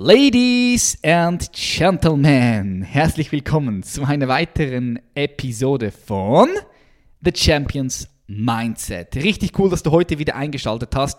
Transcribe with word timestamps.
Ladies 0.00 0.96
and 1.02 1.50
Gentlemen, 1.52 2.82
herzlich 2.82 3.32
willkommen 3.32 3.82
zu 3.82 4.04
einer 4.04 4.28
weiteren 4.28 5.00
Episode 5.16 5.90
von 5.90 6.50
The 7.20 7.32
Champions 7.34 8.08
Mindset. 8.28 9.16
Richtig 9.16 9.58
cool, 9.58 9.68
dass 9.70 9.82
du 9.82 9.90
heute 9.90 10.20
wieder 10.20 10.36
eingeschaltet 10.36 10.94
hast. 10.94 11.18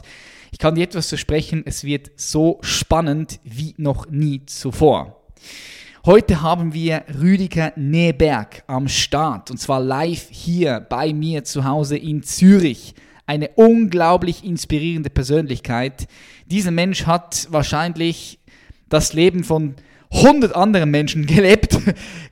Ich 0.54 0.60
kann 0.60 0.76
dir 0.76 0.86
etwas 0.86 1.10
versprechen, 1.10 1.64
es 1.66 1.84
wird 1.84 2.10
so 2.16 2.60
spannend 2.62 3.42
wie 3.44 3.76
noch 3.76 4.10
nie 4.10 4.46
zuvor. 4.46 5.26
Heute 6.06 6.42
haben 6.42 6.74
wir 6.74 7.04
Rüdiger 7.20 7.74
Neberg 7.76 8.64
am 8.68 8.88
Start 8.88 9.52
und 9.52 9.58
zwar 9.58 9.82
live 9.82 10.30
hier 10.32 10.80
bei 10.80 11.12
mir 11.12 11.44
zu 11.44 11.66
Hause 11.66 11.98
in 11.98 12.24
Zürich. 12.24 12.96
Eine 13.26 13.50
unglaublich 13.50 14.44
inspirierende 14.44 15.12
Persönlichkeit. 15.12 16.08
Dieser 16.48 16.72
Mensch 16.72 17.06
hat 17.06 17.48
wahrscheinlich 17.52 18.39
das 18.90 19.14
Leben 19.14 19.44
von 19.44 19.76
100 20.12 20.56
anderen 20.56 20.92
Menschen 20.92 21.26
gelebt, 21.28 21.78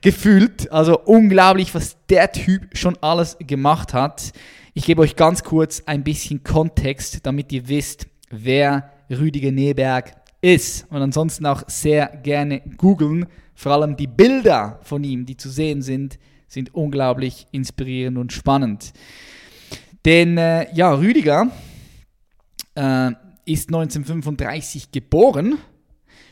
gefühlt. 0.00 0.70
Also 0.72 1.00
unglaublich, 1.00 1.74
was 1.74 1.96
der 2.08 2.32
Typ 2.32 2.76
schon 2.76 2.96
alles 3.00 3.36
gemacht 3.40 3.94
hat. 3.94 4.32
Ich 4.74 4.84
gebe 4.84 5.02
euch 5.02 5.16
ganz 5.16 5.42
kurz 5.42 5.82
ein 5.86 6.04
bisschen 6.04 6.42
Kontext, 6.44 7.26
damit 7.26 7.52
ihr 7.52 7.68
wisst, 7.68 8.06
wer 8.30 8.92
Rüdiger 9.10 9.50
Neberg 9.50 10.14
ist. 10.40 10.86
Und 10.90 11.02
ansonsten 11.02 11.46
auch 11.46 11.62
sehr 11.66 12.06
gerne 12.22 12.60
googeln. 12.76 13.26
Vor 13.54 13.72
allem 13.72 13.96
die 13.96 14.06
Bilder 14.06 14.78
von 14.82 15.02
ihm, 15.02 15.26
die 15.26 15.36
zu 15.36 15.48
sehen 15.48 15.82
sind, 15.82 16.18
sind 16.46 16.74
unglaublich 16.74 17.46
inspirierend 17.50 18.18
und 18.18 18.32
spannend. 18.32 18.92
Denn 20.04 20.38
äh, 20.38 20.72
ja, 20.74 20.94
Rüdiger 20.94 21.50
äh, 22.74 23.10
ist 23.44 23.68
1935 23.68 24.92
geboren 24.92 25.58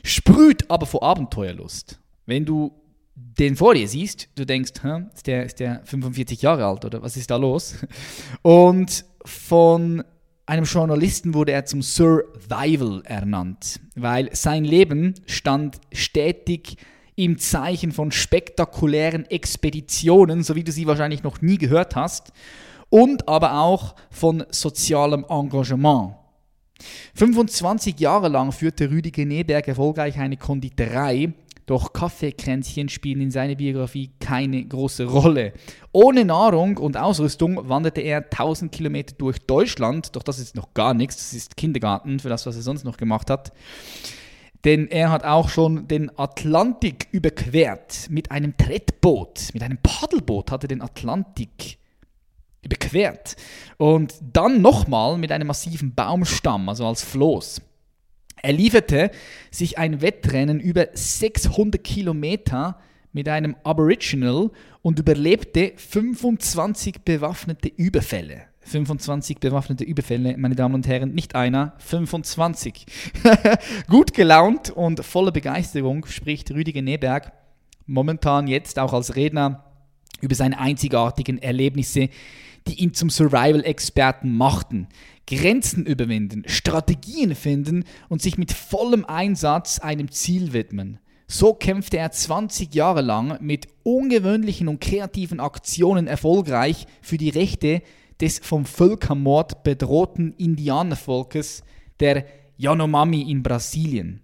sprüht 0.06 0.70
aber 0.70 0.86
vor 0.86 1.02
Abenteuerlust. 1.02 2.00
Wenn 2.26 2.44
du 2.44 2.72
den 3.14 3.56
vor 3.56 3.74
dir 3.74 3.88
siehst, 3.88 4.28
du 4.34 4.44
denkst, 4.44 4.72
ist, 5.14 5.26
der, 5.26 5.44
ist 5.44 5.60
der 5.60 5.82
45 5.84 6.42
Jahre 6.42 6.66
alt 6.66 6.84
oder 6.84 7.02
was 7.02 7.16
ist 7.16 7.30
da 7.30 7.36
los? 7.36 7.76
Und 8.42 9.04
von 9.24 10.04
einem 10.44 10.64
Journalisten 10.64 11.34
wurde 11.34 11.52
er 11.52 11.64
zum 11.64 11.82
Survival 11.82 13.02
ernannt, 13.04 13.80
weil 13.94 14.34
sein 14.34 14.64
Leben 14.64 15.14
stand 15.26 15.80
stetig 15.92 16.76
im 17.16 17.38
Zeichen 17.38 17.92
von 17.92 18.12
spektakulären 18.12 19.24
Expeditionen, 19.26 20.42
so 20.42 20.54
wie 20.54 20.64
du 20.64 20.70
sie 20.70 20.86
wahrscheinlich 20.86 21.22
noch 21.22 21.40
nie 21.40 21.58
gehört 21.58 21.96
hast, 21.96 22.32
und 22.90 23.28
aber 23.28 23.58
auch 23.60 23.96
von 24.10 24.44
sozialem 24.50 25.24
Engagement. 25.28 26.14
25 27.14 27.98
Jahre 27.98 28.28
lang 28.28 28.52
führte 28.52 28.90
Rüdiger 28.90 29.24
Neberg 29.24 29.68
erfolgreich 29.68 30.18
eine 30.18 30.36
Konditorei, 30.36 31.32
doch 31.66 31.92
Kaffeekränzchen 31.92 32.88
spielen 32.88 33.20
in 33.20 33.30
seiner 33.30 33.56
Biografie 33.56 34.10
keine 34.20 34.64
große 34.64 35.04
Rolle. 35.04 35.52
Ohne 35.92 36.24
Nahrung 36.24 36.78
und 36.78 36.96
Ausrüstung 36.96 37.68
wanderte 37.68 38.02
er 38.02 38.18
1000 38.18 38.70
Kilometer 38.70 39.14
durch 39.18 39.38
Deutschland, 39.40 40.14
doch 40.14 40.22
das 40.22 40.38
ist 40.38 40.54
noch 40.54 40.74
gar 40.74 40.94
nichts, 40.94 41.16
das 41.16 41.32
ist 41.32 41.56
Kindergarten 41.56 42.20
für 42.20 42.28
das, 42.28 42.46
was 42.46 42.56
er 42.56 42.62
sonst 42.62 42.84
noch 42.84 42.96
gemacht 42.96 43.30
hat. 43.30 43.52
Denn 44.64 44.88
er 44.88 45.10
hat 45.10 45.24
auch 45.24 45.48
schon 45.48 45.88
den 45.88 46.16
Atlantik 46.18 47.08
überquert 47.10 48.06
mit 48.10 48.30
einem 48.30 48.56
Trettboot, 48.56 49.50
mit 49.52 49.62
einem 49.62 49.78
Paddelboot 49.82 50.50
hat 50.50 50.64
er 50.64 50.68
den 50.68 50.82
Atlantik 50.82 51.78
überquert. 52.66 53.36
Und 53.78 54.14
dann 54.32 54.60
nochmal 54.60 55.16
mit 55.16 55.32
einem 55.32 55.46
massiven 55.46 55.94
Baumstamm, 55.94 56.68
also 56.68 56.86
als 56.86 57.02
Floß. 57.02 57.62
Er 58.42 58.52
lieferte 58.52 59.10
sich 59.50 59.78
ein 59.78 60.02
Wettrennen 60.02 60.60
über 60.60 60.88
600 60.92 61.82
Kilometer 61.82 62.78
mit 63.12 63.28
einem 63.28 63.56
Aboriginal 63.64 64.50
und 64.82 64.98
überlebte 64.98 65.72
25 65.76 67.02
bewaffnete 67.02 67.68
Überfälle. 67.68 68.42
25 68.60 69.38
bewaffnete 69.38 69.84
Überfälle, 69.84 70.36
meine 70.36 70.56
Damen 70.56 70.74
und 70.74 70.86
Herren, 70.86 71.14
nicht 71.14 71.34
einer, 71.34 71.74
25. 71.78 72.84
Gut 73.88 74.12
gelaunt 74.12 74.70
und 74.70 75.04
voller 75.04 75.30
Begeisterung 75.30 76.04
spricht 76.06 76.50
Rüdiger 76.50 76.82
Neberg 76.82 77.32
momentan 77.86 78.48
jetzt 78.48 78.78
auch 78.78 78.92
als 78.92 79.16
Redner 79.16 79.64
über 80.20 80.34
seine 80.34 80.58
einzigartigen 80.58 81.38
Erlebnisse 81.38 82.08
die 82.66 82.82
ihn 82.82 82.94
zum 82.94 83.10
Survival-Experten 83.10 84.34
machten. 84.34 84.88
Grenzen 85.26 85.86
überwinden, 85.86 86.44
Strategien 86.46 87.34
finden 87.34 87.84
und 88.08 88.22
sich 88.22 88.38
mit 88.38 88.52
vollem 88.52 89.04
Einsatz 89.04 89.78
einem 89.78 90.10
Ziel 90.10 90.52
widmen. 90.52 90.98
So 91.28 91.54
kämpfte 91.54 91.98
er 91.98 92.12
20 92.12 92.72
Jahre 92.74 93.02
lang 93.02 93.38
mit 93.40 93.66
ungewöhnlichen 93.82 94.68
und 94.68 94.80
kreativen 94.80 95.40
Aktionen 95.40 96.06
erfolgreich 96.06 96.86
für 97.02 97.16
die 97.16 97.30
Rechte 97.30 97.82
des 98.20 98.38
vom 98.38 98.64
Völkermord 98.64 99.64
bedrohten 99.64 100.32
Indianervolkes, 100.34 101.64
der 102.00 102.24
Yanomami 102.56 103.22
in 103.30 103.42
Brasilien. 103.42 104.22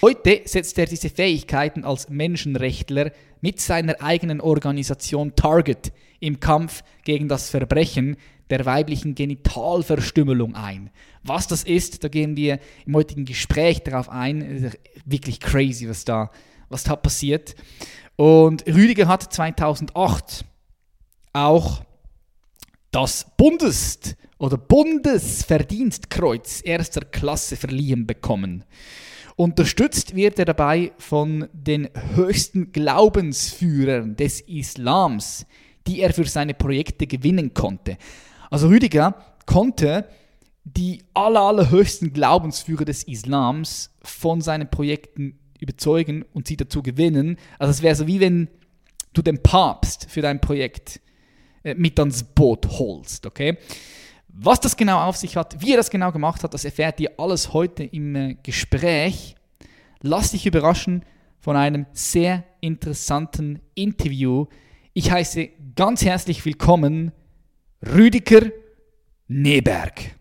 Heute 0.00 0.42
setzt 0.44 0.78
er 0.78 0.86
diese 0.86 1.10
Fähigkeiten 1.10 1.82
als 1.82 2.08
Menschenrechtler 2.08 3.10
mit 3.40 3.60
seiner 3.60 4.00
eigenen 4.00 4.40
Organisation 4.40 5.34
Target 5.34 5.92
im 6.20 6.38
Kampf 6.38 6.84
gegen 7.02 7.28
das 7.28 7.50
Verbrechen 7.50 8.16
der 8.48 8.64
weiblichen 8.64 9.16
Genitalverstümmelung 9.16 10.54
ein. 10.54 10.90
Was 11.24 11.48
das 11.48 11.64
ist, 11.64 12.04
da 12.04 12.08
gehen 12.08 12.36
wir 12.36 12.60
im 12.86 12.94
heutigen 12.94 13.24
Gespräch 13.24 13.82
darauf 13.82 14.08
ein. 14.08 14.70
Wirklich 15.04 15.40
crazy, 15.40 15.88
was 15.88 16.04
da, 16.04 16.30
was 16.68 16.84
da 16.84 16.94
passiert. 16.94 17.56
Und 18.14 18.68
Rüdiger 18.68 19.08
hat 19.08 19.32
2008 19.32 20.44
auch 21.32 21.82
das 22.92 23.26
Bundes- 23.36 24.14
oder 24.38 24.56
Bundesverdienstkreuz 24.56 26.62
erster 26.64 27.00
Klasse 27.00 27.56
verliehen 27.56 28.06
bekommen. 28.06 28.62
Unterstützt 29.38 30.16
wird 30.16 30.40
er 30.40 30.46
dabei 30.46 30.90
von 30.98 31.48
den 31.52 31.88
höchsten 32.16 32.72
Glaubensführern 32.72 34.16
des 34.16 34.40
Islams, 34.40 35.46
die 35.86 36.00
er 36.00 36.12
für 36.12 36.24
seine 36.24 36.54
Projekte 36.54 37.06
gewinnen 37.06 37.54
konnte. 37.54 37.98
Also 38.50 38.66
Rüdiger 38.66 39.14
konnte 39.46 40.08
die 40.64 41.04
aller, 41.14 41.42
allerhöchsten 41.42 42.12
Glaubensführer 42.12 42.84
des 42.84 43.04
Islams 43.04 43.94
von 44.02 44.40
seinen 44.40 44.72
Projekten 44.72 45.38
überzeugen 45.60 46.24
und 46.32 46.48
sie 46.48 46.56
dazu 46.56 46.82
gewinnen. 46.82 47.36
Also 47.60 47.70
es 47.70 47.82
wäre 47.82 47.94
so 47.94 48.08
wie 48.08 48.18
wenn 48.18 48.48
du 49.12 49.22
den 49.22 49.40
Papst 49.40 50.10
für 50.10 50.20
dein 50.20 50.40
Projekt 50.40 51.00
äh, 51.62 51.74
mit 51.74 51.96
ans 52.00 52.24
Boot 52.24 52.66
holst, 52.80 53.24
okay? 53.24 53.56
Was 54.40 54.60
das 54.60 54.76
genau 54.76 55.00
auf 55.00 55.16
sich 55.16 55.36
hat, 55.36 55.60
wie 55.60 55.72
er 55.72 55.78
das 55.78 55.90
genau 55.90 56.12
gemacht 56.12 56.44
hat, 56.44 56.54
das 56.54 56.64
erfährt 56.64 57.00
ihr 57.00 57.10
alles 57.18 57.52
heute 57.52 57.82
im 57.82 58.14
äh, 58.14 58.36
Gespräch. 58.40 59.34
Lass 60.00 60.30
dich 60.30 60.46
überraschen 60.46 61.04
von 61.40 61.56
einem 61.56 61.86
sehr 61.92 62.44
interessanten 62.60 63.60
Interview. 63.74 64.46
Ich 64.92 65.10
heiße 65.10 65.48
ganz 65.74 66.04
herzlich 66.04 66.44
willkommen 66.44 67.10
Rüdiger 67.84 68.52
Neberg. 69.26 70.14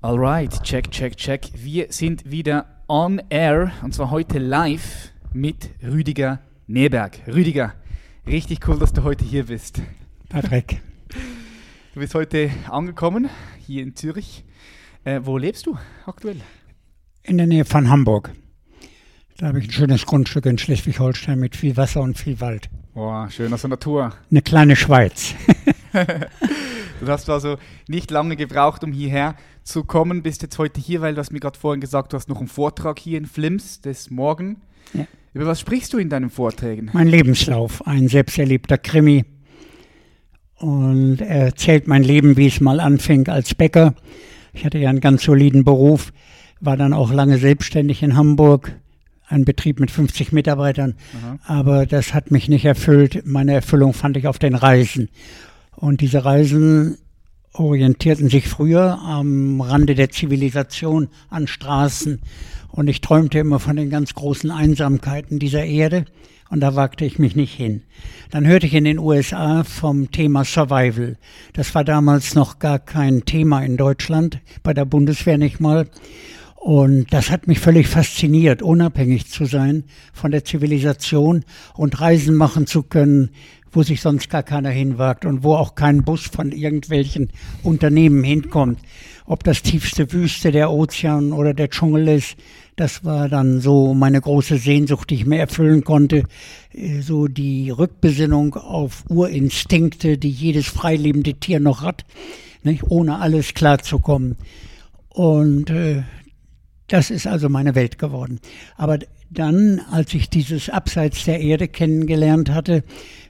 Alright, 0.00 0.60
check, 0.64 0.90
check, 0.90 1.16
check. 1.16 1.48
Wir 1.54 1.92
sind 1.92 2.28
wieder 2.28 2.82
on 2.88 3.22
air 3.30 3.70
und 3.84 3.94
zwar 3.94 4.10
heute 4.10 4.40
live 4.40 5.12
mit 5.32 5.70
Rüdiger 5.80 6.40
Neberg. 6.66 7.20
Rüdiger, 7.28 7.74
richtig 8.26 8.66
cool, 8.66 8.80
dass 8.80 8.92
du 8.92 9.04
heute 9.04 9.24
hier 9.24 9.46
bist. 9.46 9.80
Patrick. 10.28 10.82
Du 11.94 12.00
bist 12.00 12.14
heute 12.14 12.50
angekommen, 12.70 13.28
hier 13.66 13.82
in 13.82 13.94
Zürich. 13.94 14.44
Äh, 15.04 15.20
wo 15.24 15.36
lebst 15.36 15.66
du 15.66 15.76
aktuell? 16.06 16.40
In 17.22 17.36
der 17.36 17.46
Nähe 17.46 17.66
von 17.66 17.90
Hamburg. 17.90 18.30
Da 19.36 19.48
habe 19.48 19.58
ich 19.58 19.66
ein 19.66 19.72
schönes 19.72 20.06
Grundstück 20.06 20.46
in 20.46 20.56
Schleswig-Holstein 20.56 21.38
mit 21.38 21.54
viel 21.54 21.76
Wasser 21.76 22.00
und 22.00 22.16
viel 22.16 22.40
Wald. 22.40 22.70
Boah, 22.94 23.28
schön 23.30 23.52
aus 23.52 23.60
der 23.60 23.68
Natur. 23.68 24.14
Eine 24.30 24.40
kleine 24.40 24.74
Schweiz. 24.74 25.34
du 25.92 27.08
hast 27.08 27.28
also 27.28 27.58
nicht 27.88 28.10
lange 28.10 28.36
gebraucht, 28.36 28.84
um 28.84 28.92
hierher 28.92 29.36
zu 29.62 29.84
kommen. 29.84 30.22
Bist 30.22 30.40
jetzt 30.40 30.56
heute 30.56 30.80
hier, 30.80 31.02
weil 31.02 31.12
du 31.12 31.20
hast 31.20 31.30
mir 31.30 31.40
gerade 31.40 31.58
vorhin 31.58 31.82
gesagt, 31.82 32.14
du 32.14 32.16
hast 32.16 32.30
noch 32.30 32.38
einen 32.38 32.48
Vortrag 32.48 33.00
hier 33.00 33.18
in 33.18 33.26
Flims 33.26 33.82
des 33.82 34.10
Morgen. 34.10 34.62
Ja. 34.94 35.06
Über 35.34 35.44
was 35.44 35.60
sprichst 35.60 35.92
du 35.92 35.98
in 35.98 36.08
deinen 36.08 36.30
Vorträgen? 36.30 36.88
Mein 36.94 37.08
Lebenslauf, 37.08 37.86
ein 37.86 38.08
selbsterlebter 38.08 38.78
Krimi. 38.78 39.26
Und 40.62 41.20
er 41.20 41.46
erzählt 41.46 41.88
mein 41.88 42.04
Leben, 42.04 42.36
wie 42.36 42.46
es 42.46 42.60
mal 42.60 42.78
anfing 42.78 43.26
als 43.26 43.52
Bäcker. 43.52 43.94
Ich 44.52 44.64
hatte 44.64 44.78
ja 44.78 44.90
einen 44.90 45.00
ganz 45.00 45.24
soliden 45.24 45.64
Beruf, 45.64 46.12
war 46.60 46.76
dann 46.76 46.92
auch 46.92 47.12
lange 47.12 47.38
selbstständig 47.38 48.04
in 48.04 48.14
Hamburg, 48.14 48.72
ein 49.26 49.44
Betrieb 49.44 49.80
mit 49.80 49.90
50 49.90 50.30
Mitarbeitern. 50.30 50.94
Aha. 51.20 51.38
Aber 51.42 51.84
das 51.84 52.14
hat 52.14 52.30
mich 52.30 52.48
nicht 52.48 52.64
erfüllt. 52.64 53.26
Meine 53.26 53.54
Erfüllung 53.54 53.92
fand 53.92 54.16
ich 54.16 54.28
auf 54.28 54.38
den 54.38 54.54
Reisen. 54.54 55.08
Und 55.74 56.00
diese 56.00 56.24
Reisen 56.24 56.96
orientierten 57.54 58.28
sich 58.28 58.46
früher 58.46 59.00
am 59.00 59.60
Rande 59.60 59.96
der 59.96 60.10
Zivilisation 60.10 61.08
an 61.28 61.48
Straßen. 61.48 62.20
Und 62.68 62.86
ich 62.86 63.00
träumte 63.00 63.40
immer 63.40 63.58
von 63.58 63.74
den 63.74 63.90
ganz 63.90 64.14
großen 64.14 64.52
Einsamkeiten 64.52 65.40
dieser 65.40 65.64
Erde. 65.64 66.04
Und 66.52 66.60
da 66.60 66.76
wagte 66.76 67.06
ich 67.06 67.18
mich 67.18 67.34
nicht 67.34 67.54
hin. 67.54 67.80
Dann 68.30 68.46
hörte 68.46 68.66
ich 68.66 68.74
in 68.74 68.84
den 68.84 68.98
USA 68.98 69.64
vom 69.64 70.10
Thema 70.10 70.44
Survival. 70.44 71.16
Das 71.54 71.74
war 71.74 71.82
damals 71.82 72.34
noch 72.34 72.58
gar 72.58 72.78
kein 72.78 73.24
Thema 73.24 73.62
in 73.62 73.78
Deutschland, 73.78 74.38
bei 74.62 74.74
der 74.74 74.84
Bundeswehr 74.84 75.38
nicht 75.38 75.60
mal. 75.60 75.88
Und 76.56 77.10
das 77.10 77.30
hat 77.30 77.46
mich 77.46 77.58
völlig 77.58 77.88
fasziniert, 77.88 78.60
unabhängig 78.60 79.28
zu 79.28 79.46
sein 79.46 79.84
von 80.12 80.30
der 80.30 80.44
Zivilisation 80.44 81.46
und 81.72 81.98
Reisen 82.02 82.34
machen 82.34 82.66
zu 82.66 82.82
können, 82.82 83.30
wo 83.70 83.82
sich 83.82 84.02
sonst 84.02 84.28
gar 84.28 84.42
keiner 84.42 84.68
hinwagt 84.68 85.24
und 85.24 85.42
wo 85.44 85.54
auch 85.54 85.74
kein 85.74 86.04
Bus 86.04 86.26
von 86.26 86.52
irgendwelchen 86.52 87.30
Unternehmen 87.62 88.22
hinkommt. 88.22 88.78
Ob 89.24 89.42
das 89.42 89.62
tiefste 89.62 90.12
Wüste, 90.12 90.52
der 90.52 90.70
Ozean 90.70 91.32
oder 91.32 91.54
der 91.54 91.70
Dschungel 91.70 92.08
ist, 92.08 92.36
das 92.76 93.04
war 93.04 93.28
dann 93.28 93.60
so 93.60 93.94
meine 93.94 94.20
große 94.20 94.56
Sehnsucht, 94.56 95.10
die 95.10 95.16
ich 95.16 95.26
mir 95.26 95.38
erfüllen 95.38 95.84
konnte. 95.84 96.24
Äh, 96.72 97.00
so 97.00 97.28
die 97.28 97.70
Rückbesinnung 97.70 98.54
auf 98.54 99.04
Urinstinkte, 99.08 100.18
die 100.18 100.30
jedes 100.30 100.66
freilebende 100.66 101.34
Tier 101.34 101.60
noch 101.60 101.82
hat, 101.82 102.04
nicht? 102.62 102.84
ohne 102.88 103.18
alles 103.18 103.54
klarzukommen. 103.54 104.36
Und 105.08 105.70
äh, 105.70 106.02
das 106.88 107.10
ist 107.10 107.26
also 107.26 107.48
meine 107.48 107.74
Welt 107.74 107.98
geworden. 107.98 108.40
Aber 108.76 108.98
dann, 109.30 109.80
als 109.90 110.12
ich 110.14 110.28
dieses 110.28 110.68
Abseits 110.68 111.24
der 111.24 111.40
Erde 111.40 111.68
kennengelernt 111.68 112.50
hatte, 112.50 112.84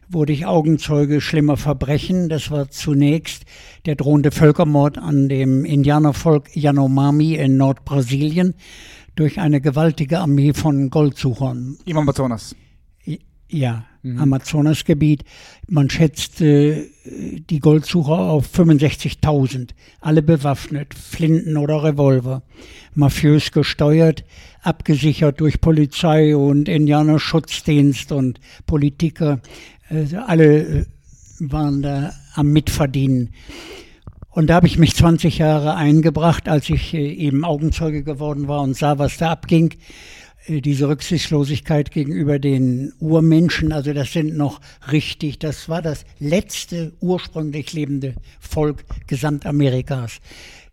wurde 0.08 0.32
ich 0.32 0.46
Augenzeuge 0.46 1.20
schlimmer 1.20 1.56
Verbrechen. 1.56 2.28
Das 2.28 2.50
war 2.50 2.68
zunächst 2.70 3.44
der 3.86 3.94
drohende 3.94 4.30
Völkermord 4.30 4.98
an 4.98 5.28
dem 5.28 5.64
Indianervolk 5.64 6.54
Yanomami 6.54 7.34
in 7.34 7.56
Nordbrasilien 7.56 8.54
durch 9.14 9.40
eine 9.40 9.60
gewaltige 9.60 10.20
Armee 10.20 10.52
von 10.52 10.90
Goldsuchern. 10.90 11.76
Im 11.84 11.96
Amazonas. 11.96 12.54
Ja, 13.52 13.84
mhm. 14.02 14.18
Amazonasgebiet. 14.18 15.24
Man 15.68 15.90
schätzte 15.90 16.86
die 17.04 17.58
Goldsucher 17.58 18.18
auf 18.18 18.48
65.000, 18.54 19.70
alle 20.00 20.22
bewaffnet, 20.22 20.94
Flinten 20.94 21.58
oder 21.58 21.84
Revolver, 21.84 22.42
mafiös 22.94 23.52
gesteuert, 23.52 24.24
abgesichert 24.62 25.40
durch 25.40 25.60
Polizei 25.60 26.34
und 26.34 26.66
Indianerschutzdienst 26.68 28.10
und 28.12 28.40
Politiker. 28.66 29.40
Also 29.90 30.18
alle 30.18 30.62
äh, 30.62 30.84
waren 31.40 31.82
da 31.82 32.12
am 32.34 32.52
Mitverdienen. 32.52 33.34
Und 34.32 34.48
da 34.48 34.54
habe 34.54 34.66
ich 34.66 34.78
mich 34.78 34.96
20 34.96 35.38
Jahre 35.38 35.76
eingebracht, 35.76 36.48
als 36.48 36.68
ich 36.70 36.94
äh, 36.94 37.12
eben 37.12 37.44
Augenzeuge 37.44 38.02
geworden 38.02 38.48
war 38.48 38.62
und 38.62 38.76
sah, 38.76 38.98
was 38.98 39.18
da 39.18 39.30
abging. 39.30 39.74
Äh, 40.46 40.60
diese 40.60 40.88
Rücksichtslosigkeit 40.88 41.90
gegenüber 41.90 42.38
den 42.38 42.92
Urmenschen, 42.98 43.72
also 43.72 43.92
das 43.92 44.12
sind 44.12 44.36
noch 44.36 44.60
richtig, 44.90 45.38
das 45.38 45.68
war 45.68 45.82
das 45.82 46.04
letzte 46.18 46.92
ursprünglich 47.00 47.72
lebende 47.74 48.14
Volk 48.40 48.84
Gesamtamerikas. 49.06 50.20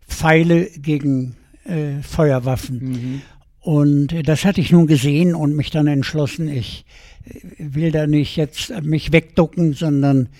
Pfeile 0.08 0.64
gegen 0.64 1.36
äh, 1.64 2.02
Feuerwaffen. 2.02 2.78
Mhm. 2.78 3.22
Und 3.60 4.12
äh, 4.14 4.22
das 4.22 4.46
hatte 4.46 4.62
ich 4.62 4.72
nun 4.72 4.86
gesehen 4.86 5.34
und 5.34 5.54
mich 5.54 5.70
dann 5.70 5.86
entschlossen, 5.86 6.48
ich 6.48 6.86
will 7.58 7.92
da 7.92 8.06
nicht 8.06 8.36
jetzt 8.36 8.72
mich 8.82 9.12
wegducken, 9.12 9.74
sondern 9.74 10.30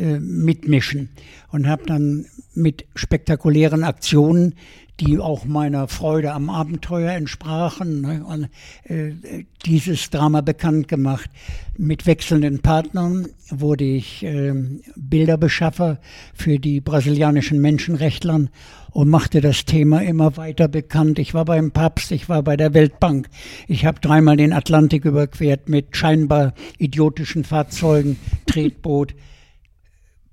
äh, 0.00 0.18
mitmischen. 0.18 1.10
Und 1.52 1.68
habe 1.68 1.84
dann 1.86 2.26
mit 2.54 2.86
spektakulären 2.94 3.84
Aktionen 3.84 4.54
die 5.00 5.18
auch 5.18 5.44
meiner 5.46 5.88
Freude 5.88 6.32
am 6.32 6.50
Abenteuer 6.50 7.12
entsprachen. 7.12 8.02
Ne, 8.02 8.24
und, 8.24 8.48
äh, 8.84 9.44
dieses 9.64 10.10
Drama 10.10 10.42
bekannt 10.42 10.88
gemacht. 10.88 11.30
Mit 11.76 12.06
wechselnden 12.06 12.60
Partnern 12.60 13.28
wurde 13.50 13.84
ich 13.84 14.22
äh, 14.22 14.52
Bilderbeschaffer 14.96 15.98
für 16.34 16.58
die 16.58 16.80
brasilianischen 16.80 17.60
Menschenrechtler 17.60 18.48
und 18.90 19.08
machte 19.08 19.40
das 19.40 19.64
Thema 19.64 20.02
immer 20.02 20.36
weiter 20.36 20.68
bekannt. 20.68 21.18
Ich 21.18 21.32
war 21.32 21.44
beim 21.44 21.70
Papst, 21.70 22.12
ich 22.12 22.28
war 22.28 22.42
bei 22.42 22.56
der 22.56 22.74
Weltbank. 22.74 23.28
Ich 23.68 23.86
habe 23.86 24.00
dreimal 24.00 24.36
den 24.36 24.52
Atlantik 24.52 25.04
überquert 25.04 25.68
mit 25.68 25.96
scheinbar 25.96 26.52
idiotischen 26.78 27.44
Fahrzeugen, 27.44 28.18
Tretboot, 28.46 29.14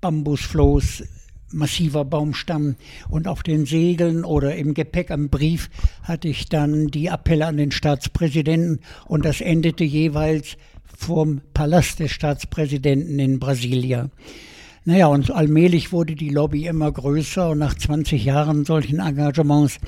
Bambusfloß, 0.00 1.04
massiver 1.52 2.04
Baumstamm 2.04 2.76
und 3.08 3.26
auf 3.26 3.42
den 3.42 3.66
Segeln 3.66 4.24
oder 4.24 4.54
im 4.54 4.74
Gepäck 4.74 5.10
am 5.10 5.28
Brief 5.28 5.70
hatte 6.02 6.28
ich 6.28 6.48
dann 6.48 6.88
die 6.88 7.10
Appelle 7.10 7.46
an 7.46 7.56
den 7.56 7.70
Staatspräsidenten 7.70 8.80
und 9.06 9.24
das 9.24 9.40
endete 9.40 9.84
jeweils 9.84 10.56
vom 10.84 11.40
Palast 11.54 12.00
des 12.00 12.12
Staatspräsidenten 12.12 13.18
in 13.18 13.38
Brasilia. 13.38 14.10
Naja, 14.84 15.06
und 15.08 15.30
allmählich 15.30 15.92
wurde 15.92 16.14
die 16.14 16.30
Lobby 16.30 16.66
immer 16.66 16.90
größer 16.90 17.50
und 17.50 17.58
nach 17.58 17.74
20 17.74 18.24
Jahren 18.24 18.64
solchen 18.64 19.00
Engagements 19.00 19.78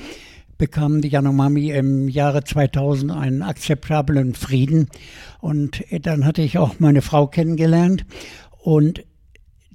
bekam 0.58 1.00
die 1.00 1.08
Yanomami 1.08 1.70
im 1.70 2.08
Jahre 2.08 2.44
2000 2.44 3.10
einen 3.10 3.42
akzeptablen 3.42 4.34
Frieden. 4.34 4.88
Und 5.40 5.82
dann 6.02 6.26
hatte 6.26 6.42
ich 6.42 6.58
auch 6.58 6.80
meine 6.80 7.00
Frau 7.00 7.28
kennengelernt 7.28 8.04
und 8.58 9.02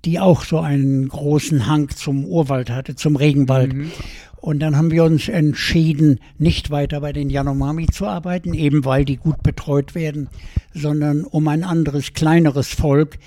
die 0.05 0.19
auch 0.19 0.43
so 0.43 0.59
einen 0.59 1.07
großen 1.09 1.67
Hang 1.67 1.89
zum 1.89 2.25
Urwald 2.25 2.69
hatte, 2.69 2.95
zum 2.95 3.15
Regenwald. 3.15 3.73
Mhm. 3.73 3.91
Und 4.35 4.59
dann 4.59 4.77
haben 4.77 4.91
wir 4.91 5.03
uns 5.03 5.27
entschieden, 5.27 6.19
nicht 6.37 6.69
weiter 6.69 7.01
bei 7.01 7.11
den 7.11 7.31
Yanomami 7.31 7.87
zu 7.87 8.05
arbeiten, 8.05 8.53
eben 8.53 8.85
weil 8.85 9.03
die 9.03 9.17
gut 9.17 9.41
betreut 9.41 9.95
werden, 9.95 10.29
sondern 10.73 11.23
um 11.23 11.47
ein 11.47 11.63
anderes, 11.63 12.13
kleineres 12.13 12.67
Volk. 12.67 13.17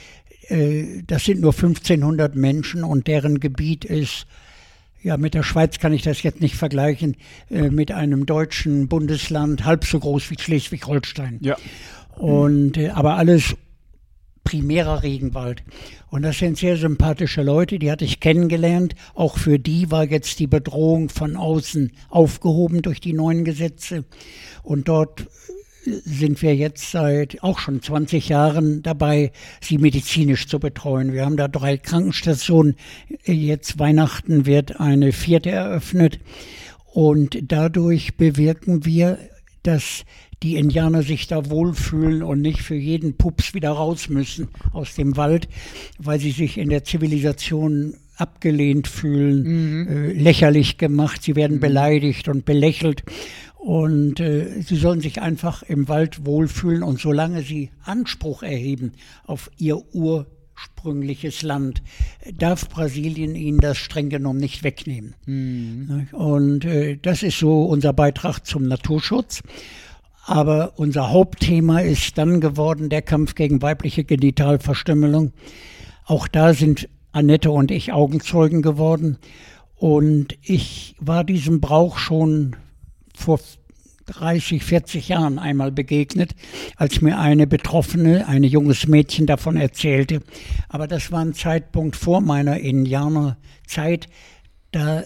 Äh, 0.49 1.03
das 1.07 1.25
sind 1.25 1.41
nur 1.41 1.53
1500 1.53 2.37
Menschen 2.37 2.85
und 2.85 3.09
deren 3.09 3.41
Gebiet 3.41 3.85
ist 3.85 4.27
ja, 5.03 5.17
mit 5.17 5.35
der 5.35 5.45
Schweiz 5.45 5.79
kann 5.79 5.93
ich 5.93 6.03
das 6.03 6.23
jetzt 6.23 6.41
nicht 6.41 6.57
vergleichen, 6.57 7.17
äh, 7.51 7.71
mit 7.71 7.93
einem 7.93 8.27
deutschen 8.27 8.89
Bundesland 8.89 9.65
halb 9.65 9.85
so 9.85 10.01
groß 10.01 10.31
wie 10.31 10.37
Schleswig-Holstein. 10.39 11.39
Ja. 11.41 11.57
Und, 12.17 12.77
äh, 12.77 12.91
aber 12.91 13.15
alles 13.15 13.55
primärer 14.49 15.03
Regenwald. 15.03 15.63
Und 16.09 16.23
das 16.23 16.39
sind 16.39 16.57
sehr 16.57 16.79
sympathische 16.79 17.43
Leute, 17.43 17.79
die 17.79 17.91
hatte 17.91 18.07
ich 18.07 18.19
kennengelernt. 18.19 18.95
Auch 19.15 19.37
für 19.37 19.59
die 19.59 19.91
war 19.91 20.09
jetzt 20.09 20.39
die 20.39 20.47
Bedrohung 20.47 21.11
von 21.11 21.37
außen 21.37 21.93
aufgehoben 22.09 22.81
durch 22.81 22.99
die 22.99 23.13
neuen 23.13 23.45
Gesetze. 23.45 24.07
Und 24.63 24.89
dort 24.89 25.27
sind 25.85 26.41
wir 26.41 26.57
jetzt 26.57 26.91
seit 26.91 27.43
auch 27.43 27.59
schon 27.59 27.83
20 27.83 28.31
Jahren 28.31 28.83
dabei, 28.83 29.33
sie 29.61 29.77
medizinisch 29.77 30.47
zu 30.49 30.59
betreuen. 30.59 31.13
Wir 31.13 31.27
haben 31.27 31.37
da 31.37 31.47
drei 31.47 31.77
Krankenstationen. 31.77 32.77
Jetzt 33.25 33.79
Weihnachten 33.79 34.47
wird 34.47 34.81
eine 34.81 35.13
vierte 35.13 35.51
eröffnet. 35.51 36.21
Und 36.95 37.39
dadurch 37.43 38.17
bewirken 38.17 38.87
wir, 38.87 39.19
dass 39.63 40.05
die 40.43 40.57
Indianer 40.57 41.03
sich 41.03 41.27
da 41.27 41.51
wohlfühlen 41.51 42.23
und 42.23 42.41
nicht 42.41 42.61
für 42.61 42.77
jeden 42.77 43.17
Pups 43.17 43.55
wieder 43.55 43.71
raus 43.71 44.09
müssen 44.09 44.49
aus 44.73 44.95
dem 44.95 45.17
Wald, 45.17 45.49
weil 45.99 46.21
sie 46.21 46.31
sich 46.31 46.59
in 46.59 46.69
der 46.69 46.85
Zivilisation 46.85 47.95
abgelehnt 48.17 48.89
fühlen, 48.89 49.43
mhm. 49.43 49.89
äh, 49.89 50.13
lächerlich 50.13 50.79
gemacht, 50.79 51.23
sie 51.23 51.37
werden 51.37 51.57
mhm. 51.57 51.61
beleidigt 51.61 52.29
und 52.29 52.45
belächelt. 52.45 53.05
Und 53.57 54.21
äh, 54.21 54.63
sie 54.63 54.77
sollen 54.77 55.01
sich 55.01 55.21
einfach 55.21 55.63
im 55.63 55.89
Wald 55.89 56.25
wohlfühlen 56.25 56.83
und 56.83 57.01
solange 57.01 57.43
sie 57.43 57.71
Anspruch 57.83 58.43
erheben 58.43 58.93
auf 59.25 59.51
ihr 59.59 59.83
ursprüngliches 59.95 61.43
Land, 61.43 61.83
darf 62.37 62.69
Brasilien 62.69 63.35
ihnen 63.35 63.59
das 63.59 63.77
streng 63.77 64.11
genommen 64.11 64.39
nicht 64.39 64.63
wegnehmen. 64.63 65.15
Mhm. 65.27 66.09
Und 66.13 66.65
äh, 66.65 66.99
das 67.03 67.25
ist 67.25 67.39
so 67.39 67.65
unser 67.65 67.93
Beitrag 67.93 68.47
zum 68.47 68.69
Naturschutz. 68.69 69.43
Aber 70.29 70.75
unser 70.77 71.11
Hauptthema 71.11 71.81
ist 71.81 72.19
dann 72.19 72.43
geworden 72.43 72.91
der 72.91 73.01
Kampf 73.01 73.35
gegen 73.35 73.63
weibliche 73.63 74.05
Genitalverstümmelung. 74.05 75.33
Auch 76.05 76.29
da 76.29 76.53
sind 76.53 76.87
Annette 77.13 77.51
und 77.51 77.71
ich 77.71 77.95
Augenzeugen 77.95 78.61
geworden. 78.61 79.17
Und 79.75 80.37
ich 80.43 80.95
war 81.01 81.25
diesem 81.25 81.63
Brauch 81.63 81.97
schon 81.97 82.57
vor 83.17 83.41
30, 84.05 84.63
40 84.63 85.09
Jahren 85.09 85.39
einmal 85.39 85.73
begegnet, 85.73 86.35
als 86.77 87.01
mir 87.01 87.19
eine 87.19 87.47
Betroffene, 87.47 88.29
ein 88.29 88.45
junges 88.45 88.87
Mädchen 88.87 89.25
davon 89.25 89.57
erzählte. 89.57 90.21
Aber 90.69 90.87
das 90.87 91.11
war 91.11 91.25
ein 91.25 91.33
Zeitpunkt 91.33 91.97
vor 91.97 92.21
meiner 92.21 92.61
Indianerzeit. 92.61 94.09
Da 94.73 95.05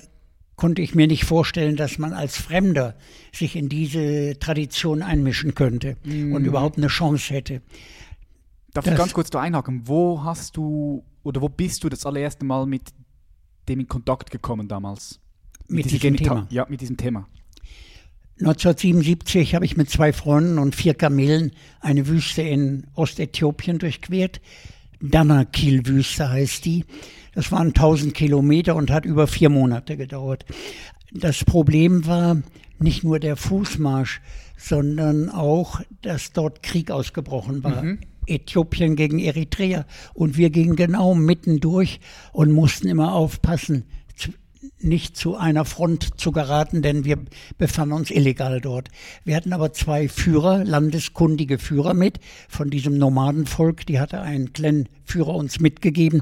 konnte 0.57 0.83
ich 0.83 0.95
mir 0.95 1.07
nicht 1.07 1.25
vorstellen, 1.25 1.77
dass 1.77 1.99
man 1.99 2.13
als 2.13 2.37
Fremder 2.37 2.97
sich 3.33 3.57
in 3.57 3.69
diese 3.69 4.39
Tradition 4.39 5.03
einmischen 5.03 5.55
könnte 5.55 5.97
mhm. 6.05 6.35
und 6.35 6.45
überhaupt 6.45 6.79
eine 6.79 6.89
Chance 6.89 7.35
hätte. 7.35 7.63
Darf 8.73 8.85
das, 8.85 8.95
ich 8.95 8.99
ganz 8.99 9.13
kurz 9.13 9.31
da 9.31 9.41
einhaken? 9.41 9.83
Wo 9.87 10.23
hast 10.25 10.57
du 10.57 11.05
oder 11.23 11.41
wo 11.41 11.49
bist 11.49 11.85
du 11.85 11.89
das 11.89 12.07
allererste 12.07 12.45
Mal 12.45 12.67
mit 12.67 12.83
dem 13.69 13.81
in 13.81 13.89
Kontakt 13.89 14.31
gekommen 14.31 14.69
damals? 14.69 15.21
Mit, 15.69 15.87
mit 15.87 15.93
diesem 15.93 16.17
Thema? 16.17 16.47
Ja, 16.51 16.67
mit 16.69 16.81
diesem 16.81 16.97
Thema. 16.97 17.27
1977 18.41 19.55
habe 19.55 19.65
ich 19.65 19.77
mit 19.77 19.89
zwei 19.89 20.13
Freunden 20.13 20.59
und 20.59 20.75
vier 20.75 20.95
Kamelen 20.95 21.53
eine 21.81 22.09
Wüste 22.09 22.43
in 22.43 22.87
Ostäthiopien 22.95 23.79
durchquert. 23.79 24.41
Danakil-Wüste 25.01 26.29
heißt 26.29 26.65
die. 26.65 26.85
Das 27.35 27.51
waren 27.53 27.69
1000 27.69 28.15
Kilometer 28.15 28.77
und 28.77 28.91
hat 28.91 29.05
über 29.05 29.27
vier 29.27 29.49
Monate 29.49 29.97
gedauert. 29.97 30.45
Das 31.13 31.45
Problem 31.45 32.07
war 32.07 32.39
nicht 32.79 33.05
nur 33.05 33.19
der 33.19 33.37
Fußmarsch, 33.37 34.21
sondern 34.57 35.29
auch, 35.29 35.81
dass 36.03 36.33
dort 36.33 36.63
Krieg 36.63 36.91
ausgebrochen 36.91 37.65
war. 37.65 37.83
Mhm. 37.83 37.99
Äthiopien 38.27 38.95
gegen 38.95 39.19
Eritrea 39.19 39.85
und 40.15 40.37
wir 40.37 40.51
gingen 40.51 40.77
genau 40.77 41.15
mittendurch 41.15 42.01
und 42.33 42.53
mussten 42.53 42.87
immer 42.87 43.15
aufpassen, 43.15 43.85
nicht 44.79 45.17
zu 45.17 45.37
einer 45.37 45.65
Front 45.65 46.21
zu 46.21 46.33
geraten, 46.33 46.83
denn 46.83 47.05
wir 47.05 47.19
befanden 47.59 47.95
uns 47.95 48.11
illegal 48.11 48.61
dort. 48.61 48.89
Wir 49.25 49.37
hatten 49.37 49.53
aber 49.53 49.73
zwei 49.73 50.09
Führer, 50.09 50.65
landeskundige 50.65 51.59
Führer 51.59 51.95
mit 51.95 52.21
von 52.49 52.71
diesem 52.71 52.97
Nomadenvolk, 52.97 53.87
die 53.87 54.01
hatte 54.01 54.21
ein 54.21 54.53
Clan-Führer 54.53 55.35
uns 55.35 55.61
mitgegeben. 55.61 56.21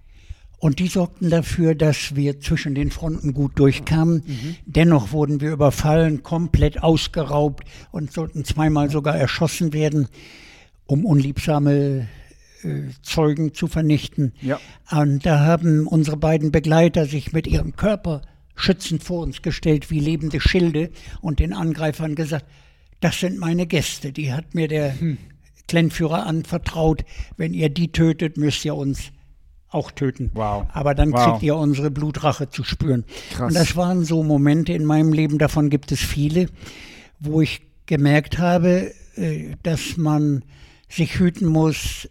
Und 0.61 0.79
die 0.79 0.89
sorgten 0.89 1.31
dafür, 1.31 1.75
dass 1.75 2.15
wir 2.15 2.39
zwischen 2.39 2.75
den 2.75 2.91
Fronten 2.91 3.33
gut 3.33 3.59
durchkamen. 3.59 4.23
Mhm. 4.27 4.57
Dennoch 4.67 5.11
wurden 5.11 5.41
wir 5.41 5.53
überfallen, 5.53 6.23
komplett 6.23 6.83
ausgeraubt 6.83 7.65
und 7.91 8.13
sollten 8.13 8.45
zweimal 8.45 8.91
sogar 8.91 9.17
erschossen 9.17 9.73
werden, 9.73 10.09
um 10.85 11.07
unliebsame 11.07 12.09
äh, 12.63 12.83
Zeugen 13.03 13.55
zu 13.55 13.69
vernichten. 13.69 14.35
Ja. 14.43 14.61
Und 14.91 15.25
da 15.25 15.41
haben 15.41 15.87
unsere 15.87 16.19
beiden 16.19 16.53
Begleiter 16.53 17.07
sich 17.07 17.33
mit 17.33 17.47
ihrem 17.47 17.75
Körper 17.75 18.21
schützend 18.55 19.03
vor 19.03 19.23
uns 19.23 19.41
gestellt 19.41 19.91
wie 19.91 20.01
lebende 20.01 20.43
Schilde 20.43 20.91
und 21.23 21.39
den 21.39 21.55
Angreifern 21.55 22.15
gesagt, 22.15 22.45
das 23.01 23.19
sind 23.19 23.39
meine 23.39 23.67
Gäste. 23.67 24.13
Die 24.13 24.31
hat 24.31 24.55
mir 24.55 24.69
der 24.69 25.01
hm. 25.01 25.17
Kleinführer 25.69 26.27
anvertraut. 26.27 27.07
Wenn 27.39 27.55
ihr 27.55 27.71
die 27.71 27.93
tötet, 27.93 28.37
müsst 28.37 28.63
ihr 28.67 28.75
uns 28.75 29.11
auch 29.71 29.91
töten. 29.91 30.31
Wow. 30.35 30.67
Aber 30.73 30.95
dann 30.95 31.13
wow. 31.13 31.25
kriegt 31.25 31.43
ihr 31.43 31.57
unsere 31.57 31.91
Blutrache 31.91 32.51
zu 32.51 32.65
spüren. 32.65 33.05
Krass. 33.33 33.49
Und 33.49 33.55
das 33.55 33.77
waren 33.77 34.05
so 34.05 34.23
Momente 34.23 34.73
in 34.73 34.85
meinem 34.85 35.13
Leben, 35.13 35.39
davon 35.39 35.71
gibt 35.71 35.93
es 35.93 36.01
viele, 36.01 36.47
wo 37.21 37.41
ich 37.41 37.63
gemerkt 37.87 38.39
habe, 38.39 38.93
äh, 39.17 39.57
dass 39.63 39.97
man 39.97 40.45
sich 40.89 41.19
hüten 41.19 41.47
muss, 41.47 42.09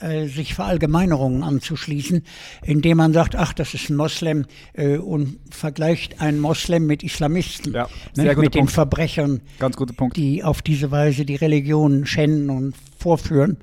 äh, 0.00 0.26
sich 0.26 0.54
Verallgemeinerungen 0.54 1.44
anzuschließen, 1.44 2.24
indem 2.64 2.96
man 2.96 3.12
sagt, 3.12 3.36
ach, 3.36 3.52
das 3.52 3.74
ist 3.74 3.88
ein 3.88 3.96
Moslem 3.96 4.46
äh, 4.72 4.96
und 4.96 5.38
vergleicht 5.50 6.20
einen 6.20 6.40
Moslem 6.40 6.86
mit 6.86 7.04
Islamisten, 7.04 7.72
ja, 7.72 7.88
ne, 8.16 8.24
mit 8.24 8.34
Punkt. 8.34 8.54
den 8.56 8.68
Verbrechern, 8.68 9.40
die 10.16 10.42
auf 10.42 10.62
diese 10.62 10.90
Weise 10.90 11.24
die 11.24 11.36
Religion 11.36 12.04
schänden 12.04 12.50
und 12.50 12.74
vorführen. 12.98 13.58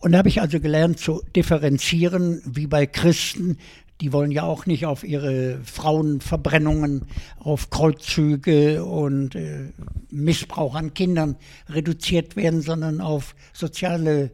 Und 0.00 0.12
da 0.12 0.18
habe 0.18 0.28
ich 0.28 0.40
also 0.40 0.60
gelernt 0.60 0.98
zu 0.98 1.22
differenzieren, 1.36 2.40
wie 2.44 2.66
bei 2.66 2.86
Christen, 2.86 3.58
die 4.00 4.12
wollen 4.14 4.30
ja 4.30 4.44
auch 4.44 4.64
nicht 4.64 4.86
auf 4.86 5.04
ihre 5.04 5.60
Frauenverbrennungen, 5.62 7.06
auf 7.38 7.68
Kreuzzüge 7.68 8.82
und 8.82 9.34
äh, 9.34 9.72
Missbrauch 10.10 10.74
an 10.74 10.94
Kindern 10.94 11.36
reduziert 11.68 12.34
werden, 12.34 12.62
sondern 12.62 13.02
auf 13.02 13.34
soziale 13.52 14.30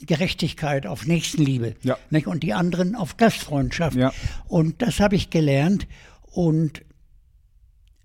Gerechtigkeit, 0.00 0.86
auf 0.86 1.06
Nächstenliebe. 1.06 1.74
Ja. 1.82 1.98
Nicht? 2.08 2.26
Und 2.26 2.42
die 2.42 2.54
anderen 2.54 2.94
auf 2.94 3.18
Gastfreundschaft. 3.18 3.96
Ja. 3.96 4.12
Und 4.48 4.80
das 4.80 5.00
habe 5.00 5.16
ich 5.16 5.28
gelernt. 5.28 5.86
Und 6.22 6.82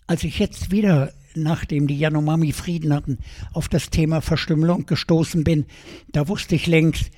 als 0.08 0.26
ich 0.26 0.38
jetzt 0.40 0.72
wieder, 0.72 1.14
nachdem 1.38 1.88
die 1.88 1.98
Yanomami 1.98 2.52
Frieden 2.52 2.94
hatten, 2.94 3.20
auf 3.54 3.70
das 3.70 3.90
Thema 3.90 4.22
Verstümmelung 4.22 4.86
gestoßen 4.86 5.44
bin, 5.44 5.66
da 6.12 6.28
wusste 6.28 6.56
ich 6.56 6.68
längst, 6.68 7.12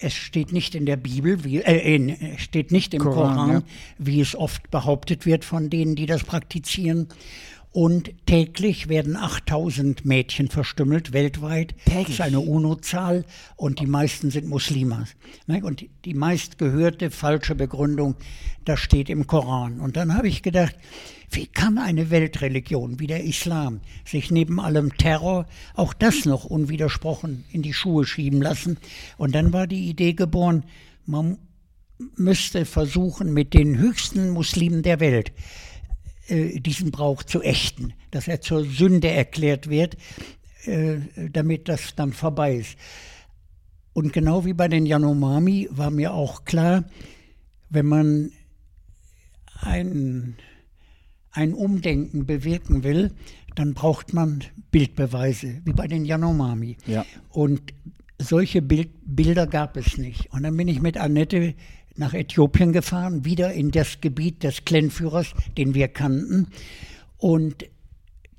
es 0.00 0.14
steht 0.14 0.52
nicht 0.52 0.74
in 0.74 0.86
der 0.86 0.96
Bibel, 0.96 1.44
wie, 1.44 1.58
äh, 1.58 1.94
in, 1.94 2.38
steht 2.38 2.72
nicht 2.72 2.94
im 2.94 3.02
Koran, 3.02 3.34
Koran 3.34 3.50
ja. 3.50 3.62
wie 3.98 4.20
es 4.20 4.34
oft 4.34 4.70
behauptet 4.70 5.26
wird 5.26 5.44
von 5.44 5.68
denen, 5.70 5.94
die 5.94 6.06
das 6.06 6.24
praktizieren. 6.24 7.08
Und 7.72 8.10
täglich 8.26 8.88
werden 8.88 9.16
8000 9.16 10.04
Mädchen 10.04 10.48
verstümmelt, 10.48 11.12
weltweit. 11.12 11.76
Täglich. 11.84 12.06
Das 12.06 12.14
ist 12.14 12.20
eine 12.20 12.40
UNO-Zahl 12.40 13.24
und 13.54 13.78
die 13.78 13.86
meisten 13.86 14.32
sind 14.32 14.48
Muslimas. 14.48 15.10
Ne? 15.46 15.62
Und 15.62 15.84
die 16.04 16.14
meistgehörte 16.14 17.12
falsche 17.12 17.54
Begründung, 17.54 18.16
das 18.64 18.80
steht 18.80 19.08
im 19.08 19.28
Koran. 19.28 19.78
Und 19.80 19.96
dann 19.96 20.14
habe 20.16 20.26
ich 20.26 20.42
gedacht, 20.42 20.74
wie 21.30 21.46
kann 21.46 21.78
eine 21.78 22.10
Weltreligion 22.10 22.98
wie 22.98 23.06
der 23.06 23.22
Islam 23.22 23.80
sich 24.04 24.32
neben 24.32 24.58
allem 24.58 24.96
Terror 24.96 25.46
auch 25.74 25.94
das 25.94 26.24
noch 26.24 26.44
unwidersprochen 26.44 27.44
in 27.52 27.62
die 27.62 27.72
Schuhe 27.72 28.04
schieben 28.04 28.42
lassen? 28.42 28.78
Und 29.16 29.32
dann 29.36 29.52
war 29.52 29.68
die 29.68 29.88
Idee 29.88 30.14
geboren, 30.14 30.64
man 31.06 31.38
müsste 32.16 32.64
versuchen, 32.64 33.32
mit 33.32 33.54
den 33.54 33.78
höchsten 33.78 34.30
Muslimen 34.30 34.82
der 34.82 34.98
Welt 34.98 35.30
diesen 36.30 36.90
Brauch 36.90 37.22
zu 37.22 37.42
ächten, 37.42 37.92
dass 38.10 38.28
er 38.28 38.40
zur 38.40 38.64
Sünde 38.64 39.08
erklärt 39.08 39.68
wird, 39.68 39.96
äh, 40.64 40.98
damit 41.32 41.68
das 41.68 41.94
dann 41.96 42.12
vorbei 42.12 42.56
ist. 42.56 42.76
Und 43.92 44.12
genau 44.12 44.44
wie 44.44 44.52
bei 44.52 44.68
den 44.68 44.86
Yanomami 44.86 45.68
war 45.70 45.90
mir 45.90 46.14
auch 46.14 46.44
klar, 46.44 46.84
wenn 47.68 47.86
man 47.86 48.32
ein, 49.60 50.36
ein 51.32 51.54
Umdenken 51.54 52.26
bewirken 52.26 52.82
will, 52.82 53.12
dann 53.54 53.74
braucht 53.74 54.12
man 54.12 54.44
Bildbeweise, 54.70 55.60
wie 55.64 55.72
bei 55.72 55.88
den 55.88 56.04
Yanomami. 56.04 56.76
Ja. 56.86 57.04
Und 57.30 57.74
solche 58.18 58.62
Bild, 58.62 58.90
Bilder 59.04 59.46
gab 59.46 59.76
es 59.76 59.98
nicht. 59.98 60.32
Und 60.32 60.44
dann 60.44 60.56
bin 60.56 60.68
ich 60.68 60.80
mit 60.80 60.96
Annette 60.96 61.54
nach 61.96 62.14
Äthiopien 62.14 62.72
gefahren, 62.72 63.24
wieder 63.24 63.52
in 63.52 63.70
das 63.70 64.00
Gebiet 64.00 64.42
des 64.42 64.64
Clanführers, 64.64 65.34
den 65.56 65.74
wir 65.74 65.88
kannten. 65.88 66.48
Und 67.18 67.66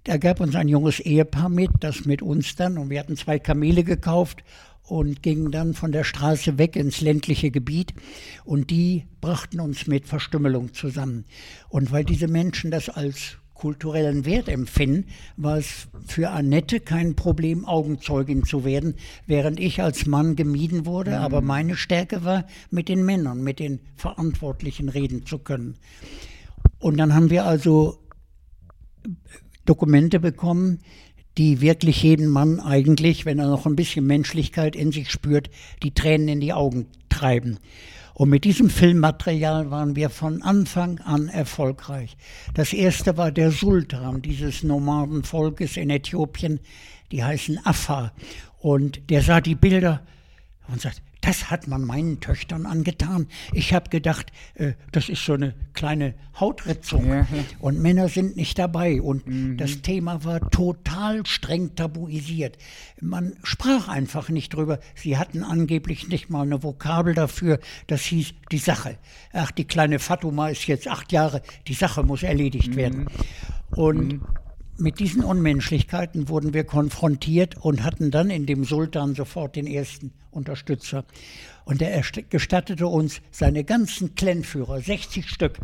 da 0.03 0.17
gab 0.17 0.39
uns 0.39 0.55
ein 0.55 0.67
junges 0.67 0.99
Ehepaar 0.99 1.49
mit, 1.49 1.69
das 1.79 2.05
mit 2.05 2.21
uns 2.21 2.55
dann, 2.55 2.77
und 2.77 2.89
wir 2.89 2.99
hatten 2.99 3.17
zwei 3.17 3.37
Kamele 3.37 3.83
gekauft 3.83 4.43
und 4.83 5.21
gingen 5.21 5.51
dann 5.51 5.73
von 5.73 5.91
der 5.91 6.03
Straße 6.03 6.57
weg 6.57 6.75
ins 6.75 7.01
ländliche 7.01 7.51
Gebiet 7.51 7.93
und 8.43 8.71
die 8.71 9.05
brachten 9.21 9.59
uns 9.59 9.87
mit 9.87 10.07
Verstümmelung 10.07 10.73
zusammen. 10.73 11.25
Und 11.69 11.91
weil 11.91 12.03
diese 12.03 12.27
Menschen 12.27 12.71
das 12.71 12.89
als 12.89 13.37
kulturellen 13.61 14.25
Wert 14.25 14.49
empfinden, 14.49 15.05
war 15.37 15.59
es 15.59 15.87
für 16.07 16.31
Annette 16.31 16.79
kein 16.79 17.15
Problem, 17.15 17.63
Augenzeugin 17.65 18.43
zu 18.43 18.65
werden, 18.65 18.95
während 19.27 19.59
ich 19.59 19.83
als 19.83 20.07
Mann 20.07 20.35
gemieden 20.35 20.87
wurde. 20.87 21.11
Mhm. 21.11 21.17
Aber 21.17 21.41
meine 21.41 21.75
Stärke 21.75 22.25
war, 22.25 22.47
mit 22.71 22.89
den 22.89 23.05
Männern, 23.05 23.43
mit 23.43 23.59
den 23.59 23.79
Verantwortlichen 23.95 24.89
reden 24.89 25.27
zu 25.27 25.37
können. 25.37 25.75
Und 26.79 26.97
dann 26.97 27.13
haben 27.13 27.29
wir 27.29 27.45
also 27.45 27.99
Dokumente 29.65 30.19
bekommen, 30.19 30.79
die 31.37 31.61
wirklich 31.61 32.01
jeden 32.01 32.29
Mann 32.29 32.59
eigentlich, 32.59 33.27
wenn 33.27 33.37
er 33.37 33.47
noch 33.47 33.67
ein 33.67 33.75
bisschen 33.75 34.07
Menschlichkeit 34.07 34.75
in 34.75 34.91
sich 34.91 35.11
spürt, 35.11 35.51
die 35.83 35.93
Tränen 35.93 36.29
in 36.29 36.39
die 36.39 36.53
Augen 36.53 36.87
treiben. 37.09 37.59
Und 38.13 38.29
mit 38.29 38.43
diesem 38.43 38.69
Filmmaterial 38.69 39.71
waren 39.71 39.95
wir 39.95 40.09
von 40.09 40.41
Anfang 40.41 40.99
an 40.99 41.29
erfolgreich. 41.29 42.17
Das 42.53 42.73
erste 42.73 43.17
war 43.17 43.31
der 43.31 43.51
Sultan 43.51 44.21
dieses 44.21 44.63
Nomadenvolkes 44.63 45.77
in 45.77 45.89
Äthiopien, 45.89 46.59
die 47.11 47.23
heißen 47.23 47.65
Affa. 47.65 48.11
Und 48.59 49.09
der 49.09 49.21
sah 49.21 49.41
die 49.41 49.55
Bilder 49.55 50.01
und 50.67 50.81
sagt, 50.81 51.01
das 51.21 51.51
hat 51.51 51.67
man 51.67 51.83
meinen 51.83 52.19
Töchtern 52.19 52.65
angetan. 52.65 53.27
Ich 53.53 53.73
habe 53.73 53.89
gedacht, 53.89 54.31
äh, 54.55 54.73
das 54.91 55.07
ist 55.07 55.23
so 55.23 55.33
eine 55.33 55.53
kleine 55.73 56.15
Hautritzung. 56.39 57.07
Ja. 57.07 57.27
Und 57.59 57.79
Männer 57.79 58.09
sind 58.09 58.35
nicht 58.35 58.57
dabei. 58.57 59.01
Und 59.01 59.27
mhm. 59.27 59.57
das 59.57 59.81
Thema 59.81 60.23
war 60.23 60.49
total 60.49 61.25
streng 61.25 61.75
tabuisiert. 61.75 62.57
Man 62.99 63.33
sprach 63.43 63.87
einfach 63.87 64.29
nicht 64.29 64.53
drüber. 64.53 64.79
Sie 64.95 65.17
hatten 65.17 65.43
angeblich 65.43 66.07
nicht 66.07 66.29
mal 66.29 66.41
eine 66.41 66.63
Vokabel 66.63 67.13
dafür. 67.13 67.59
Das 67.87 68.01
hieß 68.01 68.33
die 68.51 68.57
Sache. 68.57 68.97
Ach, 69.31 69.51
die 69.51 69.65
kleine 69.65 69.99
Fatuma 69.99 70.49
ist 70.49 70.65
jetzt 70.65 70.87
acht 70.87 71.11
Jahre. 71.11 71.41
Die 71.67 71.75
Sache 71.75 72.03
muss 72.03 72.23
erledigt 72.23 72.71
mhm. 72.71 72.75
werden. 72.75 73.07
Und 73.75 74.13
mhm 74.13 74.21
mit 74.81 74.99
diesen 74.99 75.23
Unmenschlichkeiten 75.23 76.27
wurden 76.27 76.53
wir 76.53 76.63
konfrontiert 76.63 77.55
und 77.57 77.83
hatten 77.83 78.11
dann 78.11 78.29
in 78.29 78.45
dem 78.45 78.65
Sultan 78.65 79.15
sofort 79.15 79.55
den 79.55 79.67
ersten 79.67 80.11
Unterstützer. 80.31 81.05
Und 81.63 81.81
er 81.81 82.03
gestattete 82.29 82.87
uns, 82.87 83.21
seine 83.31 83.63
ganzen 83.63 84.15
Kleinführer, 84.15 84.81
60 84.81 85.29
Stück, 85.29 85.59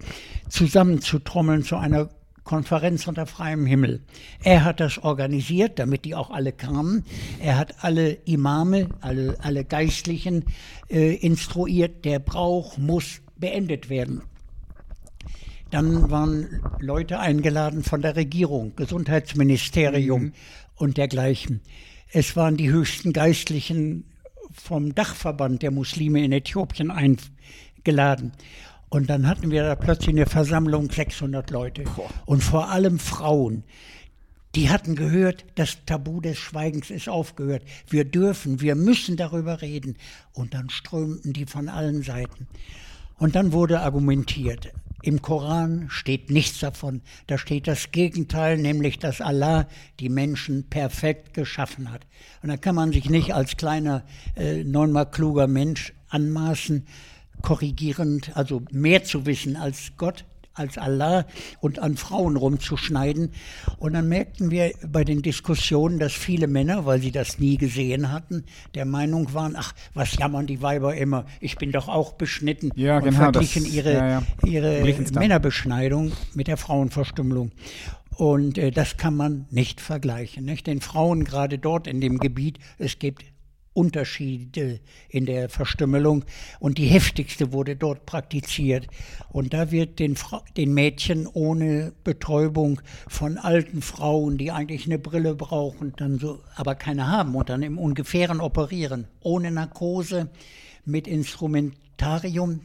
zusammenzutrommeln 0.47 1.63
zu 1.63 1.77
einer 1.77 2.09
Konferenz 2.43 3.07
unter 3.07 3.25
freiem 3.25 3.65
Himmel. 3.65 4.01
Er 4.41 4.63
hat 4.63 4.79
das 4.79 4.99
organisiert, 4.99 5.79
damit 5.79 6.05
die 6.05 6.15
auch 6.15 6.29
alle 6.29 6.53
kamen. 6.53 7.03
Er 7.41 7.57
hat 7.57 7.83
alle 7.83 8.11
Imame, 8.25 8.89
alle, 9.01 9.35
alle 9.41 9.65
Geistlichen 9.65 10.45
äh, 10.89 11.15
instruiert. 11.15 12.05
Der 12.05 12.19
Brauch 12.19 12.77
muss 12.77 13.21
beendet 13.35 13.89
werden. 13.89 14.21
Dann 15.71 16.09
waren 16.09 16.61
Leute 16.79 17.19
eingeladen 17.19 17.83
von 17.83 18.01
der 18.01 18.15
Regierung, 18.15 18.75
Gesundheitsministerium 18.75 20.23
mhm. 20.23 20.33
und 20.75 20.97
dergleichen. 20.97 21.61
Es 22.11 22.35
waren 22.35 22.55
die 22.55 22.69
höchsten 22.69 23.11
Geistlichen 23.11 24.05
vom 24.53 24.95
Dachverband 24.95 25.61
der 25.61 25.71
Muslime 25.71 26.23
in 26.23 26.31
Äthiopien 26.31 26.89
eingeladen. 26.91 28.31
Und 28.89 29.09
dann 29.09 29.27
hatten 29.27 29.51
wir 29.51 29.63
da 29.63 29.75
plötzlich 29.75 30.15
eine 30.15 30.25
Versammlung 30.25 30.89
600 30.89 31.51
Leute 31.51 31.83
und 32.25 32.41
vor 32.41 32.69
allem 32.69 32.99
Frauen. 32.99 33.63
Die 34.55 34.69
hatten 34.69 34.95
gehört, 34.95 35.45
das 35.55 35.85
Tabu 35.85 36.21
des 36.21 36.37
Schweigens 36.37 36.89
ist 36.89 37.09
aufgehört. 37.09 37.63
Wir 37.89 38.05
dürfen, 38.05 38.61
wir 38.61 38.75
müssen 38.75 39.17
darüber 39.17 39.61
reden. 39.61 39.97
Und 40.31 40.53
dann 40.53 40.69
strömten 40.69 41.33
die 41.33 41.45
von 41.45 41.67
allen 41.67 42.01
Seiten. 42.01 42.47
Und 43.19 43.35
dann 43.35 43.51
wurde 43.51 43.81
argumentiert. 43.81 44.71
Im 45.07 45.21
Koran 45.21 45.85
steht 45.87 46.31
nichts 46.31 46.59
davon. 46.59 46.99
Da 47.27 47.37
steht 47.37 47.65
das 47.65 47.93
Gegenteil, 47.93 48.57
nämlich 48.57 48.99
dass 48.99 49.21
Allah 49.21 49.69
die 50.01 50.09
Menschen 50.09 50.65
perfekt 50.65 51.33
geschaffen 51.33 51.93
hat. 51.93 52.01
Und 52.43 52.49
da 52.49 52.57
kann 52.57 52.75
man 52.75 52.91
sich 52.91 53.09
nicht 53.09 53.33
als 53.33 53.55
kleiner, 53.55 54.03
äh, 54.35 54.65
neunmal 54.65 55.09
kluger 55.09 55.47
Mensch 55.47 55.93
anmaßen, 56.09 56.85
korrigierend, 57.41 58.35
also 58.35 58.63
mehr 58.69 59.05
zu 59.05 59.25
wissen 59.25 59.55
als 59.55 59.93
Gott, 59.95 60.25
als 60.57 60.77
Allah 60.77 61.25
und 61.59 61.79
an 61.79 61.97
Frauen 61.97 62.35
rumzuschneiden. 62.35 63.31
Und 63.77 63.93
dann 63.93 64.07
merkten 64.09 64.51
wir 64.51 64.71
bei 64.87 65.03
den 65.03 65.21
Diskussionen, 65.21 65.99
dass 65.99 66.13
viele 66.13 66.47
Männer, 66.47 66.85
weil 66.85 67.01
sie 67.01 67.11
das 67.11 67.39
nie 67.39 67.57
gesehen 67.57 68.11
hatten, 68.11 68.43
der 68.75 68.85
Meinung 68.85 69.33
waren, 69.33 69.55
ach, 69.57 69.73
was 69.93 70.15
jammern 70.17 70.47
die 70.47 70.61
Weiber 70.61 70.95
immer, 70.95 71.25
ich 71.39 71.57
bin 71.57 71.71
doch 71.71 71.87
auch 71.87 72.13
beschnitten. 72.13 72.71
Ja, 72.75 72.97
und 72.97 73.05
genau, 73.05 73.17
verglichen 73.17 73.63
das, 73.63 73.73
ihre, 73.73 73.93
ja, 73.93 74.09
ja. 74.09 74.23
ihre 74.45 74.83
Männerbeschneidung 75.13 76.11
mit 76.33 76.47
der 76.47 76.57
Frauenverstümmelung. 76.57 77.51
Und 78.15 78.57
äh, 78.57 78.71
das 78.71 78.97
kann 78.97 79.15
man 79.15 79.45
nicht 79.51 79.79
vergleichen. 79.79 80.43
Nicht? 80.43 80.65
Den 80.65 80.81
Frauen 80.81 81.23
gerade 81.23 81.59
dort 81.59 81.85
in 81.85 82.01
dem 82.01 82.17
Gebiet, 82.17 82.57
es 82.79 82.97
gibt 82.97 83.23
Unterschiede 83.77 84.79
in 85.07 85.27
der 85.27 85.49
Verstümmelung 85.49 86.25
und 86.59 86.79
die 86.79 86.87
heftigste 86.87 87.53
wurde 87.53 87.75
dort 87.75 88.07
praktiziert. 88.07 88.87
Und 89.29 89.53
da 89.53 89.69
wird 89.69 89.99
den, 89.99 90.15
Fra 90.15 90.43
den 90.57 90.73
Mädchen 90.73 91.27
ohne 91.27 91.93
Betäubung 92.03 92.81
von 93.07 93.37
alten 93.37 93.83
Frauen, 93.83 94.39
die 94.39 94.51
eigentlich 94.51 94.87
eine 94.87 94.97
Brille 94.97 95.35
brauchen, 95.35 95.93
dann 95.95 96.17
so, 96.17 96.39
aber 96.55 96.73
keine 96.73 97.07
haben 97.07 97.35
und 97.35 97.49
dann 97.49 97.61
im 97.61 97.77
ungefähren 97.77 98.41
operieren, 98.41 99.05
ohne 99.21 99.51
Narkose, 99.51 100.31
mit 100.83 101.07
Instrumentarium, 101.07 102.61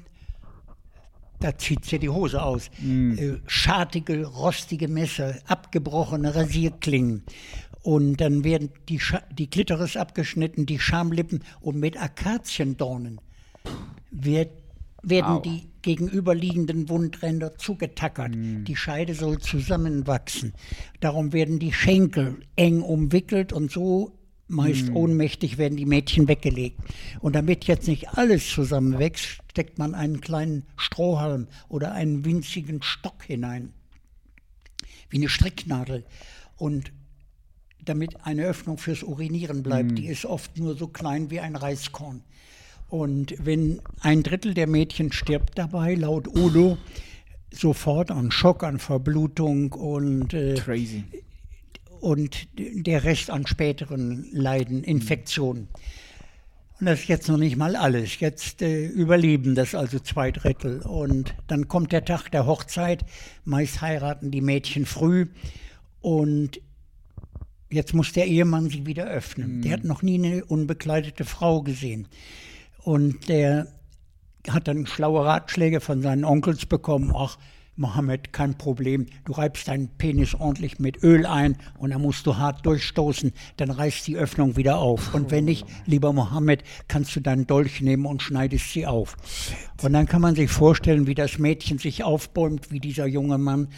da 1.40 1.59
zieht 1.59 1.85
sie 1.85 1.99
die 1.99 2.09
Hose 2.09 2.40
aus. 2.42 2.71
Mm. 2.81 3.35
schartige, 3.47 4.25
rostige 4.25 4.88
Messer, 4.88 5.35
abgebrochene 5.47 6.35
Rasierklingen 6.35 7.25
und 7.83 8.17
dann 8.21 8.45
werden 8.45 8.71
die, 8.89 9.01
Scha 9.01 9.23
die 9.33 9.49
Klitoris 9.49 9.97
abgeschnitten, 9.97 10.67
die 10.67 10.79
Schamlippen 10.79 11.43
und 11.61 11.79
mit 11.79 12.01
Akaziendornen 12.01 13.21
wird, 14.11 14.51
werden 15.03 15.27
Au. 15.27 15.41
die 15.41 15.69
gegenüberliegenden 15.83 16.89
Wundränder 16.89 17.57
zugetackert. 17.59 18.37
Mm. 18.37 18.64
Die 18.64 18.77
Scheide 18.77 19.14
soll 19.14 19.38
zusammenwachsen. 19.38 20.55
Darum 21.01 21.33
werden 21.33 21.59
die 21.59 21.73
Schenkel 21.73 22.37
eng 22.55 22.83
umwickelt 22.83 23.53
und 23.53 23.73
so 23.73 24.16
meist 24.47 24.90
mm. 24.90 24.97
ohnmächtig 24.97 25.59
werden 25.59 25.77
die 25.77 25.87
Mädchen 25.87 26.29
weggelegt. 26.29 26.81
Und 27.18 27.35
damit 27.35 27.64
jetzt 27.64 27.88
nicht 27.88 28.11
alles 28.11 28.49
zusammenwächst, 28.49 29.40
steckt 29.51 29.79
man 29.79 29.97
einen 29.97 30.21
kleinen 30.21 30.66
Strohhalm 30.77 31.49
oder 31.68 31.92
einen 31.92 32.25
winzigen 32.25 32.81
Stock 32.83 33.25
hinein, 33.25 33.73
wie 35.11 35.16
eine 35.16 35.29
Stricknadel. 35.29 36.05
Und 36.57 36.92
damit 37.85 38.25
eine 38.25 38.45
Öffnung 38.45 38.79
fürs 38.79 39.03
Urinieren 39.03 39.62
bleibt. 39.62 39.92
Mhm. 39.92 39.97
Die 39.97 40.07
ist 40.07 40.25
oft 40.25 40.59
nur 40.59 40.77
so 40.77 40.88
klein 40.88 41.31
wie 41.31 41.40
ein 41.40 41.57
Reiskorn. 41.57 42.23
Und 42.88 43.35
wenn 43.38 43.81
ein 44.01 44.23
Drittel 44.23 44.55
der 44.55 44.66
Mädchen 44.66 45.12
stirbt 45.12 45.59
dabei, 45.59 45.95
laut 45.95 46.29
UDO, 46.29 46.77
sofort 47.51 48.11
an 48.11 48.31
Schock, 48.31 48.64
an 48.64 48.79
Verblutung 48.79 49.73
und, 49.73 50.35
äh, 50.35 50.55
Crazy. 50.55 51.05
und 52.01 52.49
der 52.57 53.05
Rest 53.05 53.31
an 53.31 53.47
späteren 53.47 54.27
Leiden, 54.33 54.85
Infektionen. 54.85 55.68
Und 56.83 56.87
das 56.87 57.01
ist 57.01 57.09
jetzt 57.09 57.29
noch 57.29 57.37
nicht 57.37 57.57
mal 57.57 57.77
alles. 57.77 58.18
Jetzt 58.18 58.61
äh, 58.61 58.87
überleben 58.87 59.55
das 59.55 59.75
also 59.75 60.01
zwei 60.01 60.33
Drittel. 60.33 60.81
Und 60.81 61.35
dann 61.47 61.68
kommt 61.68 61.92
der 61.92 62.05
Tag 62.05 62.29
der 62.31 62.45
Hochzeit. 62.45 63.05
Meist 63.45 63.81
heiraten 63.81 64.33
die 64.33 64.40
Mädchen 64.40 64.85
früh. 64.85 65.27
Und 66.01 66.61
Jetzt 67.72 67.94
muss 67.94 68.12
der 68.12 68.26
Ehemann 68.26 68.68
sie 68.68 68.87
wieder 68.87 69.06
öffnen. 69.06 69.56
Mhm. 69.56 69.62
Der 69.62 69.72
hat 69.72 69.85
noch 69.85 70.02
nie 70.02 70.14
eine 70.14 70.44
unbekleidete 70.44 71.24
Frau 71.24 71.62
gesehen. 71.62 72.06
Und 72.85 73.28
der 73.28 73.66
hat 74.48 74.68
dann 74.68 74.87
schlaue 74.87 75.24
Ratschläge 75.24 75.80
von 75.80 76.02
seinen 76.02 76.24
Onkels 76.24 76.66
bekommen. 76.66 77.12
Ach, 77.16 77.38
Mohammed, 77.74 78.35
kein 78.35 78.58
Problem. 78.58 79.06
Du 79.24 79.32
reibst 79.32 79.66
deinen 79.66 79.88
Penis 79.88 80.35
ordentlich 80.35 80.78
mit 80.78 81.02
Öl 81.02 81.24
ein 81.24 81.56
und 81.78 81.90
dann 81.90 82.02
musst 82.02 82.26
du 82.26 82.37
hart 82.37 82.66
durchstoßen, 82.66 83.32
dann 83.56 83.70
reißt 83.70 84.06
die 84.06 84.16
Öffnung 84.16 84.56
wieder 84.56 84.78
auf. 84.78 85.14
Und 85.14 85.30
wenn 85.30 85.46
nicht, 85.46 85.66
lieber 85.87 86.12
Mohammed, 86.12 86.64
kannst 86.88 87.16
du 87.16 87.20
deinen 87.20 87.46
Dolch 87.46 87.80
nehmen 87.80 88.04
und 88.04 88.20
schneidest 88.20 88.72
sie 88.72 88.87
auf. 88.87 89.16
Und 89.80 89.94
dann 89.94 90.06
kann 90.06 90.20
man 90.20 90.35
sich 90.35 90.50
vorstellen, 90.50 91.06
wie 91.06 91.14
das 91.14 91.38
Mädchen 91.38 91.78
sich 91.78 92.04
aufbäumt, 92.04 92.70
wie 92.70 92.80
dieser 92.80 93.06
junge 93.06 93.38
Mann 93.38 93.68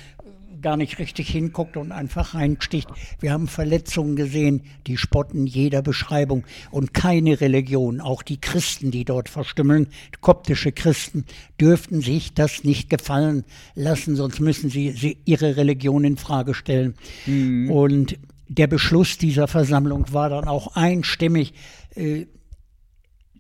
gar 0.64 0.76
nicht 0.78 0.98
richtig 0.98 1.28
hinguckt 1.28 1.76
und 1.76 1.92
einfach 1.92 2.34
reinsticht. 2.34 2.88
Wir 3.20 3.32
haben 3.32 3.46
Verletzungen 3.46 4.16
gesehen, 4.16 4.62
die 4.88 4.96
spotten 4.96 5.46
jeder 5.46 5.82
Beschreibung. 5.82 6.44
Und 6.70 6.94
keine 6.94 7.40
Religion, 7.40 8.00
auch 8.00 8.22
die 8.22 8.40
Christen, 8.40 8.90
die 8.90 9.04
dort 9.04 9.28
verstümmeln, 9.28 9.88
koptische 10.22 10.72
Christen, 10.72 11.26
dürften 11.60 12.00
sich 12.00 12.32
das 12.32 12.64
nicht 12.64 12.88
gefallen 12.88 13.44
lassen, 13.74 14.16
sonst 14.16 14.40
müssen 14.40 14.70
sie, 14.70 14.92
sie 14.92 15.18
ihre 15.26 15.56
Religion 15.56 16.02
in 16.02 16.16
Frage 16.16 16.54
stellen. 16.54 16.94
Mhm. 17.26 17.70
Und 17.70 18.18
der 18.48 18.66
Beschluss 18.66 19.18
dieser 19.18 19.46
Versammlung 19.46 20.12
war 20.12 20.30
dann 20.30 20.48
auch 20.48 20.74
einstimmig, 20.76 21.52
äh, 21.94 22.24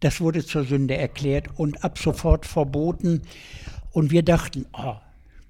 das 0.00 0.20
wurde 0.20 0.44
zur 0.44 0.64
Sünde 0.64 0.98
erklärt 0.98 1.48
und 1.56 1.82
ab 1.82 1.98
sofort 1.98 2.44
verboten. 2.44 3.22
Und 3.92 4.10
wir 4.10 4.22
dachten, 4.22 4.66
oh, 4.74 4.96